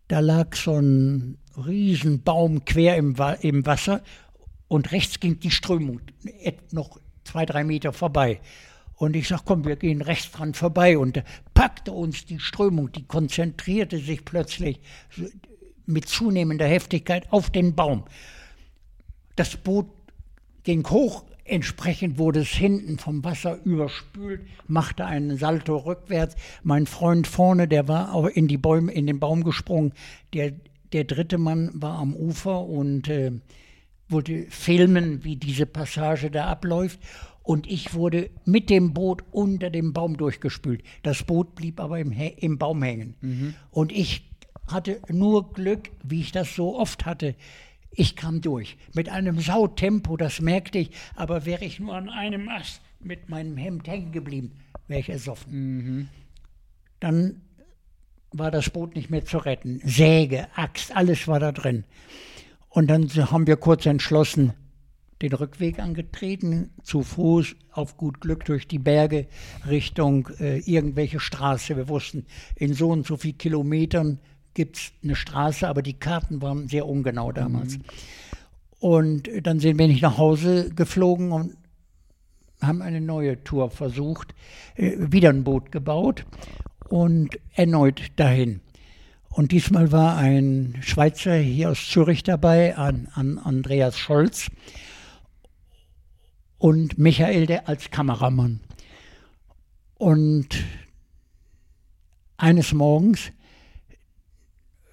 Da 0.09 0.21
lag 0.21 0.57
so 0.57 0.79
ein 0.79 1.39
Riesenbaum 1.57 2.65
quer 2.65 2.97
im, 2.97 3.17
im 3.41 3.67
Wasser 3.67 4.03
und 4.69 4.93
rechts 4.93 5.21
ging 5.21 5.41
die 5.41 5.51
Strömung 5.51 6.01
noch 6.71 6.99
zwei, 7.25 7.45
drei 7.45 7.65
Meter 7.65 7.93
vorbei. 7.93 8.41
Und 8.95 9.15
ich 9.15 9.29
sag, 9.29 9.45
komm, 9.45 9.65
wir 9.65 9.77
gehen 9.77 10.03
rechts 10.03 10.33
dran 10.33 10.55
vorbei. 10.55 10.99
Und 10.99 11.19
da 11.19 11.23
packte 11.55 11.93
uns 11.93 12.27
die 12.27 12.41
Strömung, 12.41 12.91
die 12.91 13.07
konzentrierte 13.07 13.99
sich 13.99 14.25
plötzlich 14.25 14.81
mit 15.87 16.09
zunehmender 16.09 16.67
Heftigkeit 16.67 17.33
auf 17.33 17.51
den 17.51 17.75
Baum. 17.75 18.05
Das 19.37 19.57
Boot 19.57 19.87
ging 20.65 20.85
hoch, 20.91 21.25
Entsprechend 21.49 22.19
wurde 22.19 22.41
es 22.41 22.49
hinten 22.49 22.99
vom 22.99 23.25
Wasser 23.25 23.59
überspült, 23.65 24.43
machte 24.67 25.07
einen 25.07 25.39
Salto 25.39 25.79
rückwärts. 25.79 26.37
Mein 26.63 26.87
Freund 26.87 27.27
vorne, 27.27 27.67
der 27.67 27.89
war 27.89 28.15
auch 28.15 28.27
in, 28.27 28.49
die 28.49 28.59
Bäume, 28.59 28.93
in 28.93 29.07
den 29.07 29.19
Baum 29.19 29.45
gesprungen. 29.45 29.93
Der, 30.35 30.53
der 30.93 31.05
dritte 31.05 31.39
Mann 31.39 31.71
war 31.73 31.99
am 31.99 32.15
Ufer 32.15 32.67
und 32.67 33.09
äh, 33.09 33.33
wollte 34.11 34.45
filmen, 34.51 35.25
wie 35.25 35.37
diese 35.37 35.65
Passage 35.65 36.31
da 36.31 36.49
abläuft. 36.49 37.01
Und 37.43 37.67
ich 37.67 37.95
wurde 37.95 38.29
mit 38.45 38.69
dem 38.69 38.93
Boot 38.93 39.25
unter 39.31 39.71
dem 39.71 39.95
Baum 39.95 40.19
durchgespült. 40.19 40.83
Das 41.03 41.23
Boot 41.23 41.55
blieb 41.55 41.81
aber 41.81 41.99
im, 41.99 42.13
im 42.13 42.59
Baum 42.59 42.83
hängen. 42.83 43.15
Mhm. 43.23 43.55
Und 43.71 43.91
ich 43.91 44.29
hatte 44.67 45.01
nur 45.09 45.55
Glück, 45.55 45.89
wie 46.05 46.21
ich 46.21 46.33
das 46.33 46.55
so 46.55 46.79
oft 46.79 47.07
hatte. 47.07 47.35
Ich 47.91 48.17
kam 48.17 48.41
durch 48.41 48.77
mit 48.95 49.09
einem 49.09 49.41
Sautempo, 49.41 50.17
das 50.17 50.41
merkte 50.41 50.79
ich, 50.79 50.91
aber 51.15 51.47
wäre 51.47 51.65
ich 51.65 51.81
nur 51.81 51.95
an 51.95 52.09
einem 52.09 52.49
Ast 52.49 52.81
mit 53.01 53.29
meinem 53.29 53.57
Hemd 53.57 53.89
hängen 53.89 54.13
geblieben, 54.13 54.53
wäre 54.87 55.01
ich 55.01 55.09
ersoffen. 55.09 55.53
Mhm. 55.53 56.09
Dann 57.01 57.41
war 58.31 58.51
das 58.51 58.71
Boot 58.71 58.95
nicht 58.95 59.11
mehr 59.11 59.25
zu 59.25 59.39
retten. 59.39 59.81
Säge, 59.85 60.49
Axt, 60.55 60.95
alles 60.95 61.27
war 61.29 61.41
da 61.41 61.53
drin. 61.53 61.85
Und 62.69 62.89
dann 62.89 63.09
haben 63.09 63.47
wir 63.47 63.57
kurz 63.57 63.87
entschlossen 63.87 64.53
den 65.23 65.33
Rückweg 65.33 65.81
angetreten, 65.81 66.71
zu 66.83 67.03
Fuß, 67.03 67.57
auf 67.73 67.97
gut 67.97 68.21
Glück 68.21 68.45
durch 68.45 68.69
die 68.69 68.79
Berge 68.79 69.27
Richtung 69.67 70.29
äh, 70.39 70.59
irgendwelche 70.59 71.19
Straße. 71.19 71.77
Wir 71.77 71.89
wussten, 71.89 72.27
in 72.55 72.75
so 72.75 72.91
und 72.91 73.07
so 73.07 73.17
viel 73.17 73.33
Kilometern 73.33 74.21
gibt 74.59 74.77
es 74.77 74.93
eine 75.05 75.15
Straße, 75.15 75.69
aber 75.69 75.83
die 75.83 76.01
Karten 76.01 76.43
waren 76.43 76.67
sehr 76.67 76.85
ungenau 76.85 77.31
damals. 77.31 77.79
Mhm. 77.79 77.85
Und 78.81 79.31
dann 79.45 79.61
sind 79.61 79.79
wir 79.79 79.87
nicht 79.87 80.03
nach 80.03 80.19
Hause 80.19 80.71
geflogen 80.75 81.31
und 81.31 81.57
haben 82.61 82.83
eine 82.83 83.01
neue 83.01 83.45
Tour 83.45 83.71
versucht, 83.71 84.35
äh, 84.75 84.97
wieder 84.99 85.29
ein 85.29 85.45
Boot 85.45 85.71
gebaut 85.71 86.27
und 86.89 87.39
erneut 87.55 88.03
dahin. 88.17 88.61
Und 89.29 89.53
diesmal 89.53 89.93
war 89.93 90.17
ein 90.17 90.75
Schweizer 90.81 91.37
hier 91.37 91.71
aus 91.71 91.89
Zürich 91.89 92.25
dabei, 92.25 92.77
an, 92.77 93.07
an 93.15 93.39
Andreas 93.39 93.97
Scholz. 93.97 94.51
und 96.59 96.99
Michael 96.99 97.47
der 97.47 97.69
als 97.69 97.93
Kameramann. 97.93 98.59
Und 99.95 100.49
eines 102.37 102.73
Morgens 102.73 103.31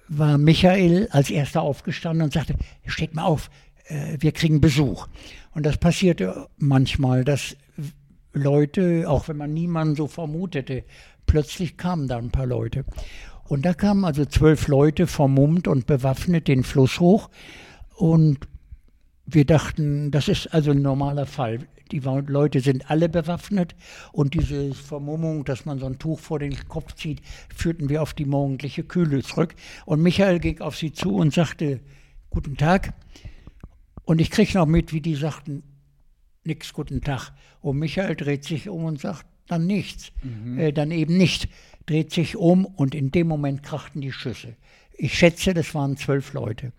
war 0.08 0.38
Michael 0.38 1.08
als 1.10 1.30
erster 1.30 1.62
aufgestanden 1.62 2.24
und 2.24 2.32
sagte, 2.32 2.54
steht 2.86 3.14
mal 3.14 3.24
auf, 3.24 3.50
äh, 3.86 4.16
wir 4.18 4.32
kriegen 4.32 4.60
Besuch. 4.60 5.08
Und 5.54 5.64
das 5.66 5.78
passierte 5.78 6.48
manchmal, 6.58 7.24
dass 7.24 7.56
Leute, 8.32 9.08
auch 9.08 9.28
wenn 9.28 9.36
man 9.36 9.54
niemanden 9.54 9.96
so 9.96 10.06
vermutete, 10.06 10.84
plötzlich 11.24 11.76
kamen 11.76 12.08
da 12.08 12.18
ein 12.18 12.30
paar 12.30 12.46
Leute. 12.46 12.84
Und 13.44 13.64
da 13.64 13.74
kamen 13.74 14.04
also 14.04 14.24
zwölf 14.24 14.68
Leute 14.68 15.06
vermummt 15.06 15.68
und 15.68 15.86
bewaffnet 15.86 16.48
den 16.48 16.64
Fluss 16.64 17.00
hoch. 17.00 17.30
Und 17.94 18.38
wir 19.24 19.44
dachten, 19.44 20.10
das 20.10 20.28
ist 20.28 20.52
also 20.52 20.72
ein 20.72 20.82
normaler 20.82 21.26
Fall. 21.26 21.60
Die 21.92 22.00
Leute 22.00 22.60
sind 22.60 22.90
alle 22.90 23.08
bewaffnet 23.08 23.74
und 24.12 24.34
diese 24.34 24.74
Vermummung, 24.74 25.44
dass 25.44 25.64
man 25.64 25.78
so 25.78 25.86
ein 25.86 25.98
Tuch 25.98 26.18
vor 26.18 26.38
den 26.38 26.56
Kopf 26.68 26.94
zieht, 26.94 27.22
führten 27.54 27.88
wir 27.88 28.02
auf 28.02 28.12
die 28.12 28.24
morgendliche 28.24 28.82
Kühle 28.82 29.22
zurück. 29.22 29.54
Und 29.84 30.02
Michael 30.02 30.40
ging 30.40 30.60
auf 30.60 30.76
sie 30.76 30.92
zu 30.92 31.14
und 31.14 31.32
sagte, 31.32 31.80
guten 32.30 32.56
Tag. 32.56 32.94
Und 34.04 34.20
ich 34.20 34.30
kriege 34.30 34.58
noch 34.58 34.66
mit, 34.66 34.92
wie 34.92 35.00
die 35.00 35.14
sagten, 35.14 35.62
nix, 36.44 36.72
guten 36.72 37.02
Tag. 37.02 37.32
Und 37.60 37.78
Michael 37.78 38.16
dreht 38.16 38.44
sich 38.44 38.68
um 38.68 38.84
und 38.84 39.00
sagt, 39.00 39.26
dann 39.46 39.66
nichts, 39.66 40.12
mhm. 40.22 40.58
äh, 40.58 40.72
dann 40.72 40.90
eben 40.90 41.16
nicht, 41.16 41.48
dreht 41.86 42.12
sich 42.12 42.36
um 42.36 42.64
und 42.64 42.94
in 42.94 43.10
dem 43.10 43.28
Moment 43.28 43.62
krachten 43.62 44.00
die 44.00 44.12
Schüsse. 44.12 44.56
Ich 44.92 45.14
schätze, 45.14 45.54
das 45.54 45.74
waren 45.74 45.96
zwölf 45.96 46.32
Leute. 46.32 46.72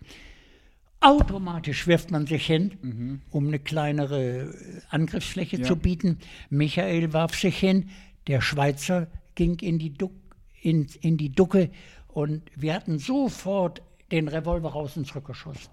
Automatisch 1.00 1.86
wirft 1.86 2.10
man 2.10 2.26
sich 2.26 2.46
hin, 2.46 2.72
mhm. 2.82 3.22
um 3.30 3.46
eine 3.46 3.60
kleinere 3.60 4.52
Angriffsfläche 4.90 5.58
ja. 5.58 5.64
zu 5.64 5.76
bieten. 5.76 6.18
Michael 6.50 7.12
warf 7.12 7.36
sich 7.36 7.58
hin, 7.58 7.90
der 8.26 8.40
Schweizer 8.40 9.06
ging 9.36 9.58
in 9.60 9.78
die, 9.78 9.94
Duck, 9.94 10.12
in, 10.60 10.88
in 11.00 11.16
die 11.16 11.30
Ducke 11.30 11.70
und 12.08 12.42
wir 12.56 12.74
hatten 12.74 12.98
sofort 12.98 13.82
den 14.10 14.26
Revolver 14.26 14.70
raus 14.70 14.96
und 14.96 15.06
zurückgeschossen. 15.06 15.70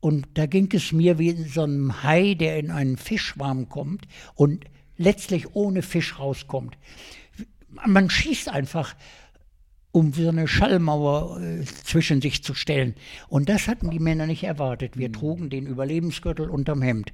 Und 0.00 0.28
da 0.34 0.46
ging 0.46 0.68
es 0.72 0.92
mir 0.92 1.18
wie 1.18 1.30
in 1.30 1.48
so 1.48 1.62
einem 1.62 2.02
Hai, 2.02 2.34
der 2.34 2.58
in 2.58 2.70
einen 2.70 2.96
Fischschwarm 2.96 3.68
kommt 3.68 4.06
und 4.34 4.64
letztlich 4.96 5.54
ohne 5.54 5.82
Fisch 5.82 6.18
rauskommt. 6.18 6.78
Man 7.86 8.08
schießt 8.08 8.48
einfach, 8.48 8.94
um 9.90 10.12
so 10.12 10.28
eine 10.28 10.46
Schallmauer 10.46 11.40
äh, 11.40 11.64
zwischen 11.64 12.20
sich 12.20 12.42
zu 12.42 12.54
stellen. 12.54 12.94
Und 13.28 13.48
das 13.48 13.68
hatten 13.68 13.90
die 13.90 13.98
Männer 13.98 14.26
nicht 14.26 14.44
erwartet. 14.44 14.96
Wir 14.96 15.08
mhm. 15.08 15.12
trugen 15.14 15.50
den 15.50 15.66
Überlebensgürtel 15.66 16.50
unterm 16.50 16.82
Hemd. 16.82 17.12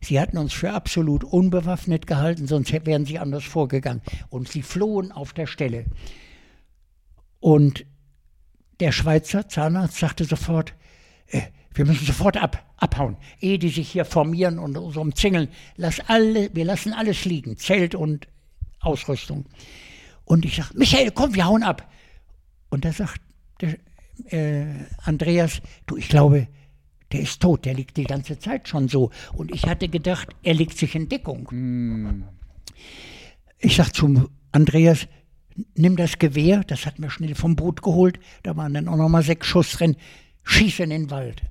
Sie 0.00 0.20
hatten 0.20 0.38
uns 0.38 0.52
für 0.52 0.72
absolut 0.72 1.24
unbewaffnet 1.24 2.06
gehalten, 2.06 2.46
sonst 2.46 2.72
wären 2.86 3.04
sie 3.04 3.18
anders 3.18 3.44
vorgegangen. 3.44 4.02
Und 4.30 4.48
sie 4.48 4.62
flohen 4.62 5.12
auf 5.12 5.32
der 5.32 5.46
Stelle. 5.46 5.86
Und 7.40 7.84
der 8.80 8.92
Schweizer 8.92 9.48
Zahnarzt 9.48 9.98
sagte 9.98 10.24
sofort, 10.24 10.74
äh, 11.28 11.42
wir 11.74 11.84
müssen 11.84 12.06
sofort 12.06 12.36
ab, 12.36 12.64
abhauen, 12.76 13.16
ehe 13.40 13.58
die 13.58 13.68
sich 13.68 13.90
hier 13.90 14.04
formieren 14.04 14.58
und 14.58 14.76
uns 14.76 14.96
umzingeln. 14.96 15.48
Lass 15.76 16.00
alle, 16.00 16.50
wir 16.54 16.64
lassen 16.64 16.92
alles 16.92 17.24
liegen, 17.24 17.56
Zelt 17.56 17.94
und 17.94 18.26
Ausrüstung. 18.80 19.46
Und 20.24 20.44
ich 20.44 20.56
sage, 20.56 20.70
Michael, 20.74 21.10
komm, 21.12 21.34
wir 21.34 21.46
hauen 21.46 21.62
ab. 21.62 21.88
Und 22.70 22.84
da 22.84 22.92
sagt 22.92 23.20
der, 23.60 23.78
äh, 24.32 24.66
Andreas, 25.02 25.60
du, 25.86 25.96
ich 25.96 26.08
glaube, 26.08 26.48
der 27.12 27.20
ist 27.20 27.40
tot, 27.40 27.64
der 27.64 27.74
liegt 27.74 27.96
die 27.96 28.04
ganze 28.04 28.38
Zeit 28.38 28.68
schon 28.68 28.88
so. 28.88 29.10
Und 29.32 29.54
ich 29.54 29.66
hatte 29.66 29.88
gedacht, 29.88 30.28
er 30.42 30.54
legt 30.54 30.76
sich 30.76 30.94
in 30.94 31.08
Deckung. 31.08 31.48
Mm. 31.50 32.24
Ich 33.58 33.76
sage 33.76 33.92
zum 33.92 34.28
Andreas, 34.52 35.08
nimm 35.74 35.96
das 35.96 36.18
Gewehr, 36.18 36.62
das 36.64 36.86
hat 36.86 36.98
mir 36.98 37.10
schnell 37.10 37.34
vom 37.34 37.56
Boot 37.56 37.82
geholt, 37.82 38.20
da 38.42 38.56
waren 38.56 38.74
dann 38.74 38.88
auch 38.88 38.96
nochmal 38.96 39.22
sechs 39.22 39.46
Schuss 39.46 39.72
drin, 39.72 39.96
schieß 40.44 40.80
in 40.80 40.90
den 40.90 41.10
Wald 41.10 41.42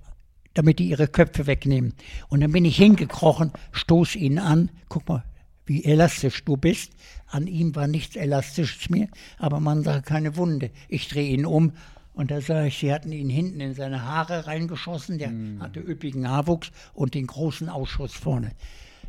damit 0.58 0.80
die 0.80 0.90
ihre 0.90 1.08
Köpfe 1.08 1.46
wegnehmen. 1.46 1.94
Und 2.30 2.42
dann 2.42 2.52
bin 2.52 2.66
ich 2.66 2.78
hingekrochen, 2.78 3.52
stoß 3.72 4.16
ihn 4.16 4.40
an, 4.40 4.72
guck 4.90 5.08
mal, 5.08 5.24
wie 5.68 5.84
elastisch 5.84 6.44
du 6.44 6.58
bist. 6.58 6.94
An 7.28 7.48
ihm 7.48 7.76
war 7.76 7.88
nichts 7.88 8.16
Elastisches 8.16 8.90
mehr, 8.90 9.08
aber 9.38 9.60
man 9.60 9.84
sah 9.84 10.02
keine 10.02 10.36
Wunde. 10.38 10.72
Ich 10.88 11.08
drehe 11.08 11.30
ihn 11.30 11.46
um 11.46 11.74
und 12.14 12.32
da 12.32 12.42
sah 12.42 12.66
ich, 12.66 12.80
sie 12.80 12.92
hatten 12.92 13.12
ihn 13.12 13.30
hinten 13.30 13.60
in 13.60 13.76
seine 13.76 14.04
Haare 14.04 14.48
reingeschossen, 14.48 15.20
der 15.20 15.30
mm. 15.30 15.62
hatte 15.62 15.80
üppigen 15.80 16.28
Haarwuchs 16.28 16.72
und 16.94 17.14
den 17.14 17.28
großen 17.28 17.70
Ausschuss 17.70 18.14
vorne. 18.14 18.54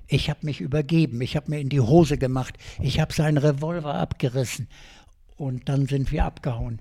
Ich 0.09 0.29
habe 0.29 0.41
mich 0.43 0.61
übergeben, 0.61 1.21
ich 1.23 1.37
habe 1.37 1.51
mir 1.51 1.61
in 1.61 1.69
die 1.69 1.81
Hose 1.81 2.19
gemacht, 2.19 2.59
ich 2.83 3.01
habe 3.01 3.13
seinen 3.15 3.39
Revolver 3.39 3.95
abgerissen 3.95 4.69
und 5.37 5.69
dann 5.69 5.87
sind 5.87 6.13
wir 6.13 6.25
abgehauen. 6.25 6.81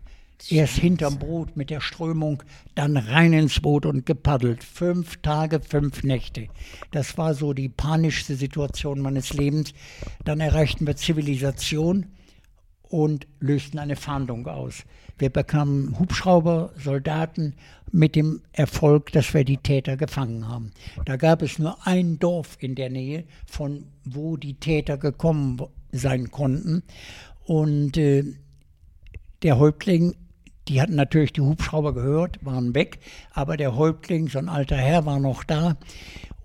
Erst 0.49 0.75
hinterm 0.75 1.19
Boot 1.19 1.57
mit 1.57 1.69
der 1.69 1.81
Strömung, 1.81 2.43
dann 2.75 2.95
rein 2.95 3.33
ins 3.33 3.59
Boot 3.59 3.85
und 3.85 4.05
gepaddelt. 4.05 4.63
Fünf 4.63 5.17
Tage, 5.17 5.59
fünf 5.59 6.03
Nächte. 6.03 6.47
Das 6.91 7.17
war 7.17 7.33
so 7.33 7.53
die 7.53 7.69
panischste 7.69 8.35
Situation 8.35 8.99
meines 8.99 9.33
Lebens. 9.33 9.73
Dann 10.23 10.39
erreichten 10.39 10.85
wir 10.87 10.95
Zivilisation 10.95 12.05
und 12.83 13.27
lösten 13.39 13.79
eine 13.79 13.95
Fahndung 13.95 14.47
aus. 14.47 14.83
Wir 15.17 15.29
bekamen 15.29 15.97
Hubschrauber, 15.99 16.71
Soldaten 16.77 17.55
mit 17.91 18.15
dem 18.15 18.41
Erfolg, 18.51 19.11
dass 19.11 19.33
wir 19.33 19.43
die 19.43 19.57
Täter 19.57 19.97
gefangen 19.97 20.47
haben. 20.47 20.71
Da 21.05 21.15
gab 21.15 21.41
es 21.41 21.57
nur 21.57 21.85
ein 21.85 22.19
Dorf 22.19 22.57
in 22.59 22.75
der 22.75 22.89
Nähe, 22.89 23.25
von 23.45 23.87
wo 24.05 24.37
die 24.37 24.53
Täter 24.53 24.97
gekommen 24.97 25.59
sein 25.91 26.29
konnten. 26.29 26.83
Und 27.45 27.97
äh, 27.97 28.23
der 29.41 29.57
Häuptling 29.57 30.15
die 30.69 30.81
hatten 30.81 30.95
natürlich 30.95 31.33
die 31.33 31.41
Hubschrauber 31.41 31.93
gehört, 31.93 32.43
waren 32.43 32.75
weg, 32.75 32.99
aber 33.33 33.57
der 33.57 33.75
Häuptling, 33.75 34.27
so 34.27 34.39
ein 34.39 34.49
alter 34.49 34.77
Herr, 34.77 35.05
war 35.05 35.19
noch 35.19 35.43
da 35.43 35.77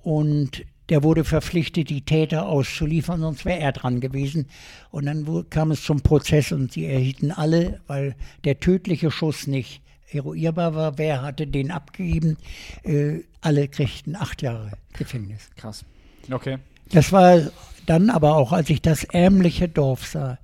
und 0.03 0.65
der 0.89 1.03
wurde 1.03 1.25
verpflichtet, 1.25 1.91
die 1.91 2.03
Täter 2.03 2.47
auszuliefern, 2.47 3.21
sonst 3.21 3.45
wäre 3.45 3.61
er 3.61 3.73
dran 3.73 4.01
gewesen. 4.01 4.47
Und 4.91 5.07
dann 5.07 5.49
kam 5.49 5.71
es 5.71 5.83
zum 5.85 6.03
Prozess 6.03 6.53
und 6.53 6.73
sie 6.73 6.85
erhielten 6.85 7.31
alle, 7.31 7.81
weil 7.87 8.15
der 8.45 8.61
tödliche 8.61 9.11
Schuss 9.11 9.47
nicht 9.47 9.81
eruierbar 10.11 10.75
war, 10.75 10.99
wer 10.99 11.23
hatte 11.23 11.47
den 11.47 11.71
abgegeben, 11.71 12.37
äh, 12.83 13.21
alle 13.41 13.69
kriegten 13.69 14.17
acht 14.17 14.43
Jahre 14.43 14.73
Gefängnis. 14.93 15.51
Krass. 15.57 15.85
Okay. 16.31 16.59
Das 16.91 17.11
war 17.13 17.41
dann 17.87 18.11
aber 18.11 18.37
auch, 18.37 18.53
als 18.53 18.69
ich 18.69 18.83
das 18.83 19.05
ärmliche 19.05 19.69
Dorf 19.69 20.07
sah, 20.07 20.39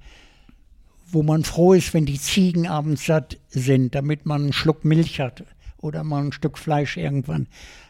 wo 1.11 1.23
man 1.23 1.45
froh 1.45 1.73
ist, 1.73 1.95
wenn 1.95 2.07
die 2.07 2.21
Ziegen 2.21 2.67
abends 2.67 3.07
satt 3.07 3.39
sind, 3.49 3.95
damit 3.95 4.27
man 4.27 4.43
einen 4.43 4.53
Schluck 4.53 4.85
Milch 4.85 5.21
hat 5.21 5.45
oder 5.79 6.05
mal 6.05 6.25
ein 6.25 6.33
Stück 6.33 6.59
Fleisch 6.59 6.97
irgendwann. 6.97 7.47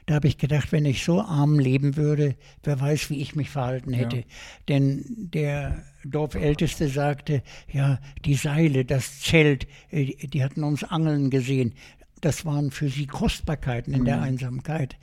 Da 0.07 0.15
habe 0.15 0.29
ich 0.29 0.39
gedacht, 0.39 0.73
wenn 0.73 0.87
ich 0.87 1.05
so 1.05 1.21
arm 1.21 1.59
leben 1.59 1.97
würde, 1.97 2.35
wer 2.63 2.81
weiß, 2.81 3.11
wie 3.11 3.21
ich 3.21 3.35
mich 3.35 3.51
verhalten 3.51 3.93
hätte. 3.93 4.19
Ja. 4.19 4.25
Denn 4.69 5.05
der 5.07 5.83
Dorfälteste 6.05 6.89
sagte, 6.89 7.43
ja, 7.71 7.99
die 8.25 8.35
Seile, 8.35 8.85
das 8.85 9.21
Zelt, 9.21 9.67
äh, 9.91 10.15
die 10.27 10.43
hatten 10.43 10.65
uns 10.65 10.85
angeln 10.85 11.31
gesehen. 11.31 11.75
Das 12.21 12.45
waren 12.45 12.71
für 12.71 12.89
sie 12.89 13.07
Kostbarkeiten 13.07 13.93
in 13.93 14.01
mhm. 14.01 14.07
der 14.07 14.23
Einsamkeit. 14.23 14.97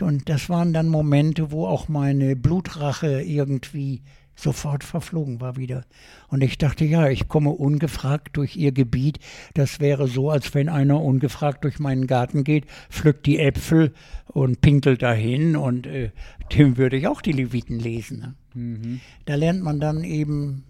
Und 0.00 0.28
das 0.28 0.48
waren 0.48 0.72
dann 0.72 0.88
Momente, 0.88 1.50
wo 1.50 1.66
auch 1.66 1.88
meine 1.88 2.36
Blutrache 2.36 3.22
irgendwie 3.22 4.02
sofort 4.36 4.84
verflogen 4.84 5.40
war 5.40 5.56
wieder. 5.56 5.84
Und 6.28 6.42
ich 6.42 6.58
dachte, 6.58 6.84
ja, 6.84 7.08
ich 7.08 7.26
komme 7.26 7.50
ungefragt 7.50 8.36
durch 8.36 8.56
ihr 8.56 8.72
Gebiet. 8.72 9.18
Das 9.54 9.80
wäre 9.80 10.06
so, 10.06 10.30
als 10.30 10.54
wenn 10.54 10.68
einer 10.68 11.02
ungefragt 11.02 11.64
durch 11.64 11.78
meinen 11.78 12.06
Garten 12.06 12.44
geht, 12.44 12.66
pflückt 12.90 13.26
die 13.26 13.38
Äpfel 13.38 13.92
und 14.26 14.60
pinkelt 14.60 15.02
dahin 15.02 15.56
und 15.56 15.86
äh, 15.86 16.10
dem 16.56 16.76
würde 16.76 16.96
ich 16.96 17.08
auch 17.08 17.22
die 17.22 17.32
Leviten 17.32 17.78
lesen. 17.78 18.18
Ne? 18.18 18.34
Mhm. 18.54 19.00
Da 19.24 19.34
lernt 19.34 19.62
man 19.62 19.80
dann 19.80 20.04
eben 20.04 20.64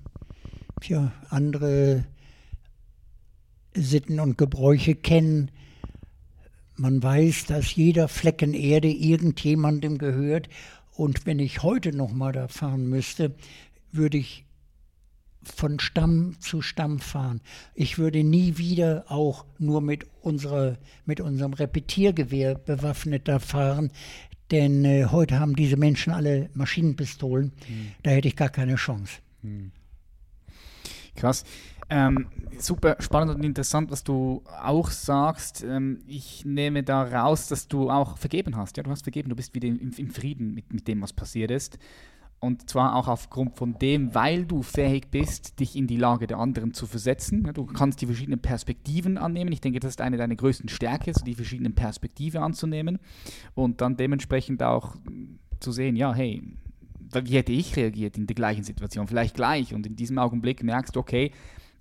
ja, 0.84 1.12
andere 1.28 2.04
Sitten 3.74 4.20
und 4.20 4.38
Gebräuche 4.38 4.94
kennen. 4.94 5.50
Man 6.76 7.02
weiß, 7.02 7.46
dass 7.46 7.74
jeder 7.74 8.06
Flecken 8.06 8.52
Erde 8.52 8.88
irgendjemandem 8.88 9.98
gehört 9.98 10.48
und 10.96 11.26
wenn 11.26 11.38
ich 11.38 11.62
heute 11.62 11.94
noch 11.94 12.12
mal 12.12 12.32
da 12.32 12.48
fahren 12.48 12.88
müsste, 12.88 13.34
würde 13.92 14.18
ich 14.18 14.46
von 15.42 15.78
Stamm 15.78 16.40
zu 16.40 16.60
Stamm 16.60 16.98
fahren. 16.98 17.40
Ich 17.74 17.98
würde 17.98 18.24
nie 18.24 18.58
wieder 18.58 19.04
auch 19.08 19.44
nur 19.58 19.80
mit, 19.80 20.06
unserer, 20.22 20.76
mit 21.04 21.20
unserem 21.20 21.52
Repetiergewehr 21.52 22.56
bewaffnet 22.56 23.28
da 23.28 23.38
fahren, 23.38 23.92
denn 24.50 24.84
äh, 24.84 25.06
heute 25.06 25.38
haben 25.38 25.54
diese 25.54 25.76
Menschen 25.76 26.12
alle 26.12 26.50
Maschinenpistolen. 26.54 27.52
Hm. 27.66 27.92
Da 28.02 28.10
hätte 28.10 28.28
ich 28.28 28.36
gar 28.36 28.48
keine 28.48 28.76
Chance. 28.76 29.20
Hm. 29.42 29.72
Krass. 31.14 31.44
Ähm, 31.88 32.26
super 32.58 32.96
spannend 32.98 33.36
und 33.36 33.44
interessant, 33.44 33.90
was 33.90 34.02
du 34.02 34.42
auch 34.60 34.90
sagst. 34.90 35.62
Ähm, 35.62 36.00
ich 36.06 36.44
nehme 36.44 36.82
da 36.82 37.02
raus, 37.02 37.48
dass 37.48 37.68
du 37.68 37.90
auch 37.90 38.16
vergeben 38.18 38.56
hast. 38.56 38.76
Ja, 38.76 38.82
du 38.82 38.90
hast 38.90 39.02
vergeben, 39.02 39.28
du 39.28 39.36
bist 39.36 39.54
wieder 39.54 39.68
im, 39.68 39.92
im 39.96 40.10
Frieden 40.10 40.54
mit, 40.54 40.72
mit 40.72 40.88
dem, 40.88 41.02
was 41.02 41.12
passiert 41.12 41.50
ist. 41.50 41.78
Und 42.38 42.68
zwar 42.68 42.96
auch 42.96 43.08
aufgrund 43.08 43.56
von 43.56 43.78
dem, 43.78 44.14
weil 44.14 44.44
du 44.44 44.62
fähig 44.62 45.10
bist, 45.10 45.58
dich 45.58 45.74
in 45.74 45.86
die 45.86 45.96
Lage 45.96 46.26
der 46.26 46.38
anderen 46.38 46.74
zu 46.74 46.86
versetzen. 46.86 47.50
Du 47.54 47.64
kannst 47.64 48.02
die 48.02 48.06
verschiedenen 48.06 48.40
Perspektiven 48.40 49.16
annehmen. 49.16 49.52
Ich 49.52 49.62
denke, 49.62 49.80
das 49.80 49.90
ist 49.90 50.00
eine 50.00 50.18
deiner 50.18 50.36
größten 50.36 50.68
Stärken, 50.68 51.14
so 51.14 51.24
die 51.24 51.34
verschiedenen 51.34 51.74
Perspektiven 51.74 52.42
anzunehmen 52.42 52.98
und 53.54 53.80
dann 53.80 53.96
dementsprechend 53.96 54.62
auch 54.62 54.96
zu 55.60 55.72
sehen, 55.72 55.96
ja, 55.96 56.12
hey, 56.12 56.42
wie 57.24 57.36
hätte 57.36 57.52
ich 57.52 57.74
reagiert 57.76 58.18
in 58.18 58.26
der 58.26 58.34
gleichen 58.34 58.64
Situation? 58.64 59.06
Vielleicht 59.06 59.34
gleich. 59.34 59.72
Und 59.72 59.86
in 59.86 59.96
diesem 59.96 60.18
Augenblick 60.18 60.62
merkst 60.62 60.94
du, 60.94 61.00
okay, 61.00 61.32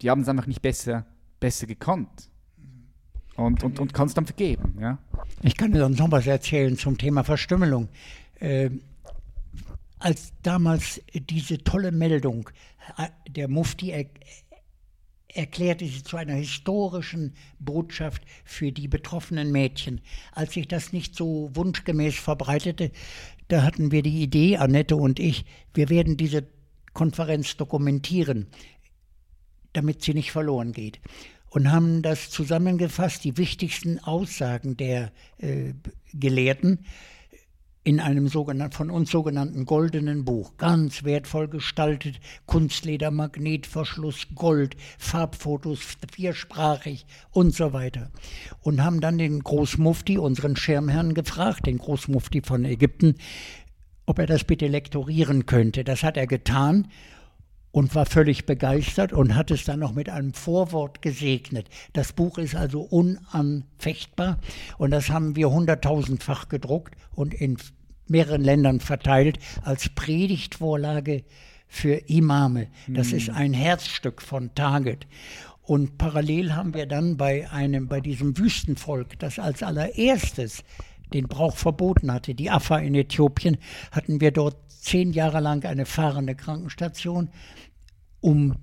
die 0.02 0.10
haben 0.10 0.22
es 0.22 0.30
einfach 0.30 0.48
nicht 0.48 0.62
besser, 0.62 1.06
besser 1.40 1.68
gekonnt. 1.68 2.30
Und, 3.36 3.64
und, 3.64 3.80
und 3.80 3.94
kannst 3.94 4.16
dann 4.18 4.26
vergeben. 4.26 4.78
Ja? 4.80 4.98
Ich 5.42 5.58
kann 5.58 5.74
dir 5.74 5.80
sonst 5.80 6.00
noch 6.00 6.12
was 6.12 6.26
erzählen 6.26 6.78
zum 6.78 6.98
Thema 6.98 7.24
Verstümmelung. 7.24 7.90
Äh, 8.40 8.70
als 10.00 10.32
damals 10.42 11.02
diese 11.14 11.58
tolle 11.58 11.92
Meldung, 11.92 12.50
äh, 12.98 13.10
der 13.30 13.50
Mufti 13.50 13.90
er, 13.90 14.06
erklärte 15.36 15.86
sie 15.86 16.04
zu 16.04 16.16
einer 16.18 16.36
historischen 16.36 17.34
Botschaft 17.60 18.24
für 18.46 18.72
die 18.72 18.88
betroffenen 18.88 19.52
Mädchen. 19.52 20.02
Als 20.32 20.54
sich 20.54 20.68
das 20.68 20.94
nicht 20.94 21.16
so 21.16 21.50
wunschgemäß 21.54 22.16
verbreitete, 22.16 22.92
da 23.50 23.64
hatten 23.64 23.92
wir 23.92 24.02
die 24.02 24.24
Idee, 24.24 24.58
Annette 24.58 24.96
und 24.96 25.20
ich, 25.20 25.46
wir 25.74 25.90
werden 25.90 26.18
diese 26.18 26.48
Konferenz 26.94 27.58
dokumentieren, 27.58 28.48
damit 29.76 30.02
sie 30.02 30.14
nicht 30.14 30.32
verloren 30.32 30.72
geht. 30.72 31.00
Und 31.50 31.72
haben 31.72 32.02
das 32.02 32.30
zusammengefasst, 32.30 33.24
die 33.24 33.38
wichtigsten 33.38 34.00
Aussagen 34.00 34.76
der 34.76 35.12
äh, 35.38 35.74
Gelehrten, 36.14 36.80
in 37.86 38.00
einem 38.00 38.30
von 38.30 38.90
uns 38.90 39.12
sogenannten 39.12 39.66
goldenen 39.66 40.26
Buch, 40.26 40.58
ganz 40.58 41.04
wertvoll 41.04 41.48
gestaltet, 41.48 42.20
Kunstleder, 42.48 43.12
Magnetverschluss, 43.12 44.28
Gold, 44.34 44.76
Farbfotos, 44.98 45.82
viersprachig 46.12 47.06
und 47.30 47.54
so 47.54 47.74
weiter. 47.74 48.10
Und 48.62 48.84
haben 48.84 49.02
dann 49.02 49.20
den 49.20 49.40
Großmufti, 49.40 50.18
unseren 50.18 50.56
Schirmherrn, 50.56 51.14
gefragt, 51.14 51.68
den 51.68 51.78
Großmufti 51.78 52.42
von 52.42 52.66
Ägypten, 52.66 53.16
ob 54.08 54.18
er 54.18 54.26
das 54.26 54.44
bitte 54.46 54.68
lektorieren 54.68 55.46
könnte. 55.46 55.84
Das 55.84 56.02
hat 56.02 56.18
er 56.18 56.26
getan 56.26 56.88
und 57.76 57.94
war 57.94 58.06
völlig 58.06 58.46
begeistert 58.46 59.12
und 59.12 59.36
hat 59.36 59.52
es 59.52 59.66
dann 59.66 59.82
noch 59.82 59.94
mit 59.94 60.08
einem 60.08 60.34
Vorwort 60.34 61.02
gesegnet. 61.02 61.68
Das 61.92 62.14
Buch 62.14 62.38
ist 62.38 62.56
also 62.56 62.80
unanfechtbar 62.80 64.40
und 64.78 64.92
das 64.92 65.10
haben 65.10 65.36
wir 65.36 65.52
hunderttausendfach 65.52 66.48
gedruckt 66.48 66.96
und 67.16 67.34
in 67.34 67.58
mehreren 68.08 68.46
Ländern 68.46 68.80
verteilt 68.80 69.40
als 69.62 69.90
Predigtvorlage 69.90 71.26
für 71.68 71.96
Imame. 72.08 72.68
Das 72.88 73.12
mhm. 73.12 73.18
ist 73.18 73.30
ein 73.32 73.52
Herzstück 73.54 74.22
von 74.22 74.56
Target. 74.56 75.06
Und 75.62 75.98
parallel 75.98 76.56
haben 76.56 76.74
wir 76.74 76.86
dann 76.86 77.18
bei 77.18 77.52
einem, 77.52 77.90
bei 77.90 78.00
diesem 78.00 78.38
Wüstenvolk, 78.38 79.20
das 79.20 79.38
als 79.38 79.64
allererstes 79.64 80.64
den 81.14 81.28
Brauch 81.28 81.58
verboten 81.58 82.14
hatte, 82.14 82.36
die 82.36 82.50
Affa 82.50 82.78
in 82.78 82.96
Äthiopien, 82.96 83.58
hatten 83.92 84.22
wir 84.22 84.32
dort 84.32 84.56
zehn 84.86 85.12
Jahre 85.12 85.40
lang 85.40 85.66
eine 85.66 85.86
fahrende 85.86 86.36
Krankenstation 86.36 87.30
um 88.22 88.56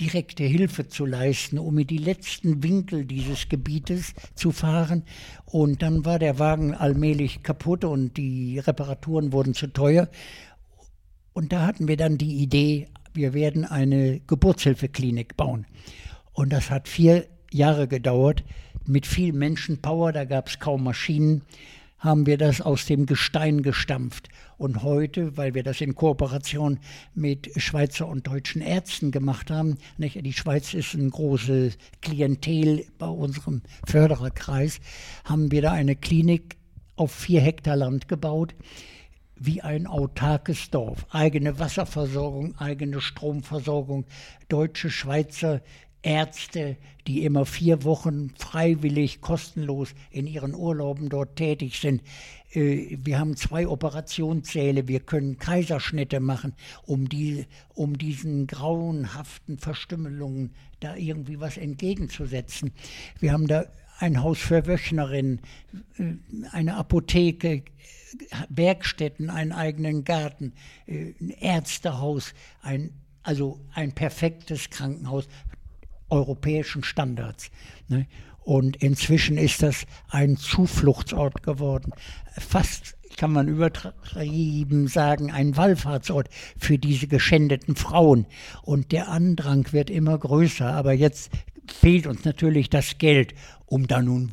direkte 0.00 0.44
Hilfe 0.44 0.88
zu 0.88 1.04
leisten, 1.04 1.58
um 1.58 1.78
in 1.78 1.86
die 1.86 1.98
letzten 1.98 2.62
Winkel 2.62 3.04
dieses 3.04 3.48
Gebietes 3.48 4.14
zu 4.34 4.50
fahren. 4.50 5.04
Und 5.44 5.82
dann 5.82 6.04
war 6.04 6.18
der 6.18 6.38
Wagen 6.38 6.74
allmählich 6.74 7.42
kaputt 7.42 7.84
und 7.84 8.16
die 8.16 8.58
Reparaturen 8.58 9.32
wurden 9.32 9.54
zu 9.54 9.66
teuer. 9.68 10.08
Und 11.32 11.52
da 11.52 11.66
hatten 11.66 11.88
wir 11.88 11.96
dann 11.96 12.18
die 12.18 12.42
Idee, 12.42 12.88
wir 13.14 13.34
werden 13.34 13.64
eine 13.64 14.20
Geburtshilfeklinik 14.20 15.36
bauen. 15.36 15.66
Und 16.32 16.52
das 16.52 16.70
hat 16.70 16.88
vier 16.88 17.26
Jahre 17.52 17.86
gedauert 17.86 18.44
mit 18.86 19.06
viel 19.06 19.32
Menschenpower, 19.32 20.12
da 20.12 20.24
gab 20.24 20.48
es 20.48 20.58
kaum 20.58 20.84
Maschinen 20.84 21.42
haben 22.02 22.26
wir 22.26 22.36
das 22.36 22.60
aus 22.60 22.86
dem 22.86 23.06
Gestein 23.06 23.62
gestampft. 23.62 24.28
Und 24.62 24.84
heute, 24.84 25.36
weil 25.36 25.54
wir 25.54 25.64
das 25.64 25.80
in 25.80 25.96
Kooperation 25.96 26.78
mit 27.16 27.50
Schweizer 27.60 28.06
und 28.06 28.28
deutschen 28.28 28.62
Ärzten 28.62 29.10
gemacht 29.10 29.50
haben, 29.50 29.76
nicht? 29.98 30.24
die 30.24 30.32
Schweiz 30.32 30.72
ist 30.72 30.94
ein 30.94 31.10
großes 31.10 31.76
Klientel 32.00 32.86
bei 32.96 33.08
unserem 33.08 33.62
Fördererkreis, 33.84 34.78
haben 35.24 35.50
wir 35.50 35.62
da 35.62 35.72
eine 35.72 35.96
Klinik 35.96 36.58
auf 36.94 37.10
vier 37.10 37.40
Hektar 37.40 37.74
Land 37.74 38.06
gebaut 38.06 38.54
wie 39.34 39.62
ein 39.62 39.88
autarkes 39.88 40.70
Dorf. 40.70 41.06
Eigene 41.10 41.58
Wasserversorgung, 41.58 42.56
eigene 42.58 43.00
Stromversorgung, 43.00 44.04
deutsche, 44.48 44.90
Schweizer 44.90 45.60
Ärzte, 46.02 46.76
die 47.06 47.24
immer 47.24 47.46
vier 47.46 47.84
Wochen 47.84 48.30
freiwillig 48.36 49.20
kostenlos 49.20 49.94
in 50.10 50.26
ihren 50.26 50.54
Urlauben 50.54 51.08
dort 51.08 51.36
tätig 51.36 51.80
sind. 51.80 52.02
Äh, 52.52 52.98
wir 52.98 53.18
haben 53.18 53.36
zwei 53.36 53.66
Operationssäle, 53.66 54.88
wir 54.88 55.00
können 55.00 55.38
Kaiserschnitte 55.38 56.20
machen, 56.20 56.54
um, 56.84 57.08
die, 57.08 57.46
um 57.74 57.96
diesen 57.96 58.46
grauenhaften 58.46 59.58
Verstümmelungen 59.58 60.52
da 60.80 60.96
irgendwie 60.96 61.40
was 61.40 61.56
entgegenzusetzen. 61.56 62.72
Wir 63.20 63.32
haben 63.32 63.46
da 63.46 63.66
ein 63.98 64.22
Haus 64.22 64.38
für 64.38 64.66
Wöchnerinnen, 64.66 65.40
äh, 65.98 66.14
eine 66.50 66.76
Apotheke, 66.76 67.62
Werkstätten, 68.48 69.30
einen 69.30 69.52
eigenen 69.52 70.04
Garten, 70.04 70.52
äh, 70.86 71.14
ein 71.20 71.30
Ärztehaus, 71.30 72.34
ein 72.60 72.92
also 73.22 73.60
ein 73.72 73.92
perfektes 73.92 74.70
Krankenhaus 74.70 75.28
europäischen 76.12 76.84
Standards. 76.84 77.50
Ne? 77.88 78.06
Und 78.44 78.76
inzwischen 78.76 79.38
ist 79.38 79.62
das 79.62 79.86
ein 80.08 80.36
Zufluchtsort 80.36 81.42
geworden. 81.42 81.92
Fast 82.38 82.96
kann 83.16 83.32
man 83.32 83.48
übertrieben 83.48 84.88
sagen, 84.88 85.30
ein 85.30 85.56
Wallfahrtsort 85.56 86.28
für 86.58 86.78
diese 86.78 87.06
geschändeten 87.06 87.76
Frauen. 87.76 88.26
Und 88.62 88.92
der 88.92 89.08
Andrang 89.08 89.72
wird 89.72 89.90
immer 89.90 90.18
größer. 90.18 90.72
Aber 90.72 90.92
jetzt 90.92 91.30
fehlt 91.66 92.06
uns 92.06 92.24
natürlich 92.24 92.70
das 92.70 92.98
Geld, 92.98 93.34
um 93.66 93.86
da 93.86 94.02
nun 94.02 94.32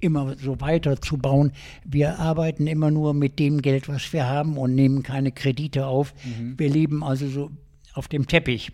immer 0.00 0.36
so 0.38 0.60
weiterzubauen. 0.60 1.52
Wir 1.84 2.18
arbeiten 2.18 2.66
immer 2.66 2.90
nur 2.90 3.14
mit 3.14 3.38
dem 3.38 3.62
Geld, 3.62 3.88
was 3.88 4.12
wir 4.12 4.28
haben 4.28 4.56
und 4.56 4.74
nehmen 4.74 5.02
keine 5.02 5.32
Kredite 5.32 5.86
auf. 5.86 6.14
Mhm. 6.24 6.58
Wir 6.58 6.68
leben 6.68 7.02
also 7.02 7.28
so 7.28 7.50
auf 7.94 8.06
dem 8.06 8.26
Teppich. 8.28 8.72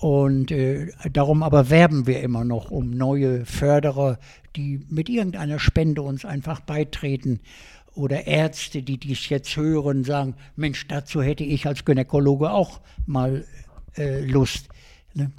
Und 0.00 0.52
äh, 0.52 0.92
darum 1.12 1.42
aber 1.42 1.70
werben 1.70 2.06
wir 2.06 2.20
immer 2.20 2.44
noch 2.44 2.70
um 2.70 2.90
neue 2.90 3.44
Förderer, 3.44 4.18
die 4.54 4.80
mit 4.88 5.08
irgendeiner 5.08 5.58
Spende 5.58 6.02
uns 6.02 6.24
einfach 6.24 6.60
beitreten. 6.60 7.40
Oder 7.94 8.28
Ärzte, 8.28 8.82
die 8.82 8.98
dies 8.98 9.28
jetzt 9.28 9.56
hören, 9.56 10.04
sagen, 10.04 10.36
Mensch, 10.54 10.86
dazu 10.86 11.20
hätte 11.20 11.42
ich 11.42 11.66
als 11.66 11.84
Gynäkologe 11.84 12.52
auch 12.52 12.80
mal 13.06 13.44
äh, 13.96 14.20
Lust. 14.20 14.68
Ne? 15.14 15.32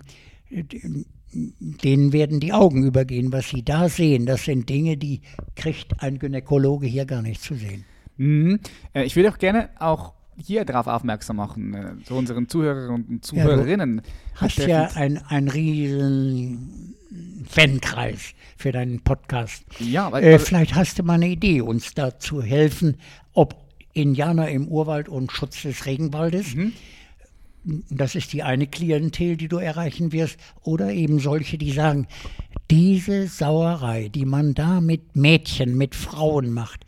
Denen 1.31 2.11
werden 2.11 2.41
die 2.41 2.51
Augen 2.51 2.83
übergehen, 2.83 3.31
was 3.31 3.49
sie 3.49 3.63
da 3.63 3.87
sehen. 3.87 4.25
Das 4.25 4.43
sind 4.43 4.67
Dinge, 4.67 4.97
die 4.97 5.21
kriegt 5.55 6.03
ein 6.03 6.19
Gynäkologe 6.19 6.85
hier 6.85 7.05
gar 7.05 7.21
nicht 7.21 7.41
zu 7.41 7.55
sehen. 7.55 7.85
Mhm. 8.17 8.59
Äh, 8.93 9.05
ich 9.05 9.15
würde 9.15 9.29
auch 9.29 9.37
gerne 9.37 9.69
auch 9.79 10.13
hier 10.41 10.65
darauf 10.65 10.87
aufmerksam 10.87 11.37
machen, 11.37 11.73
äh, 11.73 12.03
zu 12.03 12.15
unseren 12.15 12.47
Zuhörern 12.47 13.05
und 13.07 13.25
Zuhörerinnen. 13.25 13.97
Ja, 13.97 14.01
du 14.01 14.41
hast 14.41 14.57
ja 14.57 14.89
ein, 14.95 15.17
ein 15.27 15.47
riesen 15.47 16.95
Fankreis 17.47 18.33
für 18.57 18.71
deinen 18.71 19.01
Podcast. 19.01 19.63
Ja, 19.79 20.11
weil, 20.11 20.23
äh, 20.23 20.39
vielleicht 20.39 20.75
hast 20.75 20.99
du 20.99 21.03
mal 21.03 21.15
eine 21.15 21.29
Idee, 21.29 21.61
uns 21.61 21.93
da 21.93 22.19
zu 22.19 22.41
helfen, 22.41 22.97
ob 23.33 23.55
Indianer 23.93 24.49
im 24.49 24.67
Urwald 24.67 25.09
und 25.09 25.31
Schutz 25.31 25.63
des 25.63 25.85
Regenwaldes. 25.85 26.55
Mhm. 26.55 26.73
Das 27.89 28.15
ist 28.15 28.31
die 28.33 28.43
eine 28.43 28.67
Klientel, 28.67 29.35
die 29.35 29.47
du 29.47 29.57
erreichen 29.57 30.11
wirst. 30.11 30.37
Oder 30.63 30.91
eben 30.91 31.19
solche, 31.19 31.57
die 31.57 31.71
sagen, 31.71 32.07
diese 32.71 33.27
Sauerei, 33.27 34.09
die 34.09 34.25
man 34.25 34.53
da 34.53 34.79
mit 34.79 35.15
Mädchen, 35.15 35.77
mit 35.77 35.95
Frauen 35.95 36.51
macht, 36.51 36.85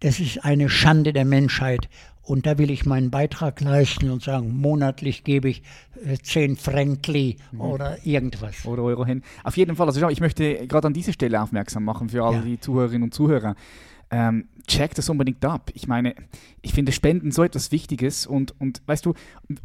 das 0.00 0.18
ist 0.18 0.44
eine 0.44 0.68
Schande 0.68 1.12
der 1.12 1.24
Menschheit. 1.24 1.88
Und 2.22 2.46
da 2.46 2.56
will 2.58 2.70
ich 2.70 2.86
meinen 2.86 3.10
Beitrag 3.10 3.60
leisten 3.60 4.10
und 4.10 4.22
sagen, 4.22 4.56
monatlich 4.60 5.24
gebe 5.24 5.48
ich 5.48 5.62
äh, 6.04 6.16
10 6.16 6.56
Frankli 6.56 7.36
mhm. 7.50 7.60
oder 7.60 8.06
irgendwas. 8.06 8.64
Oder 8.64 8.82
Euro 8.82 9.04
hin. 9.04 9.22
Auf 9.42 9.56
jeden 9.56 9.74
Fall, 9.74 9.88
also 9.88 10.08
ich 10.08 10.20
möchte 10.20 10.66
gerade 10.66 10.86
an 10.86 10.94
dieser 10.94 11.12
Stelle 11.12 11.42
aufmerksam 11.42 11.84
machen 11.84 12.10
für 12.10 12.24
alle 12.24 12.36
ja. 12.36 12.42
die 12.42 12.60
Zuhörerinnen 12.60 13.04
und 13.04 13.14
Zuhörer. 13.14 13.56
ähm, 14.12 14.48
check 14.66 14.94
das 14.94 15.08
unbedingt 15.08 15.44
ab. 15.44 15.70
Ich 15.74 15.88
meine, 15.88 16.14
ich 16.60 16.72
finde 16.74 16.92
Spenden 16.92 17.32
so 17.32 17.42
etwas 17.42 17.72
Wichtiges 17.72 18.26
und, 18.26 18.58
und 18.60 18.82
weißt 18.86 19.06
du, 19.06 19.14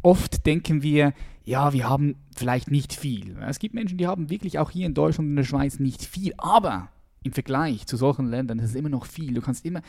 oft 0.02 0.46
denken 0.46 0.82
wir, 0.82 1.12
ja, 1.44 1.72
wir 1.72 1.88
haben 1.88 2.16
vielleicht 2.34 2.70
nicht 2.70 2.94
viel. 2.94 3.36
Es 3.46 3.58
gibt 3.58 3.74
Menschen, 3.74 3.98
die 3.98 4.06
haben 4.06 4.30
wirklich 4.30 4.58
auch 4.58 4.70
hier 4.70 4.86
in 4.86 4.94
Deutschland 4.94 5.26
und 5.26 5.32
in 5.32 5.36
der 5.36 5.44
Schweiz 5.44 5.78
nicht 5.78 6.04
viel, 6.04 6.32
aber 6.38 6.88
im 7.22 7.32
Vergleich 7.32 7.86
zu 7.86 7.96
solchen 7.96 8.26
Ländern 8.26 8.58
ist 8.58 8.70
es 8.70 8.74
immer 8.74 8.88
noch 8.88 9.06
viel. 9.06 9.34
Du 9.34 9.40
kannst 9.40 9.64
immer, 9.64 9.82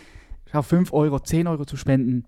schau, 0.51 0.61
5 0.61 0.93
Euro, 0.93 1.19
10 1.19 1.47
Euro 1.47 1.65
zu 1.65 1.77
spenden, 1.77 2.25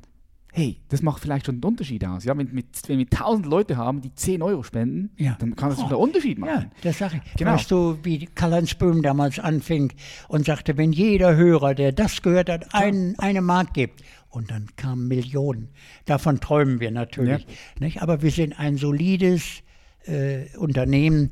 hey, 0.54 0.78
das 0.90 1.02
macht 1.02 1.22
vielleicht 1.22 1.46
schon 1.46 1.56
einen 1.56 1.64
Unterschied 1.64 2.06
aus. 2.06 2.24
Ja, 2.26 2.38
wenn, 2.38 2.52
mit, 2.54 2.66
wenn 2.88 3.00
wir 3.00 3.06
1000 3.10 3.46
Leute 3.46 3.78
haben, 3.78 4.02
die 4.02 4.14
10 4.14 4.42
Euro 4.42 4.64
spenden, 4.64 5.12
Ja. 5.18 5.38
dann 5.40 5.56
kann 5.56 5.70
das 5.70 5.78
Oh. 5.80 5.82
schon 5.84 5.92
einen 5.92 6.02
Unterschied 6.02 6.40
machen. 6.40 6.52
Ja, 6.66 6.72
das 6.84 6.98
sage 6.98 7.22
ich. 7.24 7.34
Genau. 7.38 7.54
Weißt 7.54 7.72
du, 7.72 7.98
wie 8.04 8.26
Karl-Heinz 8.26 8.74
Böhm 8.76 9.02
damals 9.02 9.40
anfing 9.40 9.94
und 10.28 10.46
sagte, 10.46 10.78
wenn 10.78 10.92
jeder 10.92 11.36
Hörer, 11.36 11.74
der 11.74 11.92
das 11.92 12.22
gehört 12.22 12.50
hat, 12.50 12.74
ein, 12.74 13.16
eine 13.18 13.42
Mark 13.42 13.74
gibt, 13.74 14.02
und 14.30 14.50
dann 14.50 14.68
kamen 14.78 15.10
Millionen. 15.10 15.68
Davon 16.06 16.40
träumen 16.40 16.80
wir 16.80 16.90
natürlich. 16.92 17.46
Nicht? 17.82 18.02
Aber 18.02 18.22
wir 18.22 18.32
sind 18.32 18.58
ein 18.58 18.78
solides 18.78 19.62
äh, 20.06 20.46
Unternehmen. 20.58 21.32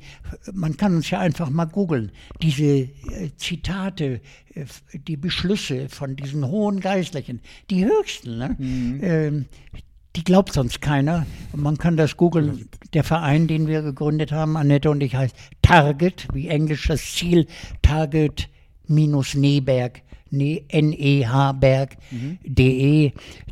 Man 0.53 0.77
kann 0.77 0.95
uns 0.95 1.09
ja 1.09 1.19
einfach 1.19 1.49
mal 1.49 1.65
googeln. 1.65 2.11
Diese 2.41 2.63
äh, 2.63 2.89
Zitate, 3.37 4.21
äh, 4.53 4.65
die 4.93 5.17
Beschlüsse 5.17 5.89
von 5.89 6.15
diesen 6.15 6.47
hohen 6.47 6.79
Geistlichen, 6.79 7.41
die 7.69 7.85
höchsten, 7.85 8.37
ne? 8.37 8.55
ähm, 8.59 9.45
die 10.15 10.23
glaubt 10.23 10.53
sonst 10.53 10.81
keiner. 10.81 11.25
Und 11.51 11.61
man 11.61 11.77
kann 11.77 11.97
das 11.97 12.17
googeln. 12.17 12.67
Der 12.93 13.03
Verein, 13.03 13.47
den 13.47 13.67
wir 13.67 13.81
gegründet 13.81 14.31
haben, 14.31 14.57
Annette 14.57 14.89
und 14.89 15.01
ich, 15.01 15.15
heißt 15.15 15.35
Target, 15.61 16.27
wie 16.33 16.47
Englisch 16.47 16.87
das 16.87 17.13
Ziel, 17.13 17.45
Target 17.81 18.49
minus 18.87 19.35
Neberg, 19.35 20.01
ne, 20.31 20.63
N-E-H-Berg.de. 20.67 21.91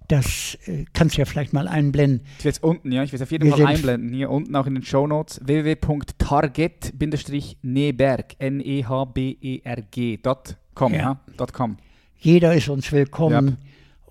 Das 0.07 0.57
äh, 0.65 0.85
kannst 0.93 1.17
du 1.17 1.21
ja 1.21 1.25
vielleicht 1.25 1.51
mal 1.53 1.67
einblenden. 1.67 2.21
Ich 2.39 2.45
werde 2.45 2.55
es 2.57 2.63
unten, 2.63 2.91
ja, 2.93 3.03
ich 3.03 3.11
werde 3.11 3.23
es 3.23 3.27
auf 3.27 3.31
jeden 3.31 3.43
Wir 3.45 3.51
Fall 3.57 3.65
einblenden. 3.65 4.13
Hier 4.13 4.29
unten 4.29 4.55
auch 4.55 4.65
in 4.65 4.75
den 4.75 4.83
Shownotes 4.83 5.41
www.target-neberg, 5.43 8.35
N-E-H-B-E-R-G.com, 8.39 10.93
Ja. 10.93 11.19
ja. 11.37 11.45
.com. 11.51 11.77
Jeder 12.19 12.55
ist 12.55 12.67
uns 12.69 12.91
willkommen. 12.91 13.47
Yep. 13.47 13.57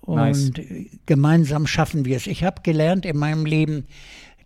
Und 0.01 0.15
Nice. 0.15 0.51
äh, 0.57 0.85
gemeinsam 1.05 1.67
schaffen 1.67 2.05
wir 2.05 2.15
es. 2.15 2.27
Ich 2.27 2.43
habe 2.43 2.61
gelernt 2.63 3.05
in 3.05 3.17
meinem 3.17 3.45
Leben, 3.45 3.85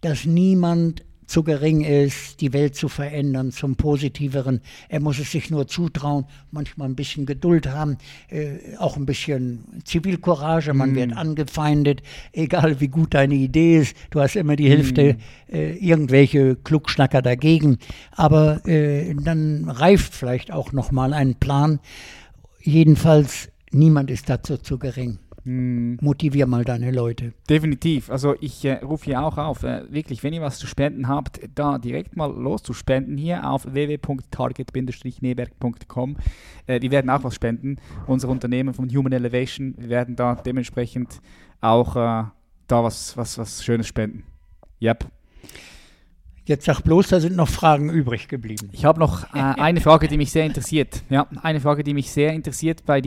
dass 0.02 0.26
niemand 0.26 1.04
zu 1.32 1.44
gering 1.44 1.80
ist, 1.82 2.42
die 2.42 2.52
Welt 2.52 2.76
zu 2.76 2.90
verändern 2.90 3.54
zum 3.54 3.78
Positiveren. 3.78 4.60
Er 4.90 5.00
muss 5.00 5.18
es 5.18 5.32
sich 5.32 5.50
nur 5.50 5.66
zutrauen, 5.66 6.26
manchmal 6.52 6.90
ein 6.90 6.96
bisschen 6.96 7.26
Geduld 7.26 7.68
haben, 7.68 7.98
äh, 8.30 8.76
auch 8.78 8.98
ein 8.98 9.06
bisschen 9.06 9.82
Zivilcourage. 9.86 10.74
Man 10.74 10.94
wird 10.94 11.14
angefeindet, 11.14 12.04
egal 12.34 12.82
wie 12.82 12.90
gut 12.90 13.14
deine 13.14 13.36
Idee 13.36 13.78
ist. 13.78 13.96
Du 14.10 14.20
hast 14.20 14.36
immer 14.36 14.58
die 14.58 14.70
Hälfte, 14.70 15.16
äh, 15.50 15.78
irgendwelche 15.78 16.58
Klugschnacker 16.58 17.22
dagegen. 17.22 17.78
Aber 18.12 18.68
äh, 18.68 19.16
dann 19.16 19.70
reift 19.70 20.14
vielleicht 20.14 20.52
auch 20.52 20.74
nochmal 20.74 21.14
ein 21.14 21.36
Plan. 21.36 21.80
Jedenfalls, 22.60 23.48
niemand 23.72 24.12
ist 24.12 24.30
dazu 24.30 24.58
zu 24.58 24.78
gering. 24.78 25.21
Motivier 25.44 26.46
mal 26.46 26.64
deine 26.64 26.92
Leute. 26.92 27.34
Definitiv. 27.50 28.12
Also 28.12 28.36
ich 28.40 28.64
äh, 28.64 28.74
rufe 28.84 29.06
hier 29.06 29.24
auch 29.24 29.38
auf, 29.38 29.64
äh, 29.64 29.92
wirklich, 29.92 30.22
wenn 30.24 30.34
ihr 30.34 30.42
was 30.42 30.60
zu 30.60 30.68
spenden 30.68 31.08
habt, 31.08 31.40
da 31.56 31.80
direkt 31.80 32.16
mal 32.16 32.32
loszuspenden 32.32 33.18
hier 33.18 33.50
auf 33.50 33.66
www.target-neberg.com. 33.66 36.18
Äh, 36.68 36.80
wir 36.82 36.92
werden 36.92 37.10
auch 37.10 37.24
was 37.24 37.34
spenden. 37.34 37.78
Unser 38.06 38.30
Unternehmen 38.30 38.76
von 38.76 38.88
Human 38.90 39.14
Elevation, 39.14 39.74
wir 39.78 39.90
werden 39.90 40.16
da 40.16 40.36
dementsprechend 40.36 41.22
auch 41.60 41.96
äh, 41.96 42.26
da 42.68 42.84
was, 42.84 43.18
was, 43.18 43.40
was 43.40 43.64
Schönes 43.64 43.88
spenden. 43.88 44.26
Yep. 44.82 45.06
Jetzt 46.46 46.66
sag 46.66 46.82
bloß, 46.82 47.10
da 47.10 47.20
sind 47.20 47.36
noch 47.36 47.48
Fragen 47.48 47.90
übrig 47.90 48.28
geblieben. 48.28 48.70
Ich 48.74 48.86
habe 48.86 49.00
noch 49.00 49.34
äh, 49.34 49.40
eine 49.40 49.80
Frage, 49.80 50.08
die 50.08 50.18
mich 50.18 50.32
sehr 50.32 50.46
interessiert. 50.46 51.04
Ja, 51.10 51.28
eine 51.42 51.60
Frage, 51.60 51.84
die 51.84 51.94
mich 51.94 52.12
sehr 52.12 52.34
interessiert 52.34 52.84
bei 52.86 53.02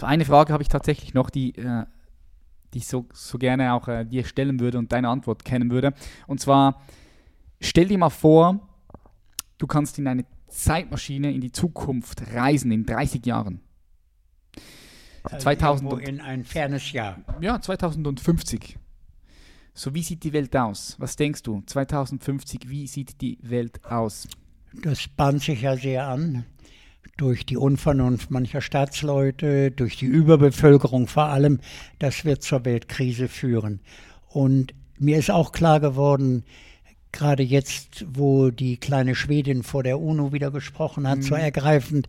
So 0.00 0.06
eine 0.06 0.24
Frage 0.24 0.54
habe 0.54 0.62
ich 0.62 0.70
tatsächlich 0.70 1.12
noch, 1.12 1.28
die, 1.28 1.54
äh, 1.56 1.84
die 2.72 2.78
ich 2.78 2.86
so, 2.86 3.06
so 3.12 3.36
gerne 3.36 3.74
auch 3.74 3.86
äh, 3.86 4.06
dir 4.06 4.24
stellen 4.24 4.58
würde 4.58 4.78
und 4.78 4.92
deine 4.92 5.10
Antwort 5.10 5.44
kennen 5.44 5.70
würde. 5.70 5.92
Und 6.26 6.40
zwar, 6.40 6.80
stell 7.60 7.88
dir 7.88 7.98
mal 7.98 8.08
vor, 8.08 8.66
du 9.58 9.66
kannst 9.66 9.98
in 9.98 10.08
eine 10.08 10.24
Zeitmaschine 10.48 11.30
in 11.30 11.42
die 11.42 11.52
Zukunft 11.52 12.22
reisen 12.32 12.72
in 12.72 12.86
30 12.86 13.26
Jahren. 13.26 13.60
2000 15.28 15.60
Also 15.60 15.98
irgendwo 15.98 16.10
in 16.10 16.22
ein 16.22 16.44
fernes 16.44 16.92
Jahr. 16.92 17.18
Ja, 17.42 17.60
2050. 17.60 18.78
So, 19.74 19.92
wie 19.92 20.02
sieht 20.02 20.24
die 20.24 20.32
Welt 20.32 20.56
aus? 20.56 20.96
Was 20.98 21.16
denkst 21.16 21.42
du? 21.42 21.62
2050, 21.66 22.70
wie 22.70 22.86
sieht 22.86 23.20
die 23.20 23.38
Welt 23.42 23.84
aus? 23.84 24.28
Das 24.82 25.06
bahnt 25.08 25.42
sich 25.42 25.60
ja 25.60 25.76
sehr 25.76 26.08
an. 26.08 26.46
Durch 27.20 27.44
die 27.44 27.58
Unvernunft 27.58 28.30
mancher 28.30 28.62
Staatsleute, 28.62 29.70
durch 29.70 29.98
die 29.98 30.06
Überbevölkerung 30.06 31.06
vor 31.06 31.24
allem, 31.24 31.60
das 31.98 32.24
wird 32.24 32.42
zur 32.42 32.64
Weltkrise 32.64 33.28
führen. 33.28 33.80
Und 34.26 34.72
mir 34.98 35.18
ist 35.18 35.30
auch 35.30 35.52
klar 35.52 35.80
geworden, 35.80 36.44
gerade 37.12 37.42
jetzt, 37.42 38.06
wo 38.10 38.48
die 38.48 38.78
kleine 38.78 39.14
Schwedin 39.14 39.64
vor 39.64 39.82
der 39.82 40.00
UNO 40.00 40.32
wieder 40.32 40.50
gesprochen 40.50 41.06
hat, 41.06 41.22
so 41.22 41.34
ergreifend, 41.34 42.08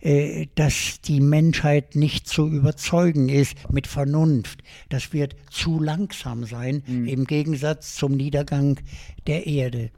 äh, 0.00 0.46
dass 0.54 1.00
die 1.00 1.20
Menschheit 1.20 1.96
nicht 1.96 2.28
zu 2.28 2.46
überzeugen 2.46 3.28
ist 3.28 3.56
mit 3.68 3.88
Vernunft. 3.88 4.62
Das 4.88 5.12
wird 5.12 5.34
zu 5.50 5.80
langsam 5.80 6.44
sein, 6.44 6.84
im 6.86 7.24
Gegensatz 7.24 7.96
zum 7.96 8.12
Niedergang 8.12 8.78
der 9.26 9.44
Erde. 9.48 9.90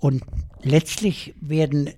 Und 0.00 0.24
letztlich 0.64 1.34
werden 1.40 1.90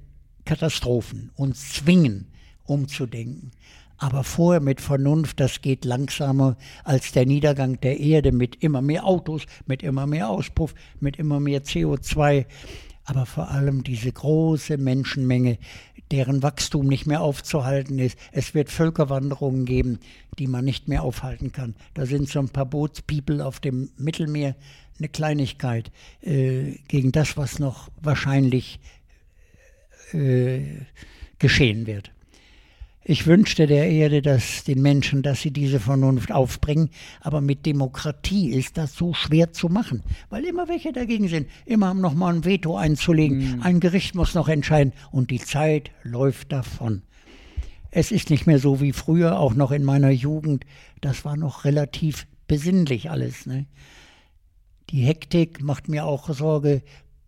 Katastrophen 0.46 1.30
uns 1.34 1.74
zwingen, 1.74 2.28
umzudenken. 2.64 3.50
Aber 3.98 4.24
vorher 4.24 4.60
mit 4.60 4.80
Vernunft, 4.80 5.40
das 5.40 5.62
geht 5.62 5.84
langsamer 5.84 6.56
als 6.84 7.12
der 7.12 7.26
Niedergang 7.26 7.80
der 7.80 7.98
Erde 7.98 8.32
mit 8.32 8.62
immer 8.62 8.82
mehr 8.82 9.04
Autos, 9.04 9.42
mit 9.66 9.82
immer 9.82 10.06
mehr 10.06 10.28
Auspuff, 10.28 10.74
mit 11.00 11.16
immer 11.16 11.40
mehr 11.40 11.62
CO2. 11.62 12.46
Aber 13.04 13.24
vor 13.24 13.50
allem 13.50 13.84
diese 13.84 14.12
große 14.12 14.76
Menschenmenge, 14.76 15.58
deren 16.10 16.42
Wachstum 16.42 16.86
nicht 16.86 17.06
mehr 17.06 17.20
aufzuhalten 17.20 17.98
ist. 17.98 18.18
Es 18.32 18.54
wird 18.54 18.70
Völkerwanderungen 18.70 19.64
geben, 19.64 19.98
die 20.38 20.46
man 20.46 20.64
nicht 20.64 20.88
mehr 20.88 21.02
aufhalten 21.02 21.52
kann. 21.52 21.74
Da 21.94 22.06
sind 22.06 22.28
so 22.28 22.38
ein 22.38 22.48
paar 22.48 22.66
Bootspeople 22.66 23.44
auf 23.44 23.60
dem 23.60 23.90
Mittelmeer 23.96 24.56
eine 24.98 25.08
Kleinigkeit 25.08 25.90
äh, 26.22 26.78
gegen 26.88 27.12
das, 27.12 27.36
was 27.36 27.58
noch 27.58 27.90
wahrscheinlich 28.00 28.78
äh, 30.12 30.62
geschehen 31.38 31.86
wird. 31.86 32.12
Ich 33.08 33.28
wünschte 33.28 33.68
der 33.68 33.88
Erde, 33.88 34.20
dass 34.20 34.64
den 34.64 34.82
Menschen, 34.82 35.22
dass 35.22 35.40
sie 35.40 35.52
diese 35.52 35.78
Vernunft 35.78 36.32
aufbringen, 36.32 36.90
aber 37.20 37.40
mit 37.40 37.64
Demokratie 37.64 38.50
ist 38.50 38.76
das 38.76 38.94
so 38.94 39.14
schwer 39.14 39.52
zu 39.52 39.68
machen, 39.68 40.02
weil 40.28 40.44
immer 40.44 40.66
welche 40.66 40.92
dagegen 40.92 41.28
sind, 41.28 41.48
immer 41.66 41.86
haben 41.86 42.00
noch 42.00 42.14
mal 42.14 42.34
ein 42.34 42.44
Veto 42.44 42.76
einzulegen, 42.76 43.62
ein 43.62 43.78
Gericht 43.78 44.16
muss 44.16 44.34
noch 44.34 44.48
entscheiden 44.48 44.92
und 45.12 45.30
die 45.30 45.38
Zeit 45.38 45.92
läuft 46.02 46.50
davon. 46.50 47.02
Es 47.92 48.10
ist 48.10 48.28
nicht 48.28 48.48
mehr 48.48 48.58
so 48.58 48.80
wie 48.80 48.92
früher, 48.92 49.38
auch 49.38 49.54
noch 49.54 49.70
in 49.70 49.84
meiner 49.84 50.10
Jugend, 50.10 50.64
das 51.00 51.24
war 51.24 51.36
noch 51.36 51.64
relativ 51.64 52.26
besinnlich 52.48 53.08
alles. 53.08 53.46
Ne? 53.46 53.66
Die 54.90 55.02
Hektik 55.02 55.62
macht 55.62 55.88
mir 55.88 56.06
auch 56.06 56.28
Sorge. 56.34 56.82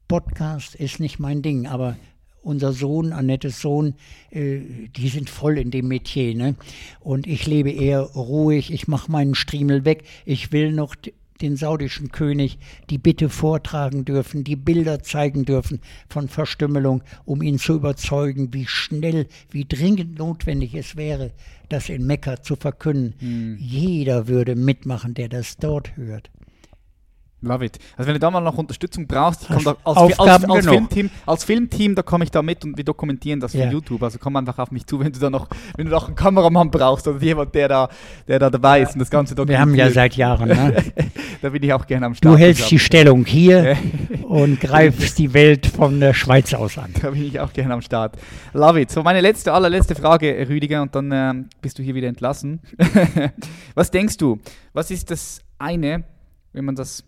Podcast 0.08 0.74
ist 0.74 0.98
nicht 0.98 1.20
mein 1.20 1.42
Ding, 1.42 1.68
aber 1.68 1.96
unser 2.42 2.72
Sohn, 2.72 3.12
Annettes 3.12 3.60
Sohn, 3.60 3.94
äh, 4.30 4.60
die 4.96 5.08
sind 5.08 5.30
voll 5.30 5.58
in 5.58 5.70
dem 5.70 5.88
Metier. 5.88 6.34
Ne? 6.34 6.54
Und 7.00 7.26
ich 7.26 7.46
lebe 7.46 7.70
eher 7.70 8.00
ruhig, 8.00 8.72
ich 8.72 8.88
mache 8.88 9.10
meinen 9.10 9.34
Striemel 9.34 9.84
weg. 9.84 10.04
Ich 10.24 10.52
will 10.52 10.72
noch 10.72 10.94
den 11.40 11.56
saudischen 11.56 12.10
König 12.10 12.58
die 12.90 12.98
Bitte 12.98 13.28
vortragen 13.28 14.04
dürfen, 14.04 14.44
die 14.44 14.56
Bilder 14.56 15.02
zeigen 15.02 15.44
dürfen 15.44 15.80
von 16.08 16.28
Verstümmelung, 16.28 17.02
um 17.24 17.42
ihn 17.42 17.58
zu 17.58 17.74
überzeugen, 17.74 18.52
wie 18.52 18.66
schnell, 18.66 19.26
wie 19.50 19.64
dringend 19.64 20.18
notwendig 20.18 20.74
es 20.74 20.96
wäre, 20.96 21.32
das 21.68 21.88
in 21.88 22.06
Mekka 22.06 22.42
zu 22.42 22.56
verkünden. 22.56 23.14
Jeder 23.60 24.26
würde 24.26 24.56
mitmachen, 24.56 25.14
der 25.14 25.28
das 25.28 25.56
dort 25.56 25.96
hört. 25.96 26.30
Love 27.40 27.64
it. 27.64 27.78
Also 27.96 28.08
wenn 28.08 28.14
du 28.14 28.20
da 28.20 28.30
mal 28.32 28.40
noch 28.40 28.58
Unterstützung 28.58 29.06
brauchst, 29.06 29.42
ich 29.42 29.48
komm 29.48 29.62
da 29.64 29.76
als, 29.84 30.18
als, 30.18 30.18
als, 30.18 30.42
genug. 30.42 30.64
Filmteam, 30.64 31.10
als 31.24 31.44
Filmteam, 31.44 31.94
da 31.94 32.02
komme 32.02 32.24
ich 32.24 32.32
da 32.32 32.42
mit 32.42 32.64
und 32.64 32.76
wir 32.76 32.82
dokumentieren 32.84 33.38
das 33.38 33.52
für 33.52 33.58
Ja. 33.58 33.70
YouTube. 33.70 34.02
Also 34.02 34.18
komm 34.18 34.34
einfach 34.34 34.58
auf 34.58 34.72
mich 34.72 34.86
zu, 34.86 34.98
wenn 34.98 35.12
du 35.12 35.20
da 35.20 35.30
noch, 35.30 35.46
wenn 35.76 35.86
du 35.86 35.92
noch 35.92 36.08
einen 36.08 36.16
Kameramann 36.16 36.70
brauchst 36.70 37.06
oder 37.06 37.22
jemand, 37.22 37.54
der 37.54 37.68
da, 37.68 37.88
der 38.26 38.40
da 38.40 38.50
dabei 38.50 38.82
ist 38.82 38.94
und 38.94 38.98
das 38.98 39.10
Ganze 39.10 39.32
Wir 39.32 39.36
dokumentiert. 39.36 39.60
haben 39.60 39.74
ja 39.76 39.90
seit 39.90 40.16
Jahren. 40.16 40.48
Ne? 40.48 40.84
da 41.42 41.48
bin 41.50 41.62
ich 41.62 41.72
auch 41.72 41.86
gerne 41.86 42.06
am 42.06 42.14
Start. 42.14 42.34
Du 42.34 42.38
hältst 42.38 42.70
die. 42.72 42.78
Stellung 42.78 43.24
hier 43.24 43.76
und 44.26 44.60
greifst 44.60 45.18
die 45.18 45.32
Welt 45.34 45.66
von 45.66 46.00
der 46.00 46.14
Schweiz 46.14 46.54
aus 46.54 46.78
an. 46.78 46.90
Da 47.00 47.10
bin 47.10 47.24
ich 47.24 47.38
auch 47.38 47.52
gerne 47.52 47.74
am 47.74 47.82
Start. 47.82 48.16
Love 48.52 48.80
it. 48.80 48.90
So, 48.90 49.02
meine 49.02 49.20
letzte, 49.20 49.52
allerletzte 49.52 49.94
Frage, 49.94 50.46
Rüdiger, 50.48 50.82
und 50.82 50.94
dann 50.94 51.10
ähm, 51.12 51.48
bist 51.60 51.78
du 51.78 51.82
hier 51.82 51.94
wieder 51.94 52.08
entlassen. 52.08 52.60
was 53.74 53.90
denkst 53.90 54.16
du? 54.16 54.38
Was 54.72 54.90
ist 54.90 55.10
das 55.10 55.40
eine, 55.58 56.04
wenn 56.52 56.64
man 56.64 56.74
das 56.74 57.04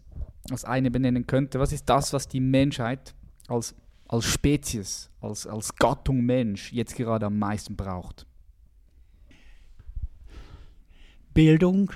als 0.51 0.65
eine 0.65 0.91
benennen 0.91 1.27
könnte, 1.27 1.61
was 1.61 1.73
ist 1.73 1.89
das, 1.89 2.13
was 2.13 2.29
die 2.29 2.41
Menschheit 2.41 3.15
als, 3.49 3.75
als 4.09 4.25
Spezies, 4.25 5.11
als, 5.21 5.47
als 5.47 5.75
Gattung 5.77 6.23
Mensch 6.23 6.73
jetzt 6.73 6.97
gerade 6.97 7.27
am 7.27 7.39
meisten 7.39 7.77
braucht? 7.77 8.27
Bildung, 11.35 11.93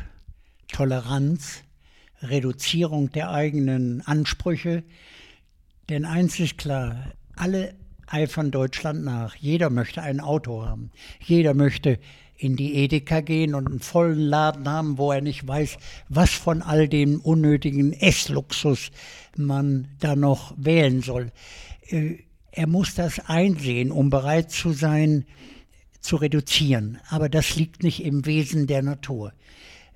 Toleranz, 0.69 1.63
Reduzierung 2.23 3.11
der 3.11 3.31
eigenen 3.31 4.01
Ansprüche. 4.03 4.85
Denn 5.89 6.05
eins 6.05 6.39
ist 6.39 6.59
klar, 6.59 7.13
alle 7.37 7.75
eifern 8.07 8.51
Deutschland 8.51 9.05
nach. 9.05 9.35
Jeder 9.37 9.71
möchte 9.71 10.03
ein 10.03 10.21
Auto 10.21 10.65
haben. 10.65 10.91
Jeder 11.21 11.55
möchte 11.55 11.99
in 12.37 12.57
die 12.57 12.75
Edeka 12.75 13.21
gehen 13.21 13.55
und 13.55 13.69
einen 13.69 13.81
vollen 13.81 14.19
Laden 14.19 14.69
haben, 14.69 14.99
wo 14.99 15.13
er 15.13 15.21
nicht 15.21 15.47
weiß, 15.47 15.77
was 16.09 16.31
von 16.31 16.63
all 16.63 16.89
dem 16.89 17.21
unnötigen 17.21 17.93
Essluxus 17.93 18.91
man 19.37 19.89
da 20.01 20.17
noch 20.17 20.55
wählen 20.57 21.01
soll. 21.03 21.33
Äh, 21.89 22.19
Er 22.57 22.69
muss 22.69 22.95
das 22.95 23.19
einsehen, 23.29 23.91
um 23.91 24.11
bereit 24.11 24.51
zu 24.53 24.73
sein, 24.73 25.25
zu 26.01 26.17
reduzieren. 26.17 26.99
Aber 27.09 27.29
das 27.29 27.57
liegt 27.57 27.83
nicht 27.83 28.05
im 28.05 28.27
Wesen 28.27 28.67
der 28.67 28.83
Natur. 28.83 29.33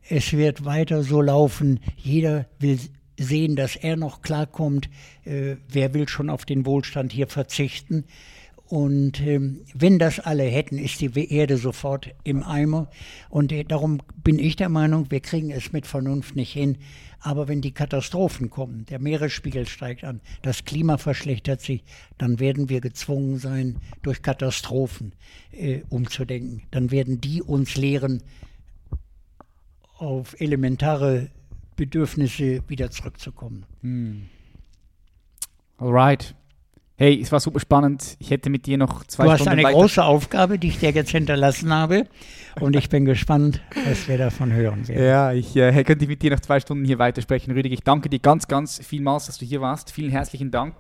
Es 0.08 0.32
wird 0.32 0.64
weiter 0.64 1.02
so 1.04 1.20
laufen. 1.20 1.80
Jeder 1.96 2.46
will 2.58 2.80
sehen, 3.16 3.56
dass 3.56 3.76
er 3.76 3.96
noch 3.96 4.22
klarkommt. 4.22 4.88
Äh, 5.24 5.56
wer 5.68 5.92
will 5.94 6.08
schon 6.08 6.30
auf 6.30 6.44
den 6.44 6.66
Wohlstand 6.66 7.12
hier 7.12 7.28
verzichten? 7.28 8.04
Und 8.68 9.20
ähm, 9.22 9.62
wenn 9.72 9.98
das 9.98 10.20
alle 10.20 10.42
hätten, 10.42 10.76
ist 10.76 11.00
die 11.00 11.32
Erde 11.32 11.56
sofort 11.56 12.14
im 12.22 12.42
Eimer. 12.42 12.90
Und 13.30 13.50
äh, 13.50 13.64
darum 13.64 14.02
bin 14.22 14.38
ich 14.38 14.56
der 14.56 14.68
Meinung, 14.68 15.10
wir 15.10 15.20
kriegen 15.20 15.50
es 15.50 15.72
mit 15.72 15.86
Vernunft 15.86 16.36
nicht 16.36 16.52
hin. 16.52 16.76
Aber 17.20 17.48
wenn 17.48 17.62
die 17.62 17.72
Katastrophen 17.72 18.50
kommen, 18.50 18.84
der 18.84 18.98
Meeresspiegel 18.98 19.66
steigt 19.66 20.04
an, 20.04 20.20
das 20.42 20.66
Klima 20.66 20.98
verschlechtert 20.98 21.62
sich, 21.62 21.82
dann 22.18 22.40
werden 22.40 22.68
wir 22.68 22.82
gezwungen 22.82 23.38
sein, 23.38 23.78
durch 24.02 24.20
Katastrophen 24.20 25.14
äh, 25.50 25.80
umzudenken. 25.88 26.62
Dann 26.70 26.90
werden 26.90 27.22
die 27.22 27.42
uns 27.42 27.74
lehren, 27.74 28.22
auf 29.96 30.38
elementare 30.40 31.30
Bedürfnisse 31.74 32.62
wieder 32.68 32.90
zurückzukommen. 32.90 33.64
Alright. 35.78 36.34
Hey, 37.00 37.20
es 37.22 37.30
war 37.30 37.38
super 37.38 37.60
spannend. 37.60 38.16
Ich 38.18 38.32
hätte 38.32 38.50
mit 38.50 38.66
dir 38.66 38.76
noch 38.76 39.04
zwei 39.04 39.22
Du 39.24 39.30
hast 39.30 39.42
Stunden 39.42 39.60
eine 39.60 39.68
weiter- 39.68 39.78
große 39.78 40.02
Aufgabe, 40.04 40.58
die 40.58 40.66
ich 40.66 40.78
dir 40.80 40.90
jetzt 40.90 41.10
hinterlassen 41.10 41.72
habe. 41.72 42.06
Und 42.60 42.74
ich 42.74 42.88
bin 42.88 43.04
gespannt, 43.04 43.60
was 43.88 44.08
wir 44.08 44.18
davon 44.18 44.52
hören 44.52 44.88
werden. 44.88 45.04
Ja, 45.04 45.32
ich 45.32 45.54
äh, 45.54 45.84
könnte 45.84 46.08
mit 46.08 46.22
dir 46.22 46.32
noch 46.32 46.40
zwei 46.40 46.58
Stunden 46.58 46.84
hier 46.84 46.98
weitersprechen. 46.98 47.52
Rüdiger, 47.54 47.72
ich 47.74 47.84
danke 47.84 48.08
dir 48.08 48.18
ganz, 48.18 48.48
ganz 48.48 48.84
vielmals, 48.84 49.26
dass 49.26 49.38
du 49.38 49.46
hier 49.46 49.60
warst. 49.60 49.92
Vielen 49.92 50.10
herzlichen 50.10 50.50
Dank. 50.50 50.74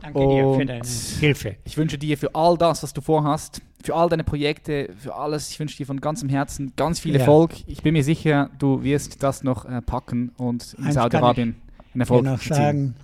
Danke 0.00 0.20
dir 0.20 0.26
für 0.42 0.46
Und- 0.46 0.66
deine 0.68 0.82
Hilfe. 1.20 1.56
Ich 1.64 1.76
wünsche 1.76 1.98
dir 1.98 2.16
für 2.16 2.34
all 2.34 2.56
das, 2.56 2.82
was 2.82 2.94
du 2.94 3.02
vorhast, 3.02 3.60
für 3.82 3.94
all 3.94 4.08
deine 4.08 4.24
Projekte, 4.24 4.88
für 4.96 5.14
alles, 5.14 5.50
ich 5.50 5.60
wünsche 5.60 5.76
dir 5.76 5.84
von 5.84 6.00
ganzem 6.00 6.30
Herzen 6.30 6.72
ganz 6.76 6.98
viel 6.98 7.12
Ja. 7.12 7.20
Erfolg. 7.20 7.52
Ich 7.66 7.82
bin 7.82 7.92
mir 7.92 8.04
sicher, 8.04 8.48
du 8.58 8.82
wirst 8.82 9.22
das 9.22 9.42
noch 9.44 9.66
äh, 9.66 9.82
packen 9.82 10.30
und 10.38 10.74
in 10.78 10.92
Saudi-Arabien 10.92 11.56
einen 11.92 12.00
Erfolg 12.00 12.24
will 12.24 12.30
noch 12.30 12.38
erzielen. 12.38 12.54
sagen, 12.56 12.94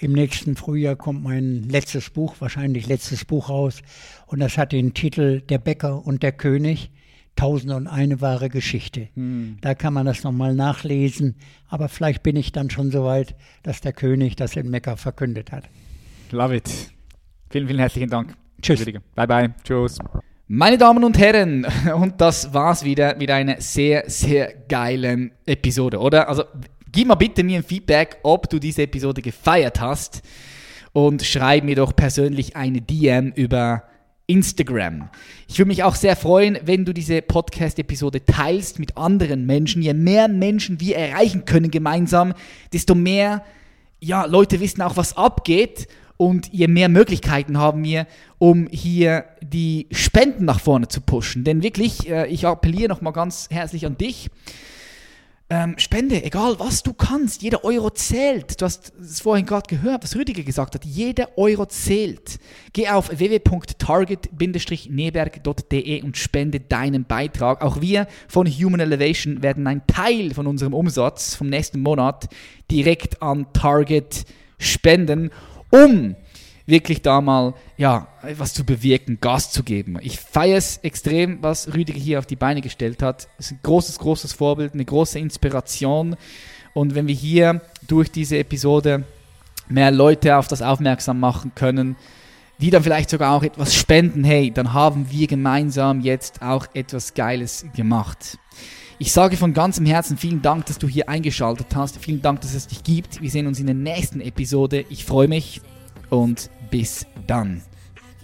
im 0.00 0.12
nächsten 0.12 0.56
Frühjahr 0.56 0.96
kommt 0.96 1.24
mein 1.24 1.64
letztes 1.68 2.10
Buch, 2.10 2.36
wahrscheinlich 2.38 2.86
letztes 2.86 3.24
Buch 3.24 3.48
raus. 3.48 3.82
Und 4.26 4.40
das 4.40 4.56
hat 4.56 4.72
den 4.72 4.94
Titel 4.94 5.40
Der 5.40 5.58
Bäcker 5.58 6.06
und 6.06 6.22
der 6.22 6.32
König. 6.32 6.90
Tausend 7.34 7.72
und 7.72 7.86
eine 7.86 8.20
wahre 8.20 8.48
Geschichte. 8.48 9.08
Hm. 9.14 9.58
Da 9.60 9.74
kann 9.76 9.94
man 9.94 10.06
das 10.06 10.24
nochmal 10.24 10.56
nachlesen. 10.56 11.36
Aber 11.68 11.88
vielleicht 11.88 12.24
bin 12.24 12.34
ich 12.34 12.50
dann 12.50 12.68
schon 12.68 12.90
so 12.90 13.04
weit, 13.04 13.36
dass 13.62 13.80
der 13.80 13.92
König 13.92 14.34
das 14.34 14.56
in 14.56 14.70
Mekka 14.70 14.96
verkündet 14.96 15.52
hat. 15.52 15.64
Love 16.32 16.56
it. 16.56 16.90
Vielen, 17.50 17.68
vielen 17.68 17.78
herzlichen 17.78 18.10
Dank. 18.10 18.34
Tschüss. 18.60 18.84
Bye, 19.14 19.26
bye. 19.26 19.54
Tschüss. 19.62 19.98
Meine 20.48 20.78
Damen 20.78 21.04
und 21.04 21.18
Herren, 21.18 21.66
und 21.94 22.20
das 22.20 22.52
war's 22.52 22.84
wieder 22.84 23.14
mit 23.16 23.30
einer 23.30 23.60
sehr, 23.60 24.04
sehr 24.06 24.52
geilen 24.68 25.32
Episode, 25.46 25.98
oder? 25.98 26.28
Also, 26.28 26.44
gib 26.92 27.08
mal 27.08 27.14
bitte 27.14 27.42
mir 27.44 27.58
ein 27.58 27.64
Feedback, 27.64 28.18
ob 28.22 28.48
du 28.48 28.58
diese 28.58 28.82
Episode 28.82 29.22
gefeiert 29.22 29.80
hast 29.80 30.22
und 30.92 31.22
schreib 31.22 31.64
mir 31.64 31.76
doch 31.76 31.94
persönlich 31.94 32.56
eine 32.56 32.80
DM 32.80 33.32
über 33.34 33.84
Instagram. 34.26 35.08
Ich 35.48 35.58
würde 35.58 35.68
mich 35.68 35.84
auch 35.84 35.94
sehr 35.94 36.14
freuen, 36.14 36.58
wenn 36.62 36.84
du 36.84 36.92
diese 36.92 37.22
Podcast-Episode 37.22 38.24
teilst 38.24 38.78
mit 38.78 38.96
anderen 38.96 39.46
Menschen. 39.46 39.80
Je 39.80 39.94
mehr 39.94 40.28
Menschen 40.28 40.80
wir 40.80 40.96
erreichen 40.96 41.46
können 41.46 41.70
gemeinsam, 41.70 42.34
desto 42.72 42.94
mehr 42.94 43.42
ja, 44.00 44.26
Leute 44.26 44.60
wissen 44.60 44.82
auch, 44.82 44.96
was 44.96 45.16
abgeht 45.16 45.88
und 46.18 46.52
je 46.52 46.68
mehr 46.68 46.88
Möglichkeiten 46.88 47.58
haben 47.58 47.84
wir, 47.84 48.06
um 48.38 48.68
hier 48.70 49.24
die 49.40 49.86
Spenden 49.92 50.44
nach 50.44 50.60
vorne 50.60 50.88
zu 50.88 51.00
pushen. 51.00 51.44
Denn 51.44 51.62
wirklich, 51.62 52.10
äh, 52.10 52.26
ich 52.26 52.46
appelliere 52.46 52.88
nochmal 52.88 53.12
ganz 53.12 53.48
herzlich 53.50 53.86
an 53.86 53.96
dich. 53.96 54.28
Ähm, 55.50 55.78
Spende, 55.78 56.22
egal 56.24 56.58
was 56.58 56.82
du 56.82 56.92
kannst, 56.92 57.40
jeder 57.40 57.64
Euro 57.64 57.88
zählt. 57.88 58.60
Du 58.60 58.66
hast 58.66 58.92
es 59.00 59.22
vorhin 59.22 59.46
gerade 59.46 59.66
gehört, 59.66 60.04
was 60.04 60.14
Rüdiger 60.14 60.42
gesagt 60.42 60.74
hat. 60.74 60.84
Jeder 60.84 61.38
Euro 61.38 61.64
zählt. 61.64 62.38
Geh 62.74 62.90
auf 62.90 63.18
www.target-neberg.de 63.18 66.02
und 66.02 66.18
spende 66.18 66.60
deinen 66.60 67.04
Beitrag. 67.04 67.62
Auch 67.62 67.80
wir 67.80 68.06
von 68.28 68.46
Human 68.46 68.80
Elevation 68.80 69.42
werden 69.42 69.66
einen 69.66 69.86
Teil 69.86 70.34
von 70.34 70.46
unserem 70.46 70.74
Umsatz 70.74 71.34
vom 71.34 71.46
nächsten 71.46 71.80
Monat 71.80 72.28
direkt 72.70 73.22
an 73.22 73.46
Target 73.54 74.26
spenden, 74.58 75.30
um 75.70 76.14
wirklich 76.68 77.00
da 77.00 77.20
mal 77.20 77.54
ja, 77.76 78.08
was 78.36 78.52
zu 78.52 78.64
bewirken, 78.64 79.18
Gas 79.20 79.50
zu 79.50 79.62
geben. 79.64 79.98
Ich 80.02 80.20
feiere 80.20 80.58
es 80.58 80.76
extrem, 80.78 81.42
was 81.42 81.72
Rüdiger 81.72 81.98
hier 81.98 82.18
auf 82.18 82.26
die 82.26 82.36
Beine 82.36 82.60
gestellt 82.60 83.02
hat. 83.02 83.28
Es 83.38 83.46
ist 83.46 83.52
ein 83.52 83.60
großes, 83.62 83.98
großes 83.98 84.34
Vorbild, 84.34 84.74
eine 84.74 84.84
große 84.84 85.18
Inspiration. 85.18 86.16
Und 86.74 86.94
wenn 86.94 87.06
wir 87.06 87.14
hier 87.14 87.62
durch 87.86 88.10
diese 88.10 88.36
Episode 88.38 89.04
mehr 89.68 89.90
Leute 89.90 90.36
auf 90.36 90.46
das 90.46 90.60
aufmerksam 90.60 91.20
machen 91.20 91.52
können, 91.54 91.96
die 92.60 92.70
dann 92.70 92.82
vielleicht 92.82 93.08
sogar 93.08 93.34
auch 93.34 93.42
etwas 93.42 93.74
spenden, 93.74 94.24
hey, 94.24 94.50
dann 94.50 94.74
haben 94.74 95.10
wir 95.10 95.26
gemeinsam 95.26 96.00
jetzt 96.00 96.42
auch 96.42 96.66
etwas 96.74 97.14
Geiles 97.14 97.64
gemacht. 97.74 98.36
Ich 98.98 99.12
sage 99.12 99.36
von 99.36 99.54
ganzem 99.54 99.86
Herzen 99.86 100.18
vielen 100.18 100.42
Dank, 100.42 100.66
dass 100.66 100.78
du 100.78 100.88
hier 100.88 101.08
eingeschaltet 101.08 101.68
hast. 101.74 101.98
Vielen 101.98 102.20
Dank, 102.20 102.40
dass 102.42 102.52
es 102.52 102.66
dich 102.66 102.82
gibt. 102.82 103.22
Wir 103.22 103.30
sehen 103.30 103.46
uns 103.46 103.60
in 103.60 103.66
der 103.66 103.76
nächsten 103.76 104.20
Episode. 104.20 104.84
Ich 104.90 105.04
freue 105.04 105.28
mich 105.28 105.62
und 106.10 106.50
bis 106.70 107.06
dann. 107.26 107.62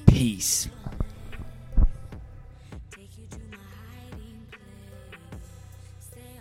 Peace. 0.06 0.68